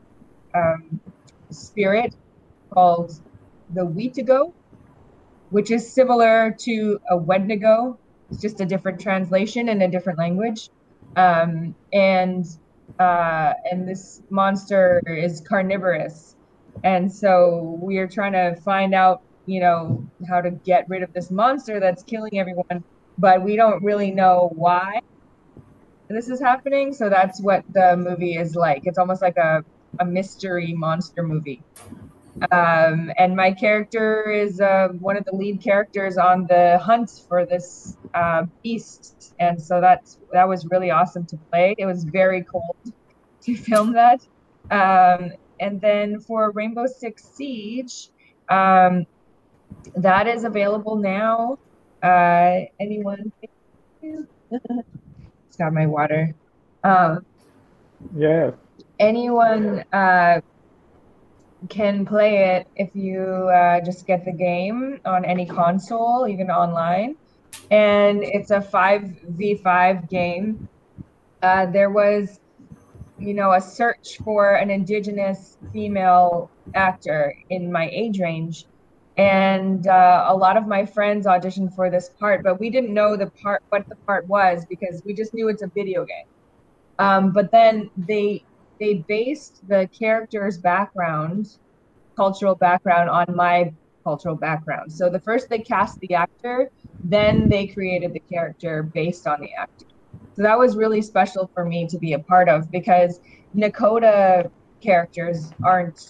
um, 0.55 1.01
spirit 1.51 2.14
called 2.70 3.12
the 3.75 3.83
Wheatigo, 3.83 4.53
which 5.51 5.70
is 5.70 5.91
similar 5.93 6.55
to 6.61 7.01
a 7.11 7.16
Wendigo. 7.16 7.99
It's 8.31 8.41
just 8.41 8.61
a 8.61 8.66
different 8.66 9.01
translation 9.01 9.68
in 9.68 9.83
a 9.83 9.89
different 9.89 10.18
language. 10.18 10.70
Um, 11.16 11.75
and 11.93 12.45
uh, 12.99 13.53
and 13.70 13.89
this 13.89 14.20
monster 14.30 15.03
is 15.07 15.43
carnivorous. 15.49 16.37
And 16.82 17.12
so 17.12 17.78
we 17.80 17.99
are 17.99 18.09
trying 18.09 18.32
to 18.32 18.57
find 18.62 18.95
out, 18.95 19.22
you 19.47 19.61
know, 19.61 20.05
how 20.28 20.41
to 20.41 20.51
get 20.51 20.87
rid 20.89 21.03
of 21.03 21.12
this 21.12 21.30
monster 21.30 21.80
that's 21.80 22.03
killing 22.03 22.39
everyone, 22.39 22.85
but 23.18 23.43
we 23.43 23.57
don't 23.57 23.82
really 23.82 24.11
know 24.11 24.51
why 24.55 25.01
this 26.09 26.28
is 26.28 26.41
happening. 26.41 26.93
So 26.93 27.09
that's 27.09 27.41
what 27.43 27.64
the 27.72 27.97
movie 27.97 28.37
is 28.37 28.55
like. 28.55 28.82
It's 28.85 28.99
almost 28.99 29.22
like 29.22 29.37
a, 29.37 29.64
a 30.01 30.05
mystery 30.05 30.74
monster 30.76 31.22
movie. 31.22 31.62
Um, 32.51 33.12
and 33.16 33.37
my 33.37 33.53
character 33.53 34.30
is 34.30 34.61
uh, 34.61 34.89
one 34.99 35.16
of 35.16 35.24
the 35.24 35.35
lead 35.35 35.62
characters 35.62 36.16
on 36.16 36.47
the 36.49 36.78
hunt 36.78 37.22
for 37.28 37.47
this 37.47 37.97
uh, 38.12 38.47
beast, 38.62 39.35
and 39.39 39.61
so 39.61 39.80
that's 39.80 40.18
that 40.32 40.49
was 40.49 40.66
really 40.66 40.91
awesome 40.91 41.26
to 41.26 41.37
play. 41.51 41.74
It 41.78 41.87
was 41.87 42.05
very 42.05 42.43
cold 42.43 42.76
to 43.43 43.57
film 43.68 43.93
that. 43.93 44.26
Um, 44.70 45.32
and 45.61 45.80
then 45.80 46.20
for 46.20 46.51
Rainbow 46.51 46.87
Six 46.87 47.24
Siege, 47.24 48.09
um, 48.49 49.07
that 49.97 50.26
is 50.26 50.45
available 50.45 50.97
now. 50.97 51.59
Uh, 52.03 52.62
anyone? 52.80 53.32
it's 54.03 55.57
got 55.57 55.72
my 55.72 55.87
water. 55.87 56.35
Um, 56.82 57.24
yes. 58.16 58.55
Anyone 58.99 59.85
uh, 59.93 60.41
can 61.69 62.05
play 62.05 62.57
it 62.57 62.69
if 62.77 62.95
you 62.95 63.23
uh, 63.23 63.81
just 63.81 64.07
get 64.07 64.25
the 64.25 64.33
game 64.33 65.01
on 65.05 65.25
any 65.25 65.47
console, 65.47 66.27
even 66.29 66.51
online. 66.51 67.17
And 67.71 68.23
it's 68.23 68.51
a 68.51 68.61
5v5 68.61 70.09
game. 70.09 70.69
Uh, 71.43 71.67
there 71.67 71.91
was, 71.91 72.41
you 73.19 73.35
know, 73.35 73.53
a 73.53 73.61
search 73.61 74.19
for 74.25 74.55
an 74.55 74.71
indigenous 74.71 75.57
female 75.73 76.51
actor 76.75 77.37
in 77.51 77.71
my 77.71 77.89
age 77.91 78.21
range. 78.21 78.67
And 79.17 79.87
uh, 79.87 80.25
a 80.27 80.35
lot 80.35 80.57
of 80.57 80.67
my 80.67 80.85
friends 80.85 81.27
auditioned 81.27 81.75
for 81.75 81.89
this 81.89 82.09
part, 82.09 82.43
but 82.43 82.59
we 82.59 82.69
didn't 82.69 82.93
know 82.93 83.17
the 83.17 83.29
part, 83.43 83.62
what 83.69 83.89
the 83.89 83.95
part 83.95 84.27
was, 84.27 84.67
because 84.67 85.03
we 85.05 85.15
just 85.15 85.35
knew 85.35 85.49
it's 85.49 85.62
a 85.62 85.69
video 85.69 86.05
game. 86.05 86.27
Um, 86.99 87.31
but 87.33 87.53
then 87.53 87.91
they 87.97 88.45
they 88.81 89.05
based 89.09 89.61
the 89.68 89.89
character's 89.99 90.59
background, 90.59 91.47
cultural 92.16 92.55
background, 92.55 93.11
on 93.11 93.27
my 93.35 93.72
cultural 94.05 94.37
background. 94.37 94.93
So 94.93 95.11
the 95.11 95.20
first 95.20 95.49
they 95.51 95.59
cast 95.59 95.99
the 96.01 96.14
actor, 96.14 96.70
then 97.03 97.49
they 97.49 97.66
created 97.68 98.12
the 98.12 98.22
character 98.33 98.91
based 98.95 99.27
on 99.27 99.41
the 99.41 99.51
actor. 99.59 99.87
So 100.37 100.43
that 100.43 100.59
was 100.59 100.77
really 100.77 101.03
special 101.03 101.51
for 101.55 101.64
me 101.64 101.87
to 101.89 101.99
be 101.99 102.12
a 102.12 102.18
part 102.18 102.49
of 102.49 102.70
because 102.70 103.20
Nakota 103.57 104.51
characters 104.83 105.55
aren't 105.64 106.01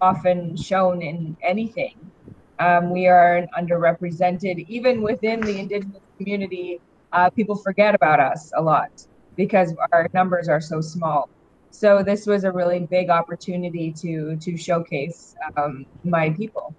often 0.00 0.56
shown 0.56 1.02
in 1.02 1.36
anything. 1.42 2.12
Um, 2.58 2.90
we 2.92 3.06
are 3.06 3.46
underrepresented, 3.58 4.64
even 4.68 5.02
within 5.02 5.40
the 5.40 5.58
indigenous 5.58 6.02
community. 6.18 6.80
Uh, 7.12 7.30
people 7.30 7.56
forget 7.56 7.94
about 7.94 8.20
us 8.20 8.50
a 8.56 8.62
lot 8.62 8.90
because 9.36 9.74
our 9.92 10.08
numbers 10.12 10.48
are 10.48 10.60
so 10.60 10.80
small. 10.80 11.30
So 11.70 12.02
this 12.02 12.26
was 12.26 12.44
a 12.44 12.52
really 12.52 12.80
big 12.80 13.10
opportunity 13.10 13.92
to 14.02 14.36
to 14.36 14.56
showcase 14.56 15.34
um, 15.56 15.86
my 16.04 16.30
people. 16.30 16.74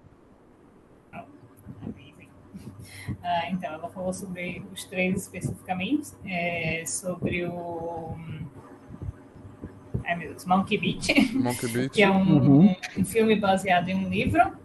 Uh, 3.09 3.51
então, 3.51 3.73
ela 3.73 3.89
falou 3.89 4.13
sobre 4.13 4.63
os 4.71 4.83
três 4.85 5.23
especificamente, 5.23 6.11
é, 6.25 6.83
sobre 6.85 7.45
o. 7.45 8.15
Ai 10.05 10.15
meu 10.15 10.29
Deus, 10.29 10.45
Monkey 10.45 10.77
Beach, 10.77 11.33
Monkey 11.33 11.67
Beach. 11.67 11.89
que 11.93 12.01
é 12.01 12.09
um, 12.09 12.37
uhum. 12.37 12.75
um 12.97 13.05
filme 13.05 13.35
baseado 13.35 13.89
em 13.89 13.95
um 13.95 14.09
livro 14.09 14.57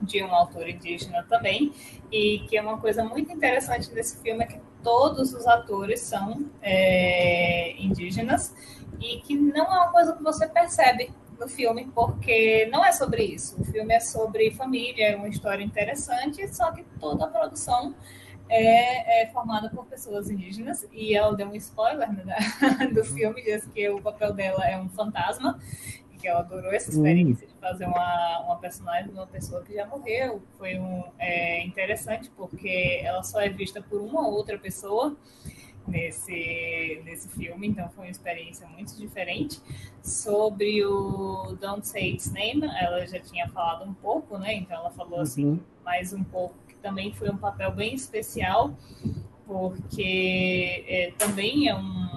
de 0.00 0.22
um 0.22 0.32
autor 0.32 0.68
indígena 0.68 1.22
também, 1.28 1.72
e 2.10 2.40
que 2.48 2.56
é 2.56 2.62
uma 2.62 2.78
coisa 2.78 3.04
muito 3.04 3.30
interessante 3.32 3.92
desse 3.92 4.22
filme 4.22 4.44
é 4.44 4.46
que 4.46 4.60
todos 4.82 5.34
os 5.34 5.46
atores 5.46 6.00
são 6.00 6.46
é, 6.62 7.74
indígenas 7.78 8.54
e 9.00 9.20
que 9.20 9.36
não 9.36 9.64
é 9.64 9.78
uma 9.78 9.92
coisa 9.92 10.14
que 10.14 10.22
você 10.22 10.46
percebe 10.46 11.10
no 11.38 11.48
filme, 11.48 11.90
porque 11.94 12.66
não 12.66 12.84
é 12.84 12.92
sobre 12.92 13.22
isso. 13.22 13.60
O 13.60 13.64
filme 13.64 13.94
é 13.94 14.00
sobre 14.00 14.50
família, 14.50 15.10
é 15.10 15.16
uma 15.16 15.28
história 15.28 15.62
interessante, 15.62 16.46
só 16.54 16.72
que 16.72 16.84
toda 16.98 17.24
a 17.24 17.28
produção 17.28 17.94
é, 18.48 19.22
é 19.22 19.26
formada 19.28 19.70
por 19.70 19.86
pessoas 19.86 20.30
indígenas. 20.30 20.86
E 20.92 21.14
ela 21.14 21.34
deu 21.36 21.48
um 21.48 21.54
spoiler 21.54 22.10
né, 22.24 22.36
do 22.92 23.04
filme, 23.04 23.42
diz 23.42 23.64
que 23.66 23.88
o 23.88 24.02
papel 24.02 24.32
dela 24.32 24.66
é 24.66 24.76
um 24.76 24.88
fantasma, 24.88 25.58
e 26.12 26.16
que 26.16 26.26
ela 26.26 26.40
adorou 26.40 26.72
essa 26.72 26.90
experiência 26.90 27.46
hum. 27.46 27.50
de 27.50 27.60
fazer 27.60 27.86
uma, 27.86 28.40
uma 28.40 28.56
personagem 28.56 29.06
de 29.06 29.14
uma 29.14 29.26
pessoa 29.26 29.62
que 29.62 29.74
já 29.74 29.86
morreu. 29.86 30.42
Foi 30.56 30.78
um, 30.78 31.04
é, 31.18 31.64
interessante, 31.64 32.30
porque 32.36 33.00
ela 33.04 33.22
só 33.22 33.40
é 33.40 33.48
vista 33.48 33.80
por 33.80 34.00
uma 34.00 34.26
outra 34.26 34.58
pessoa 34.58 35.16
nesse, 35.88 37.02
nesse 37.04 37.28
filme, 37.28 37.68
então 37.68 37.88
foi 37.90 38.04
uma 38.06 38.10
experiência 38.10 38.66
muito 38.68 38.96
diferente. 38.96 39.60
Sobre 40.02 40.84
o 40.84 41.56
Don't 41.60 41.86
Say 41.86 42.12
Its 42.12 42.32
Name, 42.32 42.64
ela 42.78 43.06
já 43.06 43.18
tinha 43.18 43.48
falado 43.48 43.88
um 43.88 43.94
pouco, 43.94 44.38
né? 44.38 44.54
Então 44.54 44.76
ela 44.76 44.90
falou 44.90 45.20
assim, 45.20 45.44
uhum. 45.44 45.60
mais 45.84 46.12
um 46.12 46.22
pouco, 46.22 46.54
que 46.68 46.76
também 46.76 47.12
foi 47.12 47.30
um 47.30 47.36
papel 47.36 47.72
bem 47.72 47.94
especial, 47.94 48.74
porque 49.46 50.84
é, 50.86 51.12
também 51.18 51.68
é 51.68 51.74
um 51.74 52.08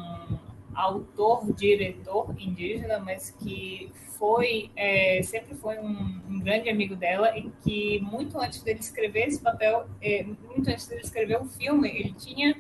autor, 0.74 1.51
diretor 1.53 2.34
indígena, 2.39 2.99
mas 2.99 3.32
que 3.32 3.91
foi 4.17 4.69
é, 4.76 5.22
sempre 5.24 5.55
foi 5.55 5.80
um, 5.80 6.22
um, 6.30 6.39
grande 6.39 6.69
amigo 6.69 6.95
dela 6.95 7.36
e 7.36 7.49
que 7.63 7.99
muito 8.01 8.39
antes 8.39 8.61
dele 8.61 8.80
escrever 8.80 9.28
esse 9.28 9.41
papel, 9.41 9.88
é, 9.99 10.24
muito 10.24 10.69
antes 10.69 10.86
dele 10.88 11.01
escrever 11.01 11.41
o 11.41 11.45
filme, 11.45 11.89
ele 11.89 12.13
tinha 12.13 12.55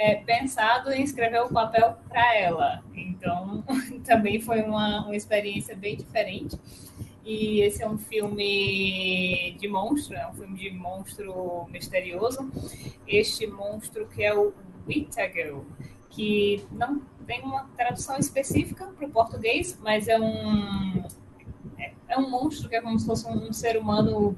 é, 0.00 0.14
pensado 0.14 0.90
em 0.92 1.02
escrever 1.02 1.42
o 1.42 1.50
papel 1.50 1.94
para 2.08 2.34
ela. 2.34 2.82
Então, 2.94 3.62
também 4.02 4.40
foi 4.40 4.62
uma, 4.62 5.04
uma 5.04 5.14
experiência 5.14 5.76
bem 5.76 5.94
diferente. 5.94 6.58
E 7.22 7.60
esse 7.60 7.82
é 7.82 7.88
um 7.88 7.98
filme 7.98 9.54
de 9.60 9.68
monstro, 9.68 10.16
é 10.16 10.26
um 10.26 10.32
filme 10.32 10.58
de 10.58 10.70
monstro 10.70 11.66
misterioso. 11.70 12.50
Este 13.06 13.46
monstro 13.46 14.08
que 14.08 14.24
é 14.24 14.34
o 14.34 14.54
Witago, 14.88 15.66
que 16.08 16.64
não 16.72 17.00
tem 17.26 17.42
uma 17.42 17.64
tradução 17.76 18.16
específica 18.16 18.86
para 18.86 19.06
o 19.06 19.10
português, 19.10 19.78
mas 19.82 20.08
é 20.08 20.18
um 20.18 21.04
é, 21.78 21.92
é 22.08 22.18
um 22.18 22.28
monstro 22.30 22.70
que 22.70 22.76
é 22.76 22.80
como 22.80 22.98
se 22.98 23.04
fosse 23.04 23.28
um 23.28 23.52
ser 23.52 23.76
humano 23.76 24.34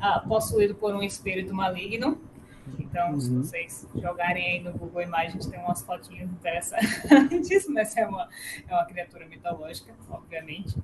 ah, 0.00 0.20
possuído 0.20 0.76
por 0.76 0.94
um 0.94 1.02
espírito 1.02 1.52
maligno. 1.52 2.20
Então, 2.78 3.12
uhum. 3.12 3.20
se 3.20 3.30
vocês 3.30 3.88
jogarem 3.94 4.44
aí 4.44 4.60
no 4.60 4.72
Google 4.72 5.02
Imagens, 5.02 5.46
tem 5.46 5.58
umas 5.58 5.82
fotinhas 5.82 6.30
interessantes, 6.30 7.66
mas 7.68 7.96
é 7.96 8.06
uma, 8.06 8.28
é 8.68 8.74
uma 8.74 8.84
criatura 8.84 9.26
mitológica, 9.26 9.92
obviamente. 10.10 10.76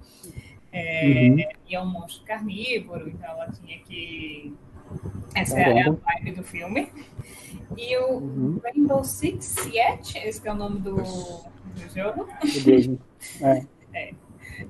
É, 0.73 1.29
uhum. 1.29 1.39
E 1.69 1.75
é 1.75 1.81
um 1.81 1.87
monstro 1.87 2.25
carnívoro, 2.25 3.09
então 3.09 3.29
ela 3.31 3.51
tinha 3.51 3.79
que. 3.81 4.55
Essa 5.35 5.55
tá 5.55 5.61
é 5.63 5.83
a 5.83 5.91
vibe 5.91 6.33
do 6.33 6.43
filme. 6.43 6.93
E 7.77 7.97
o 7.99 8.19
uhum. 8.19 8.61
Rainbow 8.63 9.05
Six 9.05 9.45
Siege, 9.45 10.19
esse 10.19 10.47
é 10.47 10.53
o 10.53 10.55
nome 10.55 10.81
do, 10.81 10.97
do 10.97 11.95
jogo. 11.95 12.29
É. 13.43 13.67
é. 13.93 14.15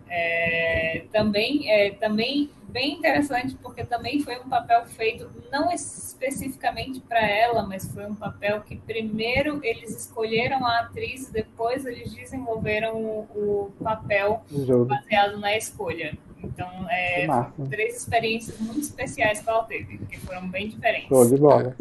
É, 0.08 1.04
também, 1.12 1.70
é, 1.70 1.90
também 1.92 2.50
bem 2.70 2.94
interessante, 2.94 3.56
porque 3.60 3.84
também 3.84 4.20
foi 4.20 4.38
um 4.38 4.48
papel 4.48 4.84
feito 4.86 5.28
não 5.50 5.70
especificamente 5.72 7.00
para 7.00 7.20
ela, 7.20 7.66
mas 7.66 7.92
foi 7.92 8.06
um 8.06 8.14
papel 8.14 8.60
que 8.62 8.76
primeiro 8.76 9.60
eles 9.62 9.90
escolheram 9.96 10.64
a 10.64 10.80
atriz, 10.80 11.30
depois 11.30 11.84
eles 11.84 12.14
desenvolveram 12.14 12.96
o, 12.96 13.28
o 13.34 13.72
papel 13.82 14.42
baseado 14.86 15.38
na 15.38 15.56
escolha. 15.56 16.16
Então, 16.42 16.68
é, 16.88 17.26
três 17.68 17.98
experiências 17.98 18.58
muito 18.60 18.80
especiais 18.80 19.40
que 19.40 19.48
ela 19.48 19.64
teve, 19.64 19.98
que 19.98 20.18
foram 20.18 20.48
bem 20.48 20.68
diferentes. 20.68 21.08
Show 21.08 21.28
de 21.28 21.36
bola. 21.36 21.76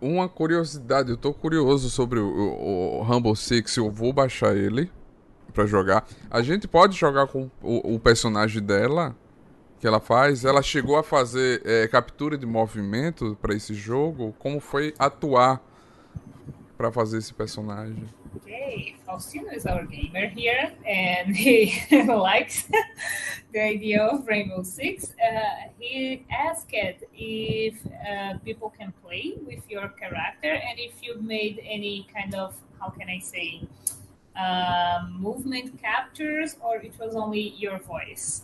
Uma 0.00 0.28
curiosidade, 0.28 1.10
eu 1.10 1.16
tô 1.16 1.32
curioso 1.32 1.88
sobre 1.88 2.18
o, 2.18 2.26
o, 2.26 2.98
o 2.98 3.02
Rumble 3.02 3.36
Six, 3.36 3.76
eu 3.76 3.88
vou 3.88 4.12
baixar 4.12 4.56
ele 4.56 4.90
para 5.52 5.66
jogar. 5.66 6.06
A 6.30 6.42
gente 6.42 6.66
pode 6.66 6.96
jogar 6.96 7.26
com 7.26 7.50
o, 7.62 7.94
o, 7.94 8.00
personagem 8.00 8.62
dela 8.62 9.16
que 9.78 9.86
ela 9.86 10.00
faz. 10.00 10.44
Ela 10.44 10.62
chegou 10.62 10.96
a 10.96 11.02
fazer 11.02 11.62
é, 11.64 11.86
captura 11.88 12.36
de 12.36 12.46
movimento 12.46 13.36
para 13.40 13.54
esse 13.54 13.74
jogo. 13.74 14.34
Como 14.38 14.60
foi 14.60 14.94
atuar 14.98 15.60
para 16.76 16.90
fazer 16.90 17.18
esse 17.18 17.34
personagem? 17.34 18.04
Okay, 18.36 18.96
Faustino 19.04 19.52
is 19.52 19.66
our 19.66 19.84
gamer 19.86 20.26
here, 20.34 20.72
and 20.86 21.32
he 21.36 21.70
likes 22.06 22.66
the 23.52 23.60
idea 23.60 24.02
of 24.02 24.26
Rainbow 24.26 24.62
Six. 24.62 25.12
Uh, 25.20 25.68
he 25.78 26.24
asked 26.30 26.72
if 27.12 27.74
uh, 27.86 28.38
people 28.42 28.70
can 28.70 28.92
play 29.04 29.34
with 29.46 29.62
your 29.68 29.90
character, 29.90 30.54
and 30.54 30.78
if 30.78 30.94
you 31.02 31.20
made 31.20 31.60
any 31.62 32.06
kind 32.14 32.34
of 32.34 32.54
how 32.80 32.88
can 32.88 33.08
I 33.10 33.18
say 33.18 33.68
uh, 34.36 35.06
movement 35.10 35.80
captures, 35.82 36.56
or 36.60 36.76
it 36.76 36.94
was 36.98 37.14
only 37.14 37.54
your 37.58 37.78
voice? 37.78 38.42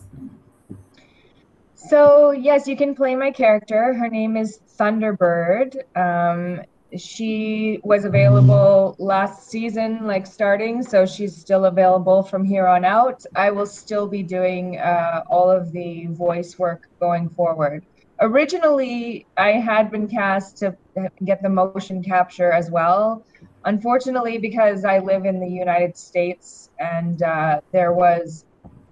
So, 1.75 2.31
yes, 2.31 2.67
you 2.67 2.75
can 2.75 2.93
play 2.93 3.15
my 3.15 3.31
character. 3.31 3.93
Her 3.93 4.09
name 4.09 4.35
is 4.35 4.59
Thunderbird. 4.77 5.77
Um, 5.95 6.61
she 6.97 7.79
was 7.83 8.03
available 8.03 8.95
last 8.99 9.49
season, 9.49 10.05
like 10.05 10.25
starting, 10.25 10.81
so 10.81 11.05
she's 11.05 11.35
still 11.35 11.65
available 11.65 12.23
from 12.23 12.43
here 12.43 12.67
on 12.67 12.83
out. 12.83 13.23
I 13.35 13.51
will 13.51 13.67
still 13.67 14.07
be 14.07 14.23
doing 14.23 14.77
uh, 14.79 15.23
all 15.29 15.49
of 15.49 15.71
the 15.71 16.07
voice 16.07 16.57
work 16.57 16.89
going 16.99 17.29
forward. 17.29 17.85
Originally, 18.21 19.25
I 19.37 19.51
had 19.51 19.91
been 19.91 20.07
cast 20.07 20.57
to 20.57 20.75
get 21.23 21.41
the 21.41 21.49
motion 21.49 22.03
capture 22.03 22.51
as 22.51 22.69
well, 22.69 23.23
unfortunately, 23.69 24.39
because 24.39 24.83
I 24.83 24.97
live 24.97 25.25
in 25.25 25.39
the 25.39 25.47
United 25.47 25.95
States 25.95 26.71
and 26.79 27.21
uh, 27.21 27.61
there 27.71 27.93
was 27.93 28.43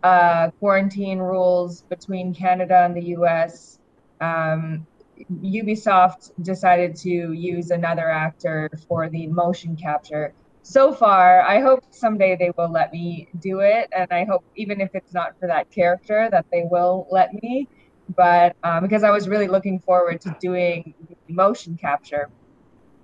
uh, 0.04 0.52
quarantine 0.60 1.18
rules 1.18 1.82
between 1.90 2.34
Canada 2.34 2.78
and 2.86 2.96
the 2.96 3.06
US, 3.18 3.80
um, 4.22 4.86
Ubisoft 5.42 6.32
decided 6.44 6.96
to 6.98 7.10
use 7.34 7.72
another 7.72 8.08
actor 8.08 8.70
for 8.88 9.10
the 9.10 9.26
motion 9.28 9.76
capture. 9.76 10.32
So 10.62 10.94
far, 10.94 11.42
I 11.42 11.60
hope 11.60 11.82
someday 11.90 12.36
they 12.38 12.52
will 12.56 12.72
let 12.72 12.92
me 12.92 13.30
do 13.40 13.62
it, 13.62 13.88
and 13.98 14.08
I 14.12 14.26
hope 14.26 14.44
even 14.56 14.80
if 14.80 14.92
it's 14.94 15.14
not 15.14 15.40
for 15.40 15.48
that 15.48 15.72
character, 15.72 16.30
that 16.30 16.46
they 16.52 16.64
will 16.70 17.08
let 17.10 17.34
me. 17.42 17.68
But 18.16 18.56
um, 18.64 18.84
because 18.84 19.04
I 19.04 19.10
was 19.10 19.28
really 19.28 19.48
looking 19.48 19.80
forward 19.80 20.22
to 20.22 20.36
doing 20.40 20.94
motion 21.28 21.78
capture, 21.78 22.30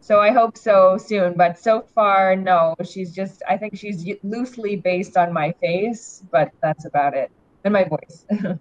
so 0.03 0.19
I 0.19 0.31
hope 0.31 0.57
so 0.57 0.97
soon. 0.97 1.33
But 1.35 1.57
so 1.57 1.81
far, 1.95 2.35
no. 2.35 2.75
She's 2.83 3.15
just, 3.15 3.41
I 3.47 3.57
think 3.57 3.77
she's 3.77 4.05
loosely 4.21 4.75
based 4.75 5.15
on 5.15 5.31
my 5.31 5.53
face, 5.61 6.23
but 6.29 6.51
that's 6.61 6.85
about 6.85 7.15
it. 7.15 7.31
And 7.63 7.71
my 7.71 7.85
voice. 7.85 8.25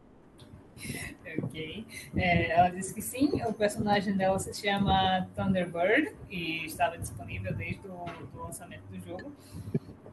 ok. 1.43 1.85
É, 2.17 2.53
ela 2.53 2.69
disse 2.71 2.95
que 2.95 3.03
sim, 3.03 3.43
o 3.45 3.53
personagem 3.53 4.17
dela 4.17 4.39
se 4.39 4.55
chama 4.55 5.29
Thunderbird 5.35 6.15
e 6.31 6.65
estava 6.65 6.97
disponível 6.97 7.53
desde 7.55 7.89
o 7.89 8.05
do 8.33 8.43
lançamento 8.43 8.85
do 8.89 9.01
jogo. 9.01 9.33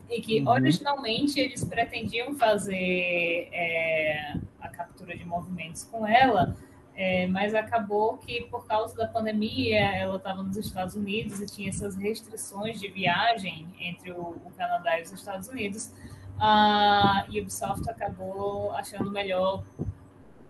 E 0.09 0.21
que 0.21 0.41
uhum. 0.41 0.47
originalmente 0.47 1.39
eles 1.39 1.63
pretendiam 1.63 2.33
fazer 2.33 3.49
é, 3.51 4.33
a 4.59 4.67
captura 4.69 5.15
de 5.15 5.23
movimentos 5.23 5.83
com 5.83 6.07
ela, 6.07 6.57
é, 7.01 7.25
mas 7.27 7.55
acabou 7.55 8.17
que, 8.17 8.41
por 8.51 8.67
causa 8.67 8.93
da 8.93 9.07
pandemia, 9.07 9.79
ela 9.95 10.17
estava 10.17 10.43
nos 10.43 10.57
Estados 10.57 10.95
Unidos 10.95 11.39
e 11.39 11.45
tinha 11.45 11.69
essas 11.69 11.95
restrições 11.95 12.77
de 12.77 12.89
viagem 12.89 13.65
entre 13.79 14.11
o, 14.11 14.35
o 14.43 14.51
Canadá 14.57 14.99
e 14.99 15.03
os 15.03 15.13
Estados 15.13 15.47
Unidos. 15.47 15.93
A 16.37 17.23
Ubisoft 17.29 17.89
acabou 17.89 18.73
achando 18.73 19.09
melhor 19.09 19.63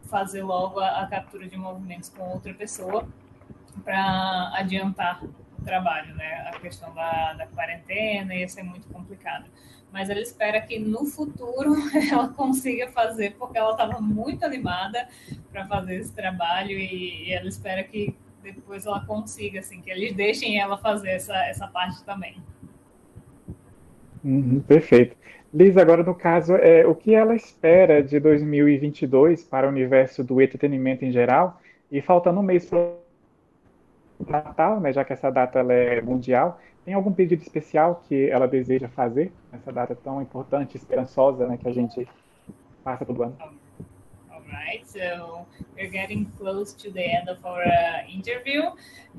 fazer 0.06 0.42
logo 0.42 0.80
a, 0.80 1.02
a 1.02 1.08
captura 1.08 1.48
de 1.48 1.56
movimentos 1.56 2.10
com 2.10 2.24
outra 2.24 2.52
pessoa 2.52 3.08
para 3.84 4.52
adiantar 4.56 5.24
o 5.24 5.64
trabalho, 5.64 6.16
né? 6.16 6.50
A 6.52 6.60
questão 6.60 6.92
da, 6.96 7.34
da 7.34 7.46
quarentena 7.46 8.34
ia 8.34 8.50
ser 8.50 8.64
muito 8.64 8.88
complicado 8.88 9.46
mas 9.92 10.10
ela 10.10 10.20
espera 10.20 10.62
que 10.62 10.80
no 10.80 11.06
futuro 11.06 11.76
ela 12.12 12.30
consiga 12.30 12.90
fazer, 12.92 13.36
porque 13.38 13.58
ela 13.58 13.72
estava 13.72 14.00
muito 14.00 14.46
animada 14.46 15.08
para 15.52 15.66
fazer 15.66 15.96
esse 15.96 16.14
trabalho 16.14 16.72
e, 16.72 17.30
e, 17.30 17.34
ela 17.34 17.48
espera 17.48 17.84
que 17.84 18.16
depois 18.42 18.86
ela 18.86 19.06
consiga, 19.06 19.60
assim, 19.60 19.82
que 19.82 19.90
eles 19.90 20.16
deixem 20.16 20.60
ela 20.60 20.78
fazer 20.78 21.10
essa, 21.10 21.36
essa 21.48 21.68
parte 21.68 22.04
também. 22.04 22.38
Uhum, 24.24 24.60
perfeito. 24.62 25.16
Liz, 25.54 25.76
agora 25.78 26.04
no 26.04 26.14
caso, 26.14 26.56
é, 26.56 26.86
o 26.86 26.94
que 26.94 27.16
ela 27.16 27.36
espera 27.36 28.04
de 28.04 28.20
2022 28.20 29.44
para 29.44 29.68
o 29.68 29.70
universo 29.70 30.24
do 30.24 30.42
entretenimento 30.42 31.04
em 31.04 31.12
geral? 31.12 31.60
E 31.92 32.02
faltando 32.02 32.40
um 32.40 32.44
mês 32.44 32.66
para 32.66 32.94
Natal, 34.28 34.80
né, 34.80 34.92
já 34.92 35.04
que 35.04 35.14
essa 35.14 35.30
data 35.30 35.60
ela 35.60 35.74
é 35.74 36.02
mundial, 36.02 36.60
tem 36.86 36.94
algum 36.94 37.12
pedido 37.12 37.42
especial 37.42 38.04
que 38.08 38.30
ela 38.30 38.48
deseja 38.48 38.88
fazer 38.90 39.32
nessa 39.52 39.72
data 39.72 39.96
tão 39.96 40.22
importante, 40.22 40.76
esperançosa, 40.76 41.48
né, 41.48 41.58
que 41.58 41.68
a 41.68 41.74
gente 41.74 42.08
passa 42.84 43.06
todo 43.06 43.24
ano? 43.24 43.38
Right, 44.52 44.84
so 44.88 45.46
we're 45.76 45.92
getting 45.92 46.26
close 46.38 46.74
to 46.74 46.92
the 46.92 47.04
end 47.04 47.30
of 47.30 47.38
our 47.46 47.62
uh, 47.62 48.10
interview. 48.10 48.64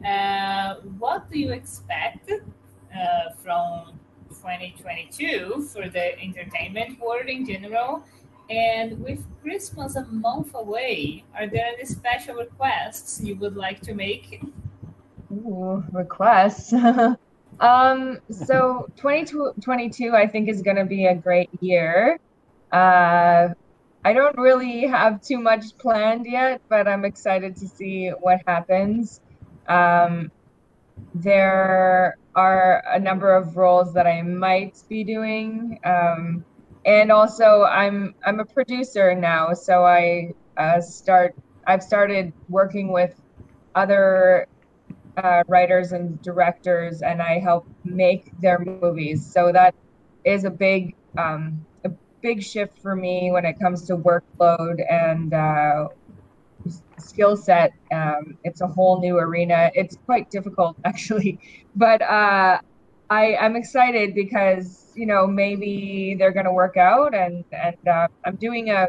Uh, 0.04 0.74
what 0.98 1.30
do 1.30 1.38
you 1.38 1.52
expect 1.52 2.32
uh, 2.32 3.30
from 3.40 3.94
2022 4.30 5.68
for 5.72 5.88
the 5.88 6.18
entertainment 6.20 6.98
world 6.98 7.28
in 7.28 7.46
general? 7.46 8.02
And 8.50 9.00
with 9.00 9.24
Christmas 9.42 9.94
a 9.94 10.04
month 10.06 10.54
away, 10.54 11.22
are 11.38 11.46
there 11.46 11.66
any 11.66 11.84
special 11.84 12.34
requests 12.34 13.20
you 13.22 13.36
would 13.36 13.56
like 13.56 13.80
to 13.82 13.94
make? 13.94 14.42
Ooh, 15.32 15.84
requests. 15.92 16.72
Um, 17.58 18.20
so 18.30 18.86
2022, 18.96 20.14
I 20.14 20.26
think, 20.26 20.48
is 20.48 20.62
going 20.62 20.76
to 20.76 20.86
be 20.86 21.06
a 21.06 21.14
great 21.14 21.50
year. 21.60 22.18
Uh, 22.72 23.48
I 24.02 24.12
don't 24.14 24.38
really 24.38 24.86
have 24.86 25.20
too 25.20 25.38
much 25.38 25.76
planned 25.76 26.26
yet, 26.26 26.62
but 26.70 26.88
I'm 26.88 27.04
excited 27.04 27.56
to 27.56 27.68
see 27.68 28.08
what 28.08 28.40
happens. 28.46 29.20
Um, 29.68 30.30
there 31.14 32.16
are 32.34 32.82
a 32.86 32.98
number 32.98 33.34
of 33.34 33.56
roles 33.56 33.92
that 33.94 34.06
I 34.06 34.22
might 34.22 34.82
be 34.88 35.04
doing, 35.04 35.80
um, 35.84 36.44
and 36.86 37.12
also 37.12 37.64
I'm 37.64 38.14
I'm 38.24 38.40
a 38.40 38.44
producer 38.44 39.14
now, 39.14 39.52
so 39.52 39.84
I 39.84 40.32
uh, 40.56 40.80
start 40.80 41.34
I've 41.66 41.82
started 41.82 42.32
working 42.48 42.90
with 42.92 43.20
other 43.74 44.46
uh, 45.16 45.42
writers 45.48 45.92
and 45.92 46.20
directors, 46.22 47.02
and 47.02 47.22
I 47.22 47.38
help 47.38 47.66
make 47.84 48.32
their 48.40 48.58
movies. 48.58 49.24
So 49.24 49.52
that 49.52 49.74
is 50.24 50.44
a 50.44 50.50
big 50.50 50.94
um, 51.18 51.64
a 51.84 51.90
big 52.22 52.42
shift 52.42 52.78
for 52.80 52.94
me 52.94 53.30
when 53.30 53.44
it 53.44 53.58
comes 53.60 53.86
to 53.86 53.96
workload 53.96 54.80
and 54.90 55.34
uh, 55.34 55.88
skill 56.98 57.36
set. 57.36 57.72
Um, 57.92 58.38
it's 58.44 58.60
a 58.60 58.66
whole 58.66 59.00
new 59.00 59.18
arena. 59.18 59.70
It's 59.74 59.96
quite 60.06 60.30
difficult 60.30 60.76
actually, 60.84 61.38
but 61.74 62.02
uh, 62.02 62.60
I 63.10 63.36
I'm 63.36 63.56
excited 63.56 64.14
because 64.14 64.92
you 64.94 65.06
know 65.06 65.26
maybe 65.26 66.16
they're 66.18 66.32
going 66.32 66.46
to 66.46 66.52
work 66.52 66.76
out, 66.76 67.14
and 67.14 67.44
and 67.52 67.88
uh, 67.88 68.08
I'm 68.24 68.36
doing 68.36 68.70
a 68.70 68.88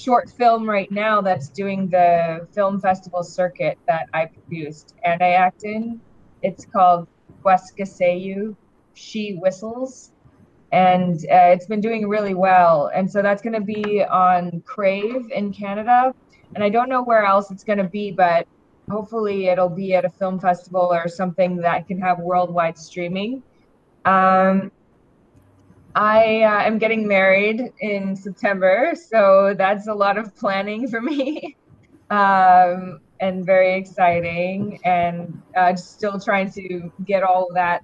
short 0.00 0.30
film 0.30 0.68
right 0.68 0.90
now 0.90 1.20
that's 1.20 1.48
doing 1.48 1.88
the 1.88 2.46
film 2.54 2.80
festival 2.80 3.22
circuit 3.22 3.78
that 3.86 4.08
I 4.14 4.26
produced 4.26 4.94
and 5.04 5.22
I 5.22 5.32
act 5.32 5.64
in. 5.64 6.00
It's 6.42 6.64
called 6.64 7.06
Weskaseyu, 7.44 8.56
She 8.94 9.34
Whistles. 9.34 10.12
And 10.72 11.16
uh, 11.16 11.50
it's 11.52 11.66
been 11.66 11.80
doing 11.80 12.08
really 12.08 12.34
well. 12.34 12.90
And 12.94 13.10
so 13.10 13.22
that's 13.22 13.42
going 13.42 13.54
to 13.54 13.60
be 13.60 14.04
on 14.04 14.62
Crave 14.64 15.30
in 15.32 15.52
Canada. 15.52 16.14
And 16.54 16.64
I 16.64 16.68
don't 16.68 16.88
know 16.88 17.02
where 17.02 17.24
else 17.24 17.50
it's 17.50 17.64
going 17.64 17.78
to 17.78 17.88
be, 17.88 18.12
but 18.12 18.46
hopefully 18.88 19.48
it'll 19.48 19.68
be 19.68 19.94
at 19.94 20.04
a 20.04 20.10
film 20.10 20.40
festival 20.40 20.88
or 20.92 21.08
something 21.08 21.56
that 21.56 21.86
can 21.88 22.00
have 22.00 22.20
worldwide 22.20 22.78
streaming. 22.78 23.42
Um, 24.04 24.70
I 25.94 26.42
uh, 26.42 26.62
am 26.62 26.78
getting 26.78 27.06
married 27.06 27.72
in 27.80 28.14
September, 28.14 28.92
so 28.94 29.54
that's 29.56 29.88
a 29.88 29.94
lot 29.94 30.18
of 30.18 30.34
planning 30.36 30.88
for 30.88 31.00
me, 31.00 31.56
um, 32.10 33.00
and 33.20 33.44
very 33.44 33.74
exciting. 33.74 34.78
And 34.84 35.42
uh, 35.56 35.74
still 35.74 36.20
trying 36.20 36.50
to 36.52 36.92
get 37.04 37.22
all 37.22 37.48
that 37.54 37.82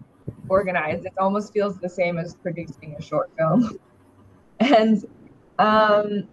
organized. 0.48 1.04
It 1.04 1.12
almost 1.18 1.52
feels 1.52 1.78
the 1.78 1.88
same 1.88 2.18
as 2.18 2.36
producing 2.36 2.94
a 2.98 3.02
short 3.02 3.30
film. 3.36 3.78
and 4.60 5.04
um, 5.58 6.28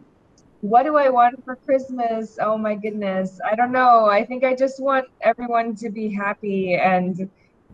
what 0.61 0.83
do 0.83 0.95
I 0.95 1.09
want 1.09 1.43
for 1.43 1.55
Christmas? 1.55 2.37
Oh 2.39 2.57
my 2.57 2.75
goodness, 2.75 3.39
I 3.43 3.55
don't 3.55 3.71
know. 3.71 4.05
I 4.05 4.23
think 4.25 4.43
I 4.43 4.55
just 4.55 4.81
want 4.81 5.07
everyone 5.21 5.75
to 5.77 5.89
be 5.89 6.09
happy 6.13 6.75
and 6.75 7.29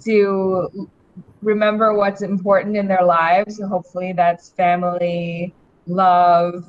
to 0.05 0.89
remember 1.41 1.93
what's 1.93 2.21
important 2.21 2.75
in 2.75 2.87
their 2.87 3.03
lives. 3.03 3.61
Hopefully, 3.61 4.13
that's 4.13 4.49
family, 4.49 5.53
love, 5.87 6.65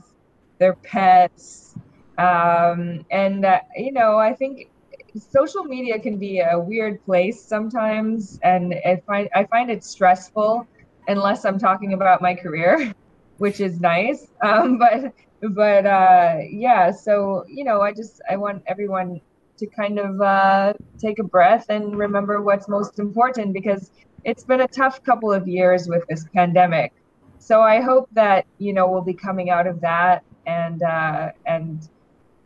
their 0.59 0.74
pets. 0.74 1.74
Um, 2.18 3.05
and, 3.11 3.45
uh, 3.45 3.61
you 3.76 3.93
know, 3.93 4.18
I 4.18 4.34
think 4.34 4.70
social 5.16 5.64
media 5.64 5.99
can 5.99 6.18
be 6.18 6.41
a 6.41 6.59
weird 6.59 7.05
place 7.05 7.43
sometimes. 7.43 8.38
And 8.43 8.74
I 8.84 9.03
find, 9.07 9.28
I 9.34 9.45
find 9.45 9.70
it 9.70 9.82
stressful 9.84 10.66
unless 11.09 11.45
I'm 11.45 11.59
talking 11.59 11.95
about 11.95 12.22
my 12.22 12.34
career, 12.34 12.93
which 13.38 13.61
is 13.61 13.80
nice. 13.80 14.28
Um, 14.43 14.78
but, 14.84 15.12
but 15.55 15.86
uh, 15.86 16.36
yeah, 16.51 16.91
so, 16.91 17.45
you 17.49 17.64
know, 17.64 17.80
I 17.80 17.93
just, 17.93 18.20
I 18.30 18.36
want 18.36 18.62
everyone 18.66 19.20
to 19.59 19.66
kind 19.66 19.99
of 19.99 20.20
uh, 20.20 20.72
take 20.99 21.18
a 21.18 21.24
breath 21.24 21.66
and 21.68 21.97
remember 21.97 22.43
what's 22.43 22.68
most 22.68 22.99
important 22.99 23.53
because 23.53 23.91
it's 24.24 24.44
been 24.44 24.60
a 24.60 24.68
tough 24.68 25.02
couple 25.02 25.32
of 25.32 25.48
years 25.48 25.88
with 25.88 26.04
this 26.08 26.24
pandemic. 26.34 26.92
So 27.38 27.62
I 27.62 27.80
hope 27.80 28.08
that 28.12 28.46
you 28.58 28.72
know 28.72 28.88
we'll 28.88 29.02
be 29.02 29.14
coming 29.14 29.50
out 29.50 29.66
of 29.66 29.80
that 29.80 30.24
and 30.46 30.82
uh, 30.82 31.30
and 31.46 31.88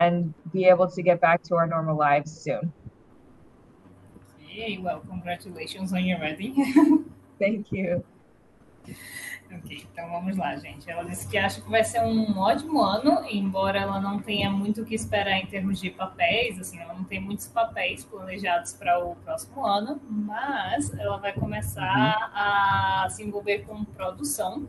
and 0.00 0.34
be 0.52 0.66
able 0.66 0.88
to 0.90 1.02
get 1.02 1.20
back 1.20 1.42
to 1.44 1.56
our 1.56 1.66
normal 1.66 1.96
lives 1.96 2.32
soon. 2.32 2.72
Okay, 4.42 4.78
well, 4.78 5.00
congratulations 5.00 5.92
on 5.92 6.04
your 6.04 6.18
wedding. 6.18 7.10
Thank 7.38 7.72
you. 7.72 8.04
Ok, 9.58 9.86
então 9.92 10.10
vamos 10.10 10.36
lá, 10.36 10.56
gente. 10.56 10.90
Ela 10.90 11.04
disse 11.04 11.28
que 11.28 11.38
acha 11.38 11.60
que 11.60 11.70
vai 11.70 11.84
ser 11.84 12.00
um 12.00 12.38
ótimo 12.38 12.82
ano, 12.82 13.24
embora 13.28 13.78
ela 13.78 14.00
não 14.00 14.18
tenha 14.20 14.50
muito 14.50 14.82
o 14.82 14.84
que 14.84 14.94
esperar 14.94 15.38
em 15.38 15.46
termos 15.46 15.78
de 15.78 15.90
papéis, 15.90 16.58
assim, 16.58 16.78
ela 16.78 16.94
não 16.94 17.04
tem 17.04 17.20
muitos 17.20 17.46
papéis 17.46 18.04
planejados 18.04 18.72
para 18.72 18.98
o 19.04 19.14
próximo 19.16 19.64
ano, 19.64 20.00
mas 20.08 20.92
ela 20.98 21.18
vai 21.18 21.32
começar 21.32 21.82
uhum. 21.82 23.04
a 23.04 23.06
se 23.10 23.22
envolver 23.22 23.60
com 23.60 23.84
produção. 23.84 24.68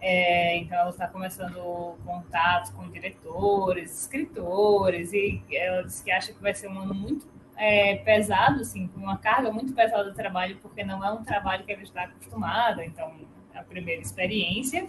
É, 0.00 0.58
então 0.58 0.78
ela 0.78 0.90
está 0.90 1.08
começando 1.08 1.96
contatos 2.04 2.70
com 2.70 2.88
diretores, 2.90 4.02
escritores, 4.02 5.12
e 5.14 5.42
ela 5.50 5.82
disse 5.82 6.04
que 6.04 6.10
acha 6.10 6.32
que 6.32 6.42
vai 6.42 6.54
ser 6.54 6.68
um 6.68 6.78
ano 6.78 6.94
muito 6.94 7.26
é, 7.56 7.96
pesado, 7.96 8.60
assim, 8.60 8.86
com 8.88 9.00
uma 9.00 9.16
carga 9.16 9.50
muito 9.50 9.72
pesada 9.72 10.10
de 10.10 10.16
trabalho, 10.16 10.58
porque 10.60 10.84
não 10.84 11.04
é 11.04 11.10
um 11.10 11.24
trabalho 11.24 11.64
que 11.64 11.72
ela 11.72 11.82
está 11.82 12.02
acostumada, 12.04 12.84
então 12.84 13.12
a 13.54 13.62
primeira 13.62 14.00
experiência, 14.00 14.86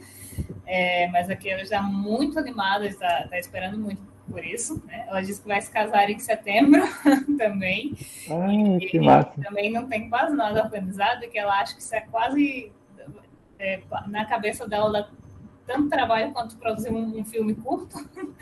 é, 0.66 1.08
mas 1.10 1.30
aqui 1.30 1.50
ela 1.50 1.62
está 1.62 1.82
muito 1.82 2.40
animada, 2.40 2.86
está, 2.88 3.24
está 3.24 3.40
esperando 3.40 3.78
muito 3.78 4.02
por 4.30 4.44
isso. 4.44 4.84
Né? 4.86 5.06
Ela 5.08 5.22
disse 5.22 5.42
que 5.42 5.48
vai 5.48 5.62
se 5.62 5.72
casar 5.72 6.10
em 6.10 6.20
setembro 6.20 6.82
também. 7.38 7.96
Ai, 8.30 8.78
e, 8.78 8.88
que 8.88 9.00
massa. 9.00 9.32
também 9.42 9.72
não 9.72 9.88
tem 9.88 10.10
quase 10.10 10.36
nada 10.36 10.64
organizado, 10.64 11.28
que 11.30 11.38
ela 11.38 11.60
acha 11.60 11.76
que 11.76 11.82
isso 11.82 11.96
é 11.96 12.02
quase 12.02 12.72
é, 13.60 13.82
na 14.08 14.26
cabeça 14.26 14.68
dela 14.68 14.92
dá 14.92 15.10
tanto 15.66 15.90
trabalho 15.90 16.32
quanto 16.32 16.58
produzir 16.58 16.92
um, 16.92 17.20
um 17.20 17.26
filme 17.26 17.56
curto. 17.56 17.98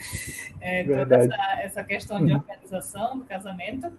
É, 0.65 0.81
toda 0.85 1.17
essa, 1.17 1.61
essa 1.61 1.83
questão 1.83 2.25
de 2.25 2.31
uhum. 2.31 2.37
organização 2.39 3.19
do 3.19 3.25
casamento. 3.25 3.91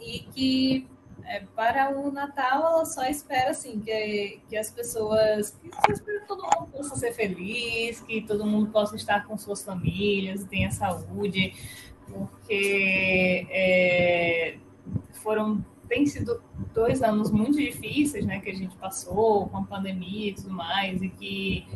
E 0.00 0.18
que 0.34 0.88
é, 1.24 1.40
para 1.54 1.96
o 1.96 2.10
Natal, 2.10 2.66
ela 2.66 2.84
só 2.84 3.04
espera 3.04 3.50
assim 3.50 3.80
que, 3.80 4.40
que 4.48 4.56
as 4.56 4.70
pessoas, 4.70 5.58
que 5.62 6.20
todo 6.26 6.42
mundo 6.42 6.70
possa 6.70 6.96
ser 6.96 7.12
feliz, 7.12 8.00
que 8.00 8.22
todo 8.22 8.46
mundo 8.46 8.70
possa 8.70 8.96
estar 8.96 9.26
com 9.26 9.36
suas 9.36 9.62
famílias, 9.62 10.44
tenha 10.44 10.70
saúde, 10.70 11.54
porque 12.06 13.46
é, 13.50 14.58
foram 15.22 15.64
tem 15.88 16.04
sido 16.04 16.42
dois 16.74 17.00
anos 17.00 17.30
muito 17.30 17.58
difíceis, 17.58 18.26
né, 18.26 18.40
que 18.40 18.50
a 18.50 18.54
gente 18.54 18.76
passou 18.76 19.48
com 19.48 19.58
a 19.58 19.62
pandemia 19.62 20.30
e 20.30 20.34
tudo 20.34 20.50
mais, 20.50 21.00
e 21.00 21.08
que 21.08 21.66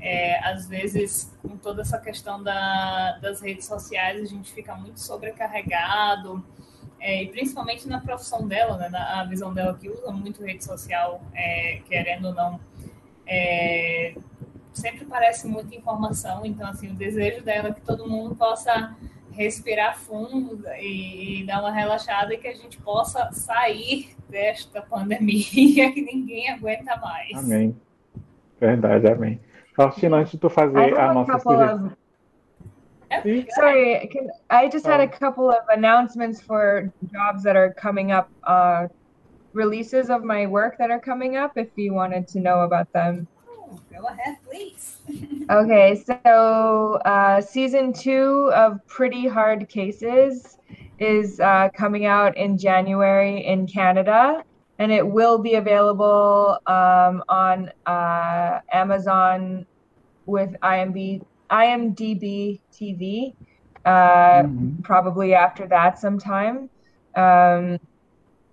é, 0.00 0.38
às 0.48 0.66
vezes 0.66 1.36
com 1.42 1.58
toda 1.58 1.82
essa 1.82 1.98
questão 1.98 2.42
da, 2.42 3.18
das 3.18 3.40
redes 3.40 3.66
sociais 3.66 4.22
a 4.22 4.24
gente 4.24 4.50
fica 4.50 4.74
muito 4.74 4.98
sobrecarregado 4.98 6.42
é, 7.00 7.22
e 7.22 7.28
principalmente 7.28 7.88
na 7.88 7.98
profissão 7.98 8.46
dela, 8.46 8.76
né, 8.76 8.88
na 8.88 9.24
visão 9.24 9.52
dela 9.52 9.76
que 9.76 9.88
usa 9.88 10.12
muito 10.12 10.44
rede 10.44 10.64
social, 10.64 11.22
é, 11.34 11.80
querendo 11.88 12.28
ou 12.28 12.34
não, 12.34 12.60
é, 13.26 14.14
sempre 14.72 15.04
parece 15.06 15.48
muita 15.48 15.74
informação, 15.74 16.44
então 16.44 16.68
assim, 16.68 16.90
o 16.90 16.94
desejo 16.94 17.42
dela 17.42 17.68
é 17.68 17.72
que 17.72 17.80
todo 17.80 18.08
mundo 18.08 18.34
possa 18.36 18.94
respirar 19.32 19.98
fundo 19.98 20.62
e, 20.78 21.40
e 21.40 21.46
dar 21.46 21.60
uma 21.60 21.72
relaxada 21.72 22.34
e 22.34 22.38
que 22.38 22.48
a 22.48 22.54
gente 22.54 22.78
possa 22.78 23.30
sair 23.32 24.14
desta 24.28 24.82
pandemia 24.82 25.90
que 25.92 26.02
ninguém 26.02 26.50
aguenta 26.50 26.96
mais. 26.96 27.32
Amém. 27.34 27.76
Verdade, 28.60 29.06
amém. 29.08 29.40
Faustina, 29.74 30.18
antes 30.18 30.32
de 30.32 30.38
tu 30.38 30.50
fazer 30.50 30.98
a 30.98 31.14
nossa 31.14 31.38
sugestão. 31.38 31.92
Sorry, 33.10 34.08
can, 34.12 34.30
I 34.50 34.68
just 34.68 34.86
had 34.86 35.00
a 35.00 35.04
oh. 35.04 35.08
couple 35.08 35.50
of 35.50 35.62
announcements 35.72 36.40
for 36.40 36.92
jobs 37.12 37.42
that 37.42 37.56
are 37.56 37.72
coming 37.74 38.12
up, 38.12 38.30
uh, 38.44 38.86
releases 39.52 40.10
of 40.10 40.22
my 40.22 40.46
work 40.46 40.78
that 40.78 40.90
are 40.90 41.00
coming 41.00 41.36
up, 41.36 41.56
if 41.56 41.68
you 41.76 41.92
wanted 41.92 42.28
to 42.28 42.40
know 42.40 42.60
about 42.60 42.92
them. 42.92 43.26
Oh, 43.48 43.80
go 43.92 44.06
ahead, 44.06 44.36
please. 44.48 44.98
okay, 45.50 46.02
so 46.06 47.00
uh, 47.04 47.40
season 47.40 47.92
two 47.92 48.50
of 48.54 48.84
Pretty 48.86 49.26
Hard 49.26 49.68
Cases 49.68 50.58
is 51.00 51.40
uh, 51.40 51.68
coming 51.74 52.06
out 52.06 52.36
in 52.36 52.56
January 52.56 53.44
in 53.44 53.66
Canada, 53.66 54.44
and 54.78 54.92
it 54.92 55.06
will 55.06 55.38
be 55.38 55.54
available 55.54 56.58
um, 56.66 57.24
on 57.28 57.72
uh, 57.86 58.60
Amazon 58.72 59.66
with 60.26 60.54
IMB 60.62 61.22
IMDb 61.50 62.60
TV, 62.72 63.34
uh, 63.84 63.90
mm-hmm. 64.42 64.82
probably 64.82 65.34
after 65.34 65.66
that 65.66 65.98
sometime. 65.98 66.70
Um, 67.16 67.78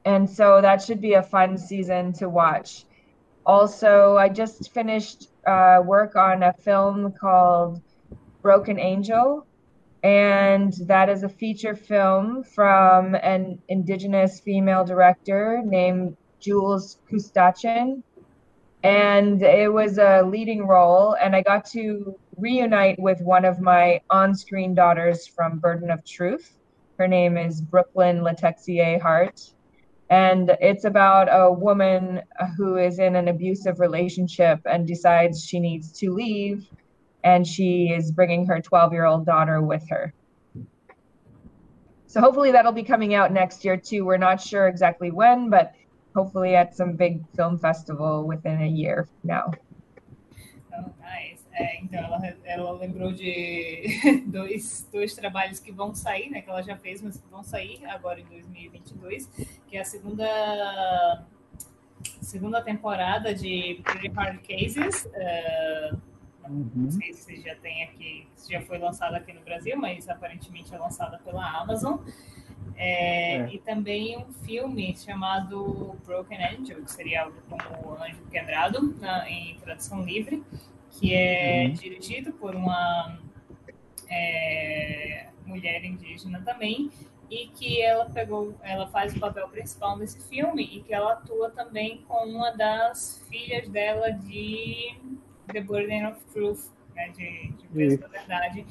and 0.05 0.29
so 0.29 0.61
that 0.61 0.81
should 0.81 1.01
be 1.01 1.13
a 1.13 1.23
fun 1.23 1.57
season 1.57 2.13
to 2.13 2.29
watch. 2.29 2.85
Also, 3.45 4.17
I 4.17 4.29
just 4.29 4.73
finished 4.73 5.29
uh, 5.45 5.81
work 5.83 6.15
on 6.15 6.43
a 6.43 6.53
film 6.53 7.13
called 7.13 7.81
Broken 8.41 8.79
Angel, 8.79 9.45
and 10.03 10.73
that 10.87 11.09
is 11.09 11.23
a 11.23 11.29
feature 11.29 11.75
film 11.75 12.43
from 12.43 13.15
an 13.15 13.59
indigenous 13.67 14.39
female 14.39 14.83
director 14.85 15.61
named 15.63 16.15
Jules 16.39 16.97
Kustachin 17.09 18.03
and 18.83 19.41
it 19.41 19.71
was 19.71 19.97
a 19.97 20.21
leading 20.21 20.65
role 20.67 21.15
and 21.21 21.35
i 21.35 21.41
got 21.41 21.65
to 21.65 22.17
reunite 22.37 22.99
with 22.99 23.19
one 23.21 23.45
of 23.45 23.59
my 23.59 23.99
on-screen 24.09 24.73
daughters 24.73 25.27
from 25.27 25.59
burden 25.59 25.89
of 25.89 26.03
truth 26.05 26.57
her 26.97 27.07
name 27.07 27.37
is 27.37 27.61
brooklyn 27.61 28.19
latexier 28.19 29.01
hart 29.01 29.41
and 30.09 30.55
it's 30.61 30.85
about 30.85 31.27
a 31.29 31.51
woman 31.51 32.21
who 32.55 32.77
is 32.77 32.99
in 32.99 33.15
an 33.15 33.27
abusive 33.27 33.79
relationship 33.79 34.59
and 34.65 34.87
decides 34.87 35.43
she 35.43 35.59
needs 35.59 35.91
to 35.91 36.13
leave 36.13 36.69
and 37.23 37.45
she 37.45 37.87
is 37.89 38.11
bringing 38.11 38.45
her 38.45 38.61
12 38.61 38.93
year 38.93 39.05
old 39.05 39.25
daughter 39.25 39.61
with 39.61 39.87
her 39.89 40.13
so 42.05 42.21
hopefully 42.21 42.51
that'll 42.51 42.71
be 42.71 42.83
coming 42.83 43.13
out 43.13 43.31
next 43.31 43.65
year 43.65 43.77
too 43.77 44.05
we're 44.05 44.17
not 44.17 44.39
sure 44.39 44.67
exactly 44.67 45.11
when 45.11 45.49
but 45.49 45.73
hopefully 46.17 46.55
at 46.55 46.75
some 46.75 46.93
big 46.93 47.23
film 47.35 47.59
festival 47.59 48.25
within 48.25 48.59
a 48.63 48.67
year 48.67 49.07
now. 49.23 49.51
Oh, 50.75 50.91
nice. 50.99 51.36
É, 51.57 51.81
então, 51.81 51.99
ela, 51.99 52.19
ela 52.43 52.71
lembrou 52.73 53.11
de 53.11 53.83
dois, 54.27 54.87
dois 54.91 55.15
trabalhos 55.15 55.59
que 55.59 55.71
vão 55.71 55.93
sair, 55.95 56.29
né? 56.29 56.41
Que 56.41 56.49
ela 56.49 56.61
já 56.61 56.77
fez, 56.77 57.01
mas 57.01 57.17
que 57.17 57.27
vão 57.29 57.43
sair 57.43 57.83
agora 57.87 58.19
em 58.19 58.25
2022, 58.25 59.27
que 59.67 59.75
é 59.75 59.81
a 59.81 59.85
segunda 59.85 61.25
segunda 62.21 62.61
temporada 62.61 63.33
de 63.33 63.81
Pretty 63.83 64.09
Hard 64.09 64.39
Cases. 64.47 65.05
Uh, 65.05 65.97
uhum. 66.47 66.71
Não 66.75 66.91
sei 66.91 67.13
se 67.13 67.41
já 67.41 67.55
tem 67.55 67.83
aqui, 67.85 68.27
se 68.35 68.53
já 68.53 68.61
foi 68.61 68.77
lançada 68.77 69.17
aqui 69.17 69.33
no 69.33 69.41
Brasil, 69.41 69.75
mas 69.77 70.07
aparentemente 70.07 70.73
é 70.75 70.77
lançada 70.77 71.17
pela 71.25 71.43
Amazon. 71.59 71.97
É, 72.75 73.37
é. 73.37 73.53
E 73.53 73.57
também 73.57 74.15
um 74.15 74.31
filme 74.45 74.95
chamado 74.95 75.97
Broken 76.05 76.37
Angel, 76.37 76.83
que 76.83 76.91
seria 76.91 77.23
algo 77.23 77.41
como 77.49 77.95
Anjo 77.95 78.23
Quebrado, 78.29 78.95
na, 78.99 79.27
em 79.27 79.57
tradução 79.57 80.03
livre, 80.03 80.43
que 80.99 81.13
é 81.13 81.65
uhum. 81.65 81.73
dirigido 81.73 82.33
por 82.33 82.55
uma 82.55 83.19
é, 84.09 85.27
mulher 85.45 85.83
indígena 85.83 86.41
também, 86.41 86.89
e 87.29 87.47
que 87.47 87.81
ela 87.81 88.05
pegou, 88.09 88.55
ela 88.63 88.87
faz 88.87 89.15
o 89.15 89.19
papel 89.19 89.47
principal 89.49 89.97
nesse 89.97 90.19
filme 90.29 90.63
e 90.63 90.81
que 90.81 90.93
ela 90.93 91.13
atua 91.13 91.49
também 91.51 92.01
com 92.07 92.25
uma 92.25 92.51
das 92.51 93.23
filhas 93.29 93.67
dela 93.67 94.11
de 94.11 94.97
The 95.51 95.61
Burden 95.61 96.07
of 96.07 96.23
Truth, 96.33 96.71
né, 96.95 97.09
de, 97.09 97.51
de 97.51 97.67
Preço 97.67 97.97
da 97.99 98.07
Verdade. 98.07 98.65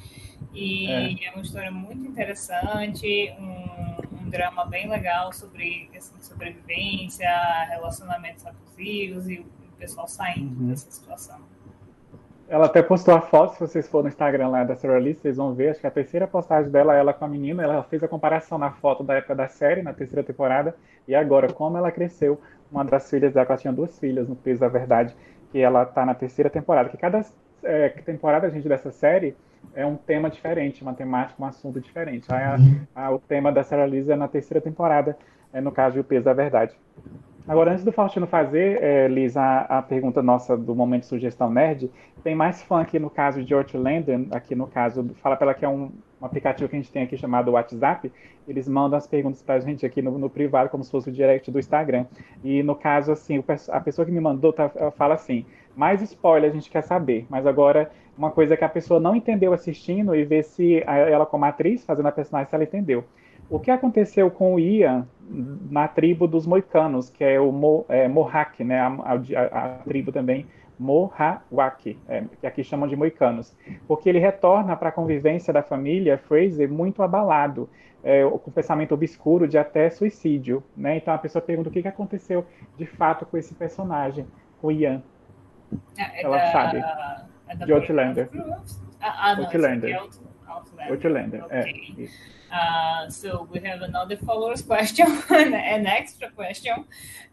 E 0.55 0.91
é. 0.91 1.27
é. 1.27 1.31
uma 1.33 1.43
história 1.43 1.71
muito 1.71 2.07
interessante, 2.07 3.31
um, 3.39 4.23
um 4.23 4.31
drama 4.31 4.65
bem 4.65 4.89
legal 4.89 5.33
sobre 5.35 5.89
questão 5.93 6.19
de 6.19 6.25
sobrevivência, 6.25 7.29
relacionamentos 7.69 8.47
abusivos 8.47 9.29
e 9.29 9.41
o 9.41 9.47
pessoal 9.79 10.09
saindo 10.09 10.63
uhum. 10.63 10.69
dessa 10.69 10.91
situação. 10.91 11.56
Ela 12.49 12.67
até 12.67 12.81
postou 12.81 13.13
a 13.13 13.21
foto, 13.21 13.55
se 13.55 13.61
vocês 13.61 13.89
forem 13.89 14.05
no 14.05 14.09
Instagram 14.09 14.49
lá 14.49 14.63
da 14.63 14.77
Sarah 14.77 14.99
Lee, 14.99 15.15
vocês 15.15 15.37
vão 15.37 15.53
ver, 15.53 15.71
acho 15.71 15.81
que 15.81 15.87
a 15.87 15.91
terceira 15.91 16.29
postagem 16.29 16.71
dela, 16.71 16.95
ela 16.95 17.13
com 17.13 17.25
a 17.25 17.29
menina, 17.29 17.65
ela 17.65 17.83
fez 17.83 18.05
a 18.05 18.09
comparação 18.09 18.57
na 18.57 18.71
foto 18.71 19.03
da 19.03 19.15
época 19.15 19.35
da 19.35 19.49
série, 19.49 19.83
na 19.83 19.93
terceira 19.93 20.23
temporada, 20.23 20.77
e 21.09 21.15
agora, 21.15 21.53
como 21.53 21.77
ela 21.77 21.91
cresceu. 21.91 22.41
Uma 22.71 22.85
das 22.85 23.11
filhas 23.11 23.33
dela, 23.33 23.47
ela 23.49 23.59
tinha 23.59 23.73
duas 23.73 23.99
filhas 23.99 24.29
no 24.29 24.37
Peso 24.37 24.61
da 24.61 24.69
Verdade, 24.69 25.15
que 25.51 25.59
ela 25.59 25.85
tá 25.85 26.07
na 26.07 26.15
terceira 26.15 26.49
temporada, 26.49 26.89
que 26.89 26.97
cada 26.97 27.21
é, 27.65 27.89
temporada, 27.89 28.49
gente, 28.49 28.69
dessa 28.69 28.93
série 28.93 29.37
é 29.75 29.85
um 29.85 29.97
tema 29.97 30.31
diferente, 30.31 30.83
uma 30.83 30.95
temática, 30.95 31.43
um 31.43 31.47
assunto 31.47 31.81
diferente. 31.81 32.33
Aí 32.33 32.45
a, 32.45 33.07
a, 33.07 33.11
o 33.11 33.19
tema 33.19 33.51
da 33.51 33.65
Sarah 33.65 33.87
Lee 33.87 34.09
é 34.09 34.15
na 34.15 34.29
terceira 34.29 34.61
temporada, 34.61 35.17
é, 35.53 35.61
no 35.61 35.73
caso, 35.73 35.99
o 35.99 36.05
Peso 36.05 36.25
da 36.25 36.33
Verdade. 36.33 36.77
Agora, 37.49 37.71
antes 37.71 37.85
do 37.85 37.93
Faustino 37.93 38.27
fazer, 38.27 38.83
é, 38.83 39.07
Liz, 39.07 39.37
a, 39.37 39.61
a, 39.61 39.81
pergunta 39.81 40.21
nossa 40.21 40.57
do 40.57 40.75
Momento 40.75 41.07
Sugestão 41.07 41.49
Nerd, 41.49 41.89
tem 42.25 42.35
mais 42.35 42.61
fã 42.61 42.81
aqui 42.81 42.99
no 42.99 43.09
caso 43.09 43.45
de 43.45 43.55
Outlander, 43.55 44.27
aqui 44.33 44.57
no 44.57 44.67
caso, 44.67 45.09
fala 45.23 45.37
pela 45.37 45.55
que 45.55 45.65
é 45.65 45.69
um, 45.69 45.93
um, 46.21 46.27
aplicativo 46.27 46.69
que 46.69 46.75
a 46.75 46.81
gente 46.81 46.91
tem 46.91 47.05
aqui 47.05 47.17
chamado 47.17 47.53
WhatsApp, 47.53 48.11
eles 48.49 48.67
mandam 48.67 48.99
as 48.99 49.07
perguntas 49.07 49.43
para 49.43 49.55
a 49.55 49.61
gente 49.61 49.87
aqui 49.87 50.03
no, 50.03 50.19
no, 50.19 50.29
privado, 50.29 50.69
como 50.71 50.83
se 50.83 50.91
fosse 50.91 51.09
o 51.09 51.13
direct 51.13 51.49
do 51.49 51.61
Instagram. 51.61 52.07
E 52.43 52.65
no 52.65 52.75
caso, 52.75 53.13
assim, 53.13 53.43
a 53.69 53.81
pessoa 53.81 54.05
que 54.05 54.11
me 54.11 54.21
mandou 54.21 54.53
tá, 54.53 54.69
fala 54.97 55.15
assim, 55.15 55.47
mais 55.77 56.03
spoiler 56.03 56.51
a 56.51 56.55
gente 56.55 56.69
quer 56.69 56.83
saber, 56.83 57.27
mas 57.31 57.47
agora 57.47 57.93
uma 58.19 58.33
coisa 58.33 58.57
que 58.57 58.65
a 58.65 58.69
pessoa 58.69 58.99
não 58.99 59.15
entendeu 59.15 59.53
assistindo 59.53 60.17
e 60.17 60.25
ver 60.25 60.43
se 60.43 60.83
ela 60.85 61.25
como 61.25 61.45
atriz, 61.45 61.85
fazendo 61.85 62.07
a 62.07 62.13
personagem, 62.13 62.49
se 62.49 62.55
ela 62.57 62.65
entendeu 62.65 63.05
o 63.49 63.59
que 63.59 63.71
aconteceu 63.71 64.31
com 64.31 64.55
o 64.55 64.61
Ian 64.61 65.07
na 65.71 65.89
tribo 65.89 66.27
dos 66.27 66.47
moicanos, 66.47 67.11
que 67.11 67.25
é 67.25 67.41
o 67.41 67.51
Mo, 67.51 67.85
é, 67.89 68.09
Mohawk, 68.09 68.63
né, 68.63 68.81
a, 68.81 68.89
a, 68.89 69.65
a, 69.65 69.69
tribo 69.79 70.13
também 70.13 70.47
Mohawk, 70.79 71.99
é, 72.09 72.25
que 72.41 72.47
aqui 72.47 72.63
chamam 72.63 72.89
de 72.89 72.95
moicanos, 72.95 73.57
porque 73.89 74.09
ele 74.09 74.19
retorna 74.19 74.77
para 74.77 74.91
a 74.91 74.93
convivência 74.93 75.53
da 75.53 75.63
família 75.63 76.19
Fraser 76.19 76.71
muito 76.71 77.03
abalado, 77.03 77.69
é, 78.05 78.23
com 78.25 78.51
pensamento 78.51 78.95
obscuro 78.95 79.49
de 79.49 79.59
até 79.59 79.91
suicídio, 79.91 80.63
né? 80.77 80.97
Então 80.97 81.13
a 81.13 81.19
pessoa 81.19 81.43
pergunta 81.43 81.71
o 81.71 81.73
que, 81.73 81.83
que 81.83 81.89
aconteceu 81.89 82.47
de 82.77 82.87
fato 82.87 83.27
com 83.27 83.37
esse 83.37 83.55
personagem, 83.55 84.27
com 84.61 84.69
o 84.69 84.73
Ian. 84.73 85.03
É, 85.99 86.21
é 86.21 86.25
Ela 86.25 86.53
sabe. 86.53 86.85
É 87.49 87.57
de 87.65 87.73
Outlander. 87.73 88.29
Ah, 89.01 89.37
Outlander. 89.39 90.01
É, 91.51 91.61
okay. 91.61 92.11
Uh, 92.51 93.11
so 93.11 93.49
we 93.51 93.59
have 93.61 93.83
another 93.83 94.17
followers 94.17 94.63
question, 94.73 95.07
an 95.31 95.87
extra 95.87 96.31
question. 96.31 96.85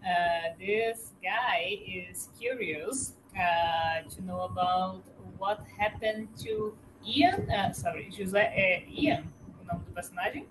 Uh, 0.03 0.53
this 0.59 1.13
guy 1.21 1.79
is 1.85 2.29
curious 2.39 3.13
uh, 3.37 4.01
to 4.09 4.23
know 4.25 4.41
about 4.41 5.03
what 5.37 5.61
happened 5.77 6.27
to 6.39 6.75
Ian. 7.05 7.49
Uh, 7.49 7.71
sorry, 7.71 8.09
José 8.11 8.47
uh, 8.47 9.01
Ian, 9.01 9.23
o 9.61 9.63
nome 9.65 9.83
do 9.85 9.91
personagem. 9.93 10.45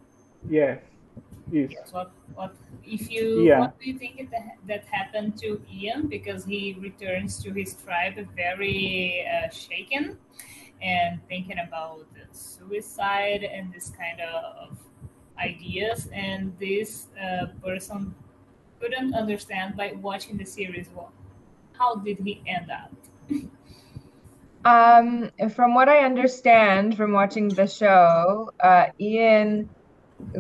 Yes. 0.49 0.79
Yes. 1.51 1.71
yes. 1.71 1.93
What, 1.93 2.13
what 2.35 2.55
if 2.85 3.11
you 3.11 3.43
yeah. 3.43 3.61
what 3.61 3.79
do 3.79 3.91
you 3.91 3.99
think 3.99 4.31
that, 4.31 4.57
that 4.67 4.85
happened 4.87 5.37
to 5.39 5.61
Ian 5.71 6.07
because 6.07 6.45
he 6.45 6.77
returns 6.81 7.43
to 7.43 7.53
his 7.53 7.75
tribe 7.75 8.17
very 8.35 9.27
uh, 9.27 9.51
shaken 9.51 10.17
and 10.83 11.21
thinking 11.29 11.59
about 11.67 12.07
suicide 12.33 13.45
and 13.45 13.73
this 13.73 13.91
kind 13.91 14.21
of 14.21 14.77
ideas. 15.39 16.09
And 16.13 16.57
this 16.59 17.07
uh, 17.21 17.47
person 17.65 18.15
couldn't 18.81 19.15
understand 19.15 19.77
by 19.77 19.93
watching 20.01 20.37
the 20.37 20.45
series. 20.45 20.89
Well, 20.95 21.13
how 21.79 21.97
did 21.97 22.19
he 22.19 22.43
end 22.47 22.71
up? 22.71 22.93
um, 24.65 25.31
from 25.55 25.75
what 25.75 25.89
I 25.89 26.05
understand 26.05 26.97
from 26.97 27.13
watching 27.13 27.49
the 27.49 27.67
show, 27.67 28.51
uh, 28.63 28.87
Ian 29.01 29.71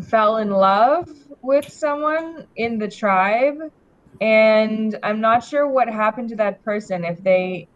fell 0.09 0.36
in 0.38 0.51
love 0.51 1.09
with 1.43 1.70
someone 1.72 2.47
in 2.57 2.78
the 2.78 2.88
tribe 2.88 3.59
and 4.20 4.99
i'm 5.03 5.20
not 5.20 5.43
sure 5.45 5.68
what 5.68 5.88
happened 5.88 6.28
to 6.28 6.36
that 6.36 6.62
person 6.62 7.05
if 7.05 7.22
they 7.22 7.68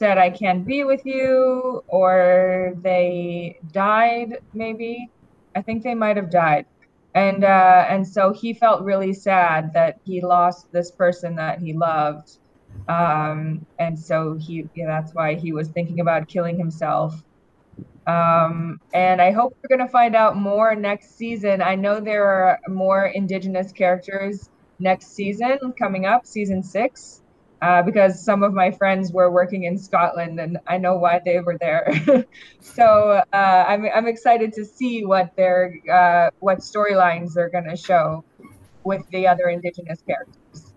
said 0.00 0.16
I 0.16 0.30
can't 0.30 0.64
be 0.64 0.82
with 0.84 1.04
you, 1.04 1.84
or 1.86 2.72
they 2.80 3.58
died. 3.70 4.38
Maybe 4.54 5.10
I 5.54 5.60
think 5.60 5.82
they 5.82 5.94
might 5.94 6.16
have 6.16 6.30
died, 6.30 6.64
and 7.14 7.44
uh, 7.44 7.84
and 7.86 8.08
so 8.08 8.32
he 8.32 8.54
felt 8.54 8.82
really 8.82 9.12
sad 9.12 9.74
that 9.74 10.00
he 10.06 10.22
lost 10.22 10.72
this 10.72 10.90
person 10.90 11.36
that 11.36 11.60
he 11.60 11.74
loved, 11.74 12.38
um, 12.88 13.66
and 13.78 13.98
so 13.98 14.38
he 14.40 14.66
yeah, 14.74 14.86
that's 14.86 15.12
why 15.14 15.34
he 15.34 15.52
was 15.52 15.68
thinking 15.68 16.00
about 16.00 16.28
killing 16.28 16.56
himself. 16.56 17.22
Um, 18.06 18.80
and 18.94 19.20
I 19.20 19.32
hope 19.32 19.54
we're 19.60 19.76
going 19.76 19.86
to 19.86 19.92
find 19.92 20.16
out 20.16 20.34
more 20.34 20.74
next 20.74 21.18
season. 21.18 21.60
I 21.60 21.74
know 21.74 22.00
there 22.00 22.24
are 22.24 22.58
more 22.68 23.04
Indigenous 23.04 23.70
characters 23.70 24.48
next 24.78 25.08
season 25.14 25.58
coming 25.78 26.06
up, 26.06 26.24
season 26.24 26.62
six 26.62 27.20
uh, 27.62 27.82
because 27.82 28.24
some 28.24 28.42
of 28.42 28.54
my 28.54 28.70
friends 28.70 29.12
were 29.12 29.30
working 29.30 29.64
in 29.64 29.78
Scotland 29.78 30.40
and 30.40 30.58
I 30.66 30.78
know 30.78 30.96
why 30.96 31.20
they 31.24 31.40
were 31.40 31.58
there. 31.58 31.86
so 32.60 33.22
uh, 33.32 33.64
I'm, 33.68 33.86
I'm 33.94 34.06
excited 34.06 34.52
to 34.54 34.64
see 34.64 35.04
what 35.04 35.34
their 35.36 35.74
uh, 35.92 36.30
what 36.40 36.58
storylines 36.58 37.34
they're 37.34 37.50
going 37.50 37.68
to 37.68 37.76
show 37.76 38.24
with 38.84 39.02
the 39.10 39.26
other 39.26 39.48
indigenous 39.48 40.02
characters. 40.06 40.72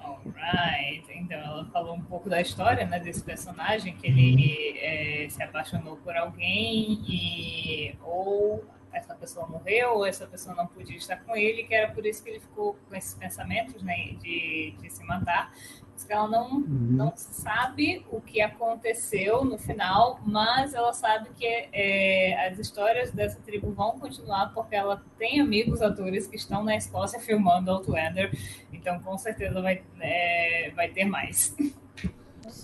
Alright, 0.00 1.04
então 1.10 1.38
ela 1.38 1.64
falou 1.66 1.94
um 1.94 2.02
pouco 2.02 2.28
da 2.28 2.40
história 2.40 2.86
né, 2.86 2.98
desse 2.98 3.22
personagem 3.22 3.96
que 3.96 4.06
ele 4.06 4.78
é, 4.78 5.28
se 5.28 5.42
apaixonou 5.42 5.96
por 5.96 6.16
alguém 6.16 7.00
e 7.08 7.94
ou 8.02 8.64
essa 8.92 9.14
pessoa 9.14 9.46
morreu 9.46 9.94
ou 9.94 10.06
essa 10.06 10.26
pessoa 10.26 10.54
não 10.54 10.66
podia 10.66 10.96
estar 10.96 11.16
com 11.24 11.36
ele, 11.36 11.64
que 11.64 11.74
era 11.74 11.92
por 11.92 12.04
isso 12.04 12.22
que 12.22 12.30
ele 12.30 12.40
ficou 12.40 12.76
com 12.88 12.94
esses 12.94 13.14
pensamentos 13.14 13.82
né, 13.82 14.14
de, 14.20 14.74
de 14.80 14.90
se 14.90 15.04
matar. 15.04 15.52
Diz 15.94 16.04
que 16.04 16.12
ela 16.12 16.28
não, 16.28 16.56
uhum. 16.56 16.66
não 16.92 17.12
sabe 17.14 18.04
o 18.10 18.20
que 18.20 18.40
aconteceu 18.40 19.44
no 19.44 19.58
final, 19.58 20.18
mas 20.24 20.72
ela 20.74 20.92
sabe 20.92 21.28
que 21.36 21.46
é, 21.46 22.48
as 22.48 22.58
histórias 22.58 23.10
dessa 23.10 23.38
tribo 23.40 23.70
vão 23.72 23.98
continuar 23.98 24.52
porque 24.54 24.74
ela 24.74 25.02
tem 25.18 25.40
amigos 25.40 25.82
atores 25.82 26.26
que 26.26 26.36
estão 26.36 26.64
na 26.64 26.74
Escócia 26.74 27.20
filmando 27.20 27.70
Outlander, 27.70 28.32
então 28.72 28.98
com 29.00 29.16
certeza 29.18 29.60
vai, 29.60 29.82
é, 30.00 30.72
vai 30.74 30.88
ter 30.88 31.04
mais. 31.04 31.54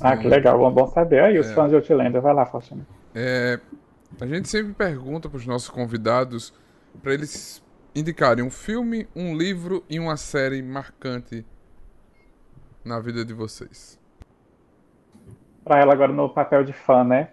Ah, 0.00 0.16
que 0.16 0.26
legal, 0.26 0.58
bom, 0.58 0.70
bom 0.72 0.86
saber. 0.86 1.22
Aí 1.22 1.38
os 1.38 1.50
é. 1.50 1.54
fãs 1.54 1.70
de 1.70 1.76
Outlander, 1.76 2.20
vai 2.20 2.34
lá, 2.34 2.46
Faustina. 2.46 2.86
É, 3.14 3.60
a 4.20 4.26
gente 4.26 4.48
sempre 4.48 4.72
pergunta 4.72 5.28
para 5.28 5.36
os 5.36 5.46
nossos 5.46 5.68
convidados 5.68 6.52
para 7.02 7.12
eles 7.12 7.62
indicarem 7.94 8.44
um 8.44 8.50
filme, 8.50 9.08
um 9.14 9.36
livro 9.36 9.84
e 9.88 9.98
uma 9.98 10.16
série 10.16 10.62
marcante 10.62 11.44
na 12.84 13.00
vida 13.00 13.24
de 13.24 13.32
vocês. 13.32 13.98
Para 15.64 15.80
ela 15.80 15.92
agora 15.92 16.12
no 16.12 16.28
papel 16.28 16.64
de 16.64 16.72
fã, 16.72 17.04
né? 17.04 17.30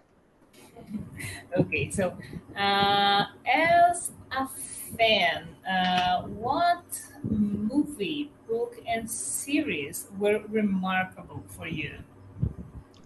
Okay, 1.55 1.91
so 1.91 2.07
uh, 2.07 3.25
as 3.45 4.11
a 4.31 4.47
fan, 4.47 5.47
uh, 5.65 6.27
what 6.27 6.83
movie, 7.23 8.31
book, 8.47 8.81
and 8.87 9.07
series 9.07 10.09
were 10.17 10.43
remarkable 10.49 11.43
for 11.47 11.67
you? 11.67 11.99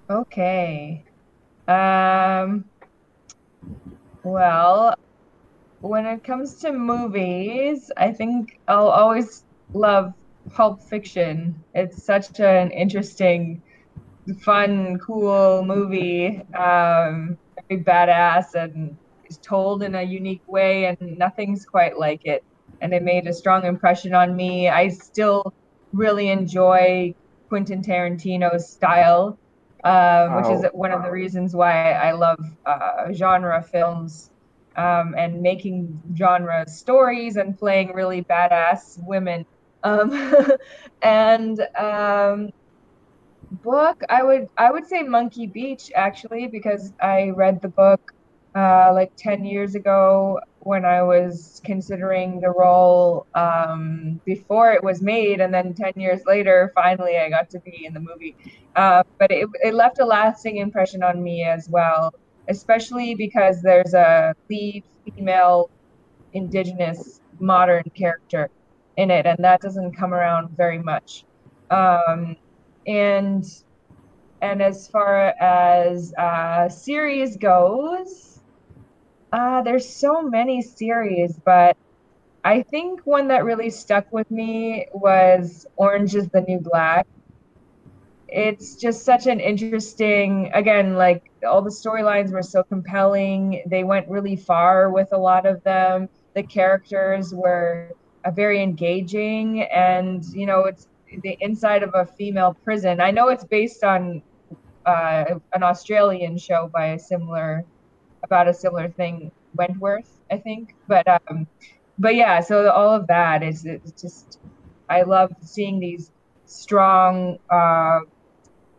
Okay. 0.10 1.04
Um, 1.68 2.64
well, 4.24 4.96
when 5.82 6.06
it 6.06 6.24
comes 6.24 6.56
to 6.62 6.72
movies, 6.72 7.92
I 7.96 8.12
think 8.12 8.60
I'll 8.68 8.90
always 8.90 9.44
love 9.74 10.14
Pulp 10.54 10.82
Fiction. 10.82 11.64
It's 11.74 12.04
such 12.04 12.40
an 12.40 12.72
interesting, 12.72 13.62
fun, 14.42 15.00
cool 15.00 15.64
movie. 15.64 16.42
Um, 16.54 17.38
very 17.70 17.84
badass 17.84 18.56
and 18.56 18.98
is 19.30 19.38
told 19.38 19.84
in 19.84 19.96
a 19.96 20.04
unique 20.04 20.48
way, 20.48 20.86
and 20.86 21.18
nothing's 21.18 21.66
quite 21.66 21.98
like 21.98 22.26
it. 22.26 22.44
And 22.82 22.94
it 22.94 23.04
made 23.04 23.28
a 23.28 23.34
strong 23.34 23.66
impression 23.66 24.14
on 24.14 24.36
me. 24.36 24.70
I 24.70 24.90
still 24.90 25.54
really 25.94 26.30
enjoy 26.30 27.14
Quentin 27.50 27.82
Tarantino's 27.82 28.70
style, 28.70 29.38
um, 29.84 30.36
which 30.36 30.50
is 30.50 30.66
one 30.74 30.92
of 30.92 31.04
the 31.04 31.12
reasons 31.12 31.56
why 31.56 31.84
I 31.84 32.04
love 32.04 32.32
uh, 32.58 33.04
genre 33.06 33.54
films 33.58 34.30
um, 34.76 35.14
and 35.18 35.42
making 35.42 36.02
genre 36.16 36.66
stories 36.68 37.36
and 37.38 37.58
playing 37.58 37.94
really 37.94 38.24
badass 38.24 38.98
women. 39.00 39.46
Um, 39.84 40.12
and 41.02 41.60
um, 41.78 42.50
book, 43.52 44.02
I 44.10 44.24
would 44.24 44.48
I 44.58 44.72
would 44.72 44.86
say 44.88 45.04
Monkey 45.04 45.48
Beach 45.48 45.92
actually 45.96 46.48
because 46.48 46.94
I 47.02 47.32
read 47.36 47.62
the 47.62 47.70
book 47.70 48.02
uh, 48.56 48.92
like 48.94 49.12
ten 49.18 49.46
years 49.46 49.76
ago 49.76 50.40
when 50.68 50.84
I 50.84 51.02
was 51.02 51.62
considering 51.64 52.42
the 52.42 52.50
role 52.50 53.26
um, 53.36 54.20
before 54.26 54.74
it 54.74 54.84
was 54.84 55.02
made, 55.02 55.40
and 55.40 55.54
then 55.54 55.74
10 55.74 55.94
years 55.96 56.22
later, 56.26 56.74
finally, 56.76 57.18
I 57.18 57.30
got 57.30 57.50
to 57.52 57.60
be 57.62 57.86
in 57.86 57.94
the 57.94 58.02
movie. 58.02 58.36
Uh, 58.76 59.04
but 59.18 59.32
it, 59.32 59.48
it 59.64 59.74
left 59.74 60.00
a 60.00 60.06
lasting 60.06 60.58
impression 60.58 61.04
on 61.04 61.24
me 61.24 61.44
as 61.44 61.70
well, 61.70 62.14
especially 62.50 63.16
because 63.16 63.62
there's 63.62 63.94
a 63.94 64.36
lead 64.50 64.84
female 65.06 65.70
indigenous 66.34 67.22
modern 67.40 67.86
character 67.96 68.50
in 68.98 69.10
it, 69.10 69.26
and 69.26 69.38
that 69.40 69.62
doesn't 69.62 69.94
come 69.96 70.14
around 70.14 70.50
very 70.58 70.80
much. 70.80 71.24
Um, 71.72 72.36
and 72.86 73.46
and 74.42 74.62
as 74.62 74.88
far 74.90 75.34
as 75.40 76.14
uh, 76.16 76.68
series 76.68 77.38
goes, 77.38 78.27
uh, 79.32 79.62
there's 79.62 79.88
so 79.88 80.22
many 80.22 80.62
series, 80.62 81.38
but 81.44 81.78
I 82.44 82.62
think 82.62 83.02
one 83.06 83.28
that 83.28 83.44
really 83.44 83.70
stuck 83.70 84.12
with 84.12 84.30
me 84.32 84.88
was 84.94 85.66
Orange 85.76 86.16
is 86.16 86.30
the 86.30 86.42
New 86.42 86.60
Black. 86.60 87.06
It's 88.30 88.76
just 88.76 89.04
such 89.04 89.28
an 89.28 89.40
interesting, 89.40 90.52
again, 90.54 90.96
like 90.96 91.30
all 91.48 91.62
the 91.62 91.70
storylines 91.70 92.32
were 92.32 92.44
so 92.44 92.64
compelling. 92.64 93.64
They 93.68 93.84
went 93.84 94.08
really 94.10 94.36
far 94.36 94.92
with 94.92 95.10
a 95.12 95.18
lot 95.18 95.46
of 95.46 95.64
them. 95.64 96.10
The 96.34 96.44
characters 96.44 97.34
were 97.34 97.92
uh, 98.24 98.32
very 98.32 98.62
engaging, 98.62 99.64
and 99.64 100.24
you 100.26 100.46
know, 100.46 100.66
it's 100.66 100.88
the 101.24 101.38
inside 101.42 101.84
of 101.84 101.92
a 101.96 102.06
female 102.06 102.56
prison. 102.64 103.02
I 103.02 103.12
know 103.12 103.30
it's 103.30 103.46
based 103.46 103.84
on 103.84 104.22
uh, 104.86 105.40
an 105.54 105.64
Australian 105.64 106.38
show 106.38 106.70
by 106.74 106.88
a 106.88 107.00
similar 107.00 107.66
about 108.24 108.48
a 108.48 108.54
similar 108.54 108.90
thing, 108.90 109.32
Wentworth, 109.56 110.12
I 110.32 110.38
think. 110.38 110.76
But 110.88 111.08
um, 111.08 111.48
but 112.00 112.16
yeah, 112.16 112.40
so 112.42 112.70
all 112.70 112.94
of 112.94 113.08
that 113.08 113.44
is 113.44 113.66
it's 113.66 114.02
just 114.02 114.40
I 114.90 115.02
love 115.04 115.32
seeing 115.42 115.80
these 115.80 116.12
strong, 116.46 117.38
uh, 117.50 118.00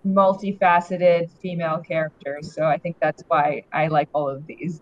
multifaceted 0.07 1.31
female 1.31 1.79
characters. 1.79 2.55
So 2.55 2.65
I 2.65 2.79
think 2.79 2.97
that's 3.01 3.23
why 3.29 3.65
I 3.73 3.89
like 3.89 4.09
all 4.13 4.29
of 4.29 4.47
these. 4.47 4.81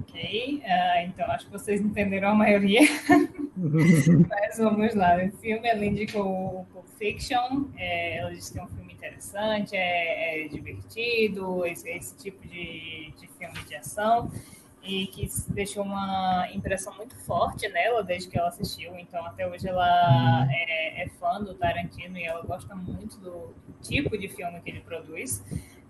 Ok, 0.00 0.62
uh, 0.64 1.02
então 1.06 1.26
acho 1.30 1.46
que 1.46 1.52
vocês 1.52 1.80
entenderam 1.80 2.28
a 2.30 2.34
maioria. 2.34 2.82
Mas 3.56 4.58
vamos 4.58 4.94
lá. 4.94 5.16
O 5.16 5.30
filme, 5.38 5.66
ela 5.66 5.84
indicou 5.84 6.60
o 6.60 6.66
Pulp 6.72 6.86
Fiction. 6.98 7.68
É, 7.76 8.18
ela 8.18 8.30
disse 8.30 8.52
que 8.52 8.58
é 8.58 8.62
um 8.62 8.68
filme 8.68 8.83
interessante, 9.04 9.76
é, 9.76 10.44
é 10.44 10.48
divertido, 10.48 11.64
esse, 11.66 11.88
esse 11.90 12.16
tipo 12.16 12.46
de, 12.46 13.12
de 13.18 13.28
filme 13.38 13.58
de 13.64 13.76
ação 13.76 14.30
e 14.82 15.06
que 15.06 15.28
deixou 15.48 15.82
uma 15.82 16.46
impressão 16.52 16.94
muito 16.94 17.16
forte 17.16 17.66
nela 17.68 18.02
desde 18.02 18.28
que 18.28 18.38
ela 18.38 18.48
assistiu. 18.48 18.96
Então, 18.98 19.24
até 19.24 19.46
hoje 19.46 19.66
ela 19.66 20.46
é, 20.50 21.04
é 21.04 21.08
fã 21.08 21.42
do 21.42 21.54
Tarantino 21.54 22.18
e 22.18 22.24
ela 22.24 22.42
gosta 22.42 22.74
muito 22.74 23.18
do 23.18 23.54
tipo 23.82 24.16
de 24.18 24.28
filme 24.28 24.60
que 24.60 24.70
ele 24.70 24.80
produz. 24.80 25.42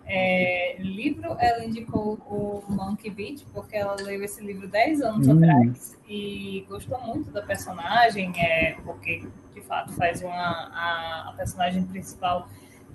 É, 0.06 0.76
livro, 0.78 1.34
ela 1.40 1.64
indicou 1.64 2.18
o 2.26 2.62
Monkey 2.68 3.10
Beach, 3.10 3.44
porque 3.52 3.74
ela 3.74 3.96
leu 3.96 4.22
esse 4.22 4.44
livro 4.44 4.68
10 4.68 5.00
anos 5.00 5.26
hum. 5.26 5.38
atrás 5.38 5.98
e 6.06 6.64
gostou 6.68 7.00
muito 7.00 7.30
da 7.30 7.40
personagem, 7.40 8.32
é, 8.36 8.76
porque 8.84 9.26
de 9.54 9.60
fato 9.62 9.92
faz 9.94 10.22
uma. 10.22 10.34
A, 10.34 11.30
a 11.30 11.34
personagem 11.36 11.84
principal 11.84 12.48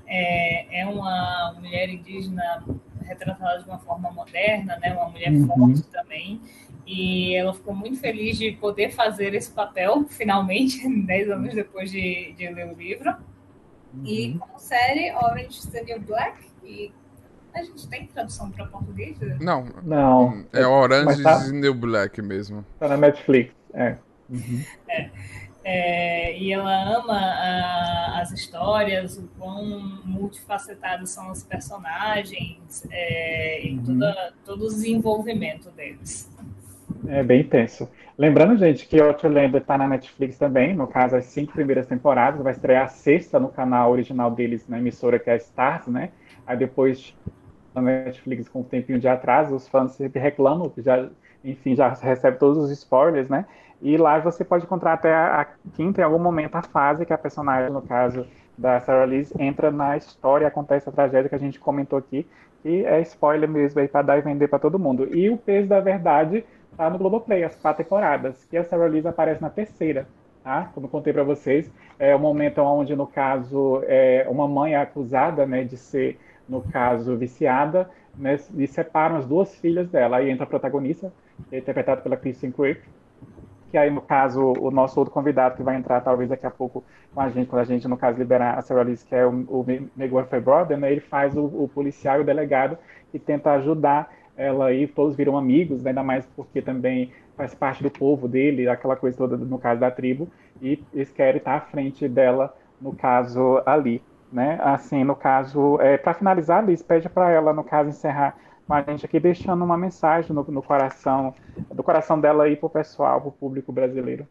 é, 0.10 0.82
é, 0.82 0.86
uma 0.88 1.54
mulher 1.60 1.88
indígena 1.88 2.64
retratada 3.02 3.62
de 3.62 3.70
uma 3.70 3.78
forma 3.80 4.12
moderna, 4.12 4.78
né, 4.80 4.94
uma 4.94 5.10
mulher 5.10 5.32
uhum. 5.32 5.48
forte 5.48 5.84
também. 5.90 6.42
E 6.86 7.36
ela 7.36 7.54
ficou 7.54 7.76
muito 7.76 8.00
feliz 8.00 8.38
de 8.38 8.52
poder 8.54 8.90
fazer 8.90 9.36
esse 9.36 9.52
papel, 9.52 10.06
finalmente, 10.10 10.88
10 11.06 11.30
anos 11.30 11.54
depois 11.54 11.92
de, 11.92 12.34
de 12.34 12.50
ler 12.50 12.68
o 12.68 12.76
livro. 12.76 13.16
Uhum. 13.94 14.06
E 14.06 14.38
como 14.38 14.58
série, 14.58 15.14
Orange 15.14 15.60
is 15.60 15.66
the 15.68 15.84
New 15.84 16.02
Black, 16.02 16.44
e 16.64 16.92
a 17.54 17.64
gente 17.64 17.88
tem 17.88 18.08
tradução 18.08 18.50
para 18.52 18.66
português? 18.66 19.18
Não. 19.40 19.66
Não. 19.84 20.46
É 20.52 20.66
Orange 20.66 21.22
tá, 21.22 21.38
is 21.38 21.52
New 21.52 21.74
Black 21.74 22.22
mesmo. 22.22 22.66
Tá 22.80 22.88
na 22.88 22.98
Netflix, 22.98 23.54
é. 23.74 23.96
Uhum. 24.30 24.64
é. 24.88 25.10
É, 25.72 26.36
e 26.36 26.52
ela 26.52 26.98
ama 26.98 27.14
a, 27.14 28.22
as 28.22 28.32
histórias, 28.32 29.20
o 29.20 29.30
quão 29.38 30.02
multifacetados 30.04 31.12
são 31.12 31.30
os 31.30 31.44
personagens 31.44 32.88
é, 32.90 33.68
e 33.68 33.76
uhum. 33.76 33.84
toda, 33.84 34.34
todo 34.44 34.66
o 34.66 34.68
desenvolvimento 34.68 35.70
deles. 35.70 36.28
É 37.08 37.22
bem 37.22 37.42
intenso. 37.42 37.88
Lembrando, 38.18 38.58
gente, 38.58 38.88
que 38.88 39.00
Outlander 39.00 39.62
está 39.62 39.78
na 39.78 39.88
Netflix 39.88 40.40
também, 40.40 40.76
no 40.76 40.88
caso, 40.88 41.16
as 41.16 41.26
cinco 41.26 41.54
primeiras 41.54 41.86
temporadas, 41.86 42.42
vai 42.42 42.52
estrear 42.52 42.86
a 42.86 42.88
sexta 42.88 43.40
no 43.40 43.50
canal 43.50 43.92
original 43.92 44.32
deles, 44.32 44.68
na 44.68 44.80
emissora 44.80 45.20
que 45.20 45.30
é 45.30 45.34
a 45.34 45.38
Stars, 45.38 45.86
né? 45.86 46.10
Aí 46.48 46.58
depois 46.58 47.16
na 47.76 47.82
Netflix 47.84 48.50
com 48.50 48.62
um 48.62 48.64
tempinho 48.64 49.00
de 49.00 49.08
atraso, 49.08 49.54
os 49.54 49.68
fãs 49.68 49.92
sempre 49.92 50.20
reclamam, 50.20 50.68
que 50.68 50.82
já, 50.82 51.08
enfim, 51.46 51.76
já 51.76 51.90
recebe 51.90 52.40
todos 52.40 52.58
os 52.58 52.72
spoilers, 52.72 53.30
né? 53.30 53.46
E 53.82 53.96
lá 53.98 54.20
você 54.20 54.44
pode 54.44 54.66
encontrar 54.66 54.94
até 54.94 55.14
a, 55.14 55.48
quinta, 55.76 56.02
em 56.02 56.04
algum 56.04 56.20
momento, 56.20 56.56
a 56.56 56.62
fase 56.62 57.06
que 57.06 57.14
a 57.14 57.18
personagem, 57.18 57.72
no 57.72 57.82
caso 57.82 58.26
da 58.58 58.80
Sarah 58.82 59.06
Liz, 59.06 59.34
entra 59.40 59.72
na 59.72 59.96
história 59.96 60.46
e 60.46 60.48
acontece 60.48 60.90
a 60.90 60.92
tragédia 60.92 61.30
que 61.30 61.36
a 61.36 61.40
gente 61.40 61.60
comentou 61.60 61.98
aqui, 61.98 62.28
que 62.62 62.86
é 62.86 63.00
spoiler 63.02 63.50
mesmo 63.50 63.80
aí 63.80 63.88
para 63.88 64.02
dar 64.02 64.18
e 64.18 64.22
vender 64.22 64.50
para 64.50 64.60
todo 64.60 64.78
mundo. 64.78 65.08
E 65.16 65.30
o 65.30 65.38
peso 65.38 65.70
da 65.70 65.80
verdade 65.80 66.44
tá 66.76 66.90
no 66.90 66.98
Globoplay, 66.98 67.44
as 67.44 67.56
quatro 67.56 67.84
temporadas, 67.84 68.46
que 68.46 68.58
a 68.58 68.64
Sarah 68.64 68.88
Liz 68.88 69.06
aparece 69.06 69.42
na 69.42 69.50
terceira, 69.50 70.08
tá? 70.44 70.70
Como 70.74 70.90
contei 70.90 71.14
para 71.14 71.24
vocês, 71.24 71.72
é 71.98 72.14
o 72.14 72.20
momento 72.20 72.62
onde, 72.62 72.96
no 72.96 73.08
caso, 73.08 73.82
é, 73.86 74.26
uma 74.30 74.48
mãe 74.48 74.74
é 74.74 74.78
acusada, 74.78 75.46
né, 75.46 75.64
de 75.64 75.78
ser 75.78 76.20
no 76.48 76.62
caso, 76.62 77.16
viciada, 77.16 77.90
né, 78.18 78.38
e 78.56 78.68
separam 78.68 79.18
as 79.18 79.26
duas 79.26 79.56
filhas 79.56 79.88
dela. 79.90 80.18
Aí 80.18 80.30
entra 80.30 80.44
a 80.44 80.48
protagonista, 80.48 81.14
interpretada 81.52 82.02
pela 82.02 82.18
Kristen 82.18 82.52
Quick, 82.52 82.82
que 83.70 83.78
aí, 83.78 83.90
no 83.90 84.02
caso, 84.02 84.54
o 84.60 84.72
nosso 84.72 85.00
outro 85.00 85.14
convidado 85.14 85.56
que 85.56 85.64
vai 85.64 85.76
entrar, 85.76 86.02
talvez 86.02 86.30
daqui 86.30 86.46
a 86.46 86.52
pouco 86.52 86.84
com 87.14 87.22
a 87.22 87.30
gente, 87.30 87.48
quando 87.48 87.62
a 87.62 87.66
gente, 87.66 87.88
no 87.88 87.98
caso, 87.98 88.18
liberar 88.18 88.58
a 88.58 88.62
Sarah 88.62 88.84
Liz, 88.84 89.04
que 89.04 89.16
é 89.16 89.26
o, 89.26 89.30
o 89.30 89.66
McGuire 89.96 90.42
Brother, 90.42 90.78
né, 90.78 90.92
ele 90.92 91.02
faz 91.02 91.36
o, 91.36 91.46
o, 91.46 91.70
policial 91.74 92.18
e 92.18 92.22
o 92.22 92.26
delegado 92.26 92.78
e 93.14 93.20
tenta 93.20 93.52
ajudar 93.52 94.12
ela 94.36 94.68
aí, 94.68 94.88
todos 94.88 95.16
viram 95.16 95.38
amigos, 95.38 95.84
né, 95.84 95.92
ainda 95.92 96.04
mais 96.04 96.26
porque 96.36 96.62
também 96.62 97.12
faz 97.36 97.54
parte 97.54 97.84
do 97.84 97.92
povo 97.92 98.28
dele, 98.28 98.68
aquela 98.68 98.96
coisa 98.96 99.18
toda, 99.18 99.38
no 99.38 99.58
caso 99.58 99.80
da 99.80 99.92
tribo, 99.92 100.28
e 100.62 100.84
eles 100.94 101.12
querem 101.12 101.38
estar 101.38 101.56
à 101.56 101.62
frente 101.62 102.08
dela, 102.08 102.56
no 102.82 102.94
caso, 102.94 103.62
ali 103.66 104.02
né? 104.32 104.60
Assim, 104.62 105.04
no 105.04 105.16
caso, 105.16 105.80
é, 105.82 105.98
para 105.98 106.14
finalizar, 106.14 106.64
Liz, 106.64 106.82
pede 106.82 107.10
para 107.10 107.32
ela, 107.32 107.54
no 107.54 107.64
caso, 107.64 107.90
encerrar 107.90 108.36
com 108.70 108.76
a 108.76 108.84
gente 108.84 109.04
aqui, 109.04 109.20
deixando 109.20 109.66
uma 109.66 109.76
mensagem 109.76 110.32
no, 110.32 110.44
no 110.44 110.62
coração, 110.62 111.34
do 111.74 111.82
coração 111.82 112.22
dela 112.22 112.44
aí 112.44 112.56
para 112.56 112.68
o 112.68 112.70
pessoal, 112.70 113.20
para 113.20 113.30
o 113.30 113.32
público 113.32 113.72
brasileiro. 113.72 114.28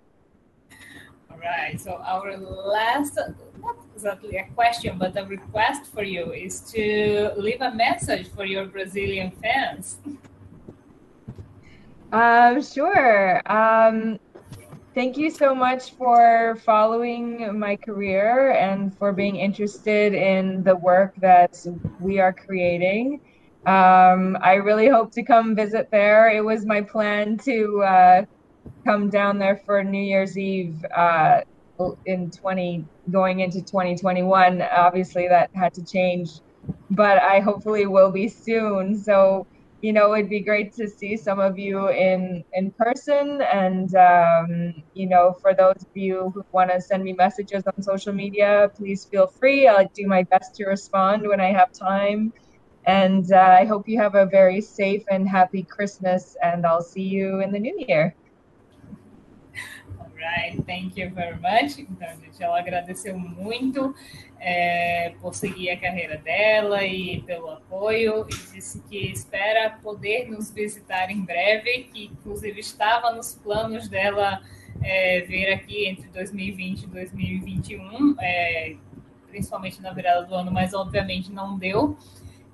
Right. 1.41 1.81
So 1.81 1.93
our 1.93 2.37
last, 2.37 3.17
not 3.61 3.77
exactly 3.95 4.39
a 4.39 4.47
question, 4.55 4.99
but 4.99 5.17
a 5.17 5.25
request 5.25 5.87
for 5.93 6.03
you 6.03 6.33
is 6.33 6.61
to 6.73 7.33
leave 7.37 7.61
a 7.61 7.71
message 7.71 8.29
for 8.29 8.45
your 8.45 8.67
Brazilian 8.67 9.31
fans. 9.43 9.99
Um, 12.13 12.61
sure. 12.61 13.41
Um, 13.47 14.19
thank 14.95 15.17
you 15.17 15.31
so 15.31 15.55
much 15.55 15.93
for 15.93 16.59
following 16.65 17.57
my 17.59 17.77
career 17.77 18.53
and 18.53 18.93
for 18.99 19.13
being 19.13 19.37
interested 19.37 20.15
in 20.15 20.65
the 20.65 20.75
work 20.75 21.15
that 21.21 21.65
we 22.01 22.19
are 22.19 22.33
creating. 22.33 23.21
Um, 23.67 24.39
I 24.43 24.55
really 24.55 24.89
hope 24.89 25.13
to 25.13 25.25
come 25.25 25.55
visit 25.55 25.89
there. 25.93 26.31
It 26.31 26.45
was 26.45 26.65
my 26.67 26.83
plan 26.83 27.39
to 27.45 27.83
uh, 27.83 28.23
come 28.87 29.11
down 29.11 29.39
there 29.39 29.61
for 29.67 29.83
New 29.85 30.03
Year's 30.03 30.39
Eve 30.39 30.85
uh, 30.97 31.41
in 32.07 32.31
20 32.31 32.87
going 33.13 33.41
into 33.41 33.61
2021. 33.63 34.63
Obviously, 34.63 35.29
that 35.29 35.51
had 35.55 35.75
to 35.75 35.85
change, 35.85 36.31
but 36.91 37.19
I 37.23 37.41
hopefully 37.41 37.87
will 37.87 38.13
be 38.13 38.29
soon. 38.29 38.97
So 38.99 39.47
you 39.81 39.93
know, 39.93 40.15
it'd 40.15 40.29
be 40.29 40.43
great 40.43 40.73
to 40.75 40.89
see 40.89 41.17
some 41.17 41.39
of 41.39 41.59
you 41.59 41.89
in 41.91 42.43
in 42.53 42.73
person. 42.79 43.41
And 43.43 43.95
um, 43.95 44.75
you 44.95 45.09
know, 45.09 45.35
for 45.41 45.55
those 45.55 45.77
of 45.77 45.89
you 45.95 46.33
who 46.35 46.43
want 46.53 46.71
to 46.71 46.81
send 46.81 47.05
me 47.05 47.15
messages 47.15 47.63
on 47.67 47.83
social 47.83 48.13
media, 48.13 48.71
please 48.77 49.07
feel 49.11 49.29
free. 49.39 49.69
I'll 49.69 49.87
do 49.95 50.07
my 50.07 50.25
best 50.31 50.55
to 50.57 50.67
respond 50.67 51.27
when 51.29 51.41
I 51.41 51.53
have 51.53 51.69
time. 51.73 52.33
And 52.89 53.31
uh, 53.31 53.61
I 53.61 53.65
hope 53.67 53.87
you 53.87 54.01
have 54.01 54.17
a 54.17 54.27
very 54.27 54.61
safe 54.61 55.05
and 55.11 55.29
happy 55.29 55.63
Christmas. 55.63 56.37
And 56.43 56.67
I'll 56.67 56.83
see 56.83 57.05
you 57.05 57.41
in 57.41 57.53
the 57.53 57.61
new 57.61 57.77
year. 57.87 58.15
All 60.01 60.11
right, 60.17 60.59
thank 60.67 60.97
you 60.97 61.11
very 61.11 61.39
much. 61.39 61.79
Então, 61.79 62.09
gente, 62.21 62.43
ela 62.43 62.59
agradeceu 62.59 63.17
muito. 63.17 63.95
é, 64.41 65.15
por 65.21 65.35
seguir 65.35 65.71
a 65.71 65.77
carreira 65.79 66.17
dela 66.19 66.85
e 66.85 67.23
pelo 67.23 67.51
apoio. 67.51 68.27
E 68.29 68.55
disse 68.55 68.81
que 68.83 69.11
espera 69.11 69.71
poder 69.83 70.29
nos 70.31 70.51
visitar 70.51 71.11
em 71.11 71.23
breve, 71.23 71.89
que 71.93 72.07
inclusive 72.07 72.61
estava 72.61 73.13
nos 73.13 73.35
planos 73.35 73.89
dela 73.89 74.43
é, 74.83 75.23
vir 75.23 75.53
aqui 75.53 75.87
entre 75.87 76.09
2020 76.09 76.85
e 76.85 76.87
2021, 76.87 78.15
é, 78.21 78.77
principalmente 79.29 79.83
na 79.83 79.93
virada 79.93 80.25
do 80.25 80.35
ano, 80.35 80.51
mas 80.51 80.73
obviamente 80.73 81.33
não 81.33 81.59
deu. 81.59 81.97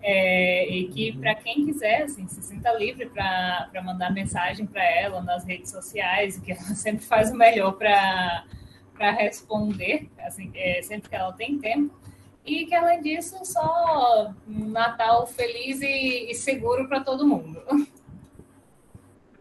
É, 0.06 0.68
e 0.68 0.88
que 0.88 1.16
para 1.16 1.34
quem 1.34 1.64
quiser, 1.64 2.02
assim, 2.02 2.28
se 2.28 2.42
sinta 2.42 2.70
livre 2.74 3.06
para 3.06 3.82
mandar 3.82 4.12
mensagem 4.12 4.66
para 4.66 4.84
ela 4.84 5.22
nas 5.22 5.46
redes 5.46 5.70
sociais, 5.70 6.38
que 6.38 6.52
ela 6.52 6.60
sempre 6.76 7.06
faz 7.06 7.30
o 7.30 7.34
melhor 7.34 7.72
para 7.72 9.10
responder, 9.12 10.10
assim, 10.18 10.52
é, 10.54 10.82
sempre 10.82 11.08
que 11.08 11.16
ela 11.16 11.32
tem 11.32 11.58
tempo. 11.58 11.98
E 12.44 12.66
que, 12.66 12.74
além 12.74 13.00
disso, 13.00 13.42
só 13.46 14.34
Natal 14.46 15.26
feliz 15.26 15.80
e, 15.80 16.30
e 16.30 16.34
seguro 16.34 16.86
para 16.86 17.00
todo 17.00 17.26
mundo. 17.26 17.62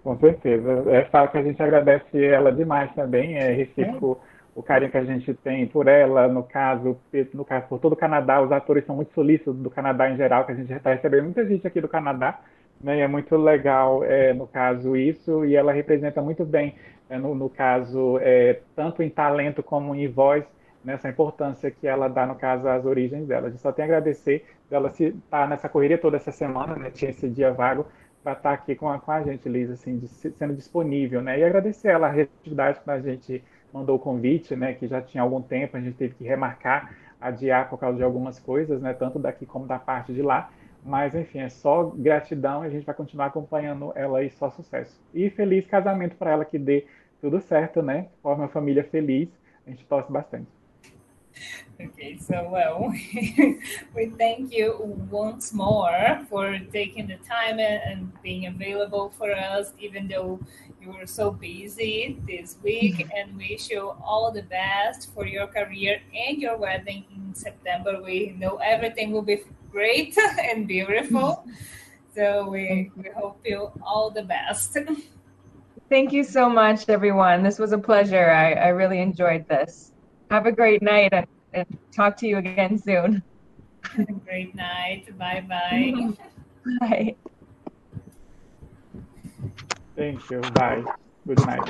Com 0.01 0.17
certeza. 0.17 0.85
É 0.87 1.01
claro 1.01 1.29
que 1.29 1.37
a 1.39 1.43
gente 1.43 1.61
agradece 1.61 2.23
ela 2.23 2.53
demais 2.53 2.89
também, 2.95 3.35
é 3.35 3.51
recíproco 3.51 4.21
é. 4.29 4.32
O 4.55 4.61
carinho 4.61 4.91
que 4.91 4.97
a 4.97 5.03
gente 5.03 5.33
tem 5.33 5.67
por 5.67 5.87
ela, 5.87 6.27
no 6.27 6.43
caso, 6.43 6.97
no 7.33 7.43
caso, 7.43 7.67
por 7.67 7.79
todo 7.79 7.93
o 7.93 7.97
Canadá, 7.97 8.41
os 8.41 8.51
atores 8.51 8.85
são 8.85 8.95
muito 8.95 9.13
solícitos 9.13 9.55
do 9.55 9.69
Canadá 9.69 10.09
em 10.09 10.15
geral, 10.15 10.45
que 10.45 10.51
a 10.51 10.55
gente 10.55 10.71
está 10.71 10.91
recebendo 10.91 11.23
muita 11.23 11.45
gente 11.45 11.65
aqui 11.65 11.81
do 11.81 11.87
Canadá, 11.87 12.39
né? 12.81 12.97
E 12.97 13.01
é 13.01 13.07
muito 13.07 13.35
legal, 13.35 14.03
é, 14.03 14.33
no 14.33 14.45
caso, 14.45 14.95
isso, 14.95 15.43
e 15.45 15.55
ela 15.55 15.71
representa 15.71 16.21
muito 16.21 16.45
bem 16.45 16.75
é, 17.09 17.17
no, 17.17 17.33
no, 17.33 17.49
caso, 17.49 18.19
é, 18.21 18.59
tanto 18.75 19.01
em 19.01 19.09
talento 19.09 19.63
como 19.63 19.95
em 19.95 20.07
voz, 20.07 20.43
nessa 20.83 21.09
importância 21.09 21.71
que 21.71 21.87
ela 21.87 22.07
dá, 22.09 22.25
no 22.25 22.35
caso, 22.35 22.67
às 22.67 22.85
origens 22.85 23.25
dela. 23.25 23.47
A 23.47 23.49
gente 23.49 23.61
só 23.61 23.71
tem 23.71 23.83
a 23.83 23.85
agradecer 23.85 24.45
dela 24.69 24.89
estar 24.89 25.13
tá 25.29 25.47
nessa 25.47 25.69
correria 25.69 25.97
toda 25.97 26.17
essa 26.17 26.31
semana, 26.31 26.75
né, 26.75 26.91
tinha 26.91 27.11
esse 27.11 27.29
dia 27.29 27.51
vago, 27.53 27.85
para 28.21 28.33
estar 28.33 28.49
tá 28.49 28.53
aqui 28.53 28.75
com 28.75 28.89
a, 28.89 28.99
com 28.99 29.11
a 29.11 29.21
gente, 29.23 29.47
Liz, 29.47 29.69
assim, 29.69 29.97
de, 29.97 30.07
sendo 30.07 30.53
disponível, 30.53 31.21
né, 31.21 31.39
e 31.39 31.43
agradecer 31.43 31.89
ela 31.89 32.07
a 32.07 32.11
receptividade 32.11 32.79
que 32.81 32.91
a 32.91 32.99
gente 32.99 33.43
mandou 33.73 33.95
o 33.95 33.99
convite, 33.99 34.55
né, 34.55 34.73
que 34.73 34.87
já 34.87 35.01
tinha 35.01 35.23
algum 35.23 35.41
tempo, 35.41 35.75
a 35.75 35.81
gente 35.81 35.95
teve 35.95 36.13
que 36.13 36.23
remarcar, 36.23 36.95
adiar 37.19 37.69
por 37.69 37.79
causa 37.79 37.97
de 37.97 38.03
algumas 38.03 38.39
coisas, 38.39 38.81
né, 38.81 38.93
tanto 38.93 39.17
daqui 39.17 39.45
como 39.45 39.65
da 39.65 39.79
parte 39.79 40.13
de 40.13 40.21
lá, 40.21 40.51
mas, 40.85 41.15
enfim, 41.15 41.39
é 41.39 41.49
só 41.49 41.85
gratidão 41.95 42.63
e 42.63 42.67
a 42.67 42.69
gente 42.69 42.85
vai 42.85 42.93
continuar 42.93 43.27
acompanhando 43.27 43.91
ela 43.95 44.19
aí, 44.19 44.29
só 44.29 44.49
sucesso. 44.49 45.01
E 45.13 45.29
feliz 45.29 45.65
casamento 45.65 46.15
para 46.15 46.31
ela 46.31 46.45
que 46.45 46.59
dê 46.59 46.85
tudo 47.21 47.39
certo, 47.39 47.81
né? 47.81 48.07
Forma 48.21 48.43
uma 48.43 48.49
família 48.49 48.83
feliz. 48.83 49.29
A 49.65 49.69
gente 49.69 49.85
torce 49.85 50.11
bastante. 50.11 50.47
Okay, 51.79 52.17
so 52.19 52.35
well, 52.51 52.91
we 53.95 54.05
thank 54.17 54.55
you 54.55 54.75
once 55.09 55.51
more 55.51 56.23
for 56.29 56.59
taking 56.71 57.07
the 57.07 57.17
time 57.27 57.59
and 57.59 58.11
being 58.21 58.45
available 58.45 59.09
for 59.17 59.31
us, 59.31 59.73
even 59.79 60.07
though 60.07 60.39
you 60.83 60.91
were 60.91 61.05
so 61.05 61.31
busy 61.31 62.19
this 62.27 62.57
week, 62.63 62.97
mm-hmm. 62.97 63.09
and 63.15 63.37
wish 63.37 63.69
you 63.69 63.93
all 64.03 64.31
the 64.31 64.43
best 64.43 65.13
for 65.13 65.25
your 65.25 65.47
career 65.47 66.01
and 66.27 66.41
your 66.41 66.57
wedding 66.57 67.05
in 67.15 67.33
September. 67.33 68.01
We 68.03 68.35
know 68.37 68.57
everything 68.57 69.11
will 69.11 69.21
be 69.21 69.41
great 69.71 70.17
and 70.39 70.67
beautiful, 70.67 71.45
so 72.13 72.49
we, 72.49 72.91
we 72.97 73.09
hope 73.15 73.39
you 73.45 73.71
all 73.81 74.09
the 74.09 74.23
best. 74.23 74.77
Thank 75.89 76.11
you 76.11 76.23
so 76.23 76.49
much, 76.49 76.89
everyone. 76.89 77.43
This 77.43 77.59
was 77.59 77.71
a 77.71 77.77
pleasure. 77.77 78.29
I, 78.31 78.53
I 78.53 78.67
really 78.69 78.99
enjoyed 78.99 79.47
this. 79.47 79.91
Have 80.31 80.47
a 80.47 80.51
great 80.51 80.81
night 80.81 81.13
and, 81.13 81.27
and 81.53 81.77
talk 81.91 82.17
to 82.17 82.27
you 82.27 82.37
again 82.37 82.77
soon. 82.77 83.21
Have 83.83 84.09
a 84.09 84.13
great 84.13 84.55
night. 84.55 85.05
Bye 85.17 85.45
bye. 85.47 86.13
bye. 86.79 87.15
Thank 89.95 90.29
you. 90.31 90.41
Bye. 90.53 90.83
Good 91.25 91.45
night. 91.45 91.63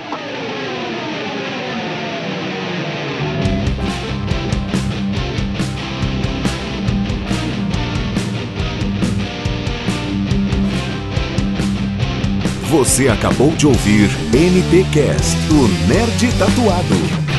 Você 12.69 13.07
acabou 13.07 13.51
de 13.51 13.67
ouvir 13.67 14.09
NTcast, 14.33 15.37
o 15.51 15.87
Nerd 15.87 16.39
Tatuado. 16.39 17.32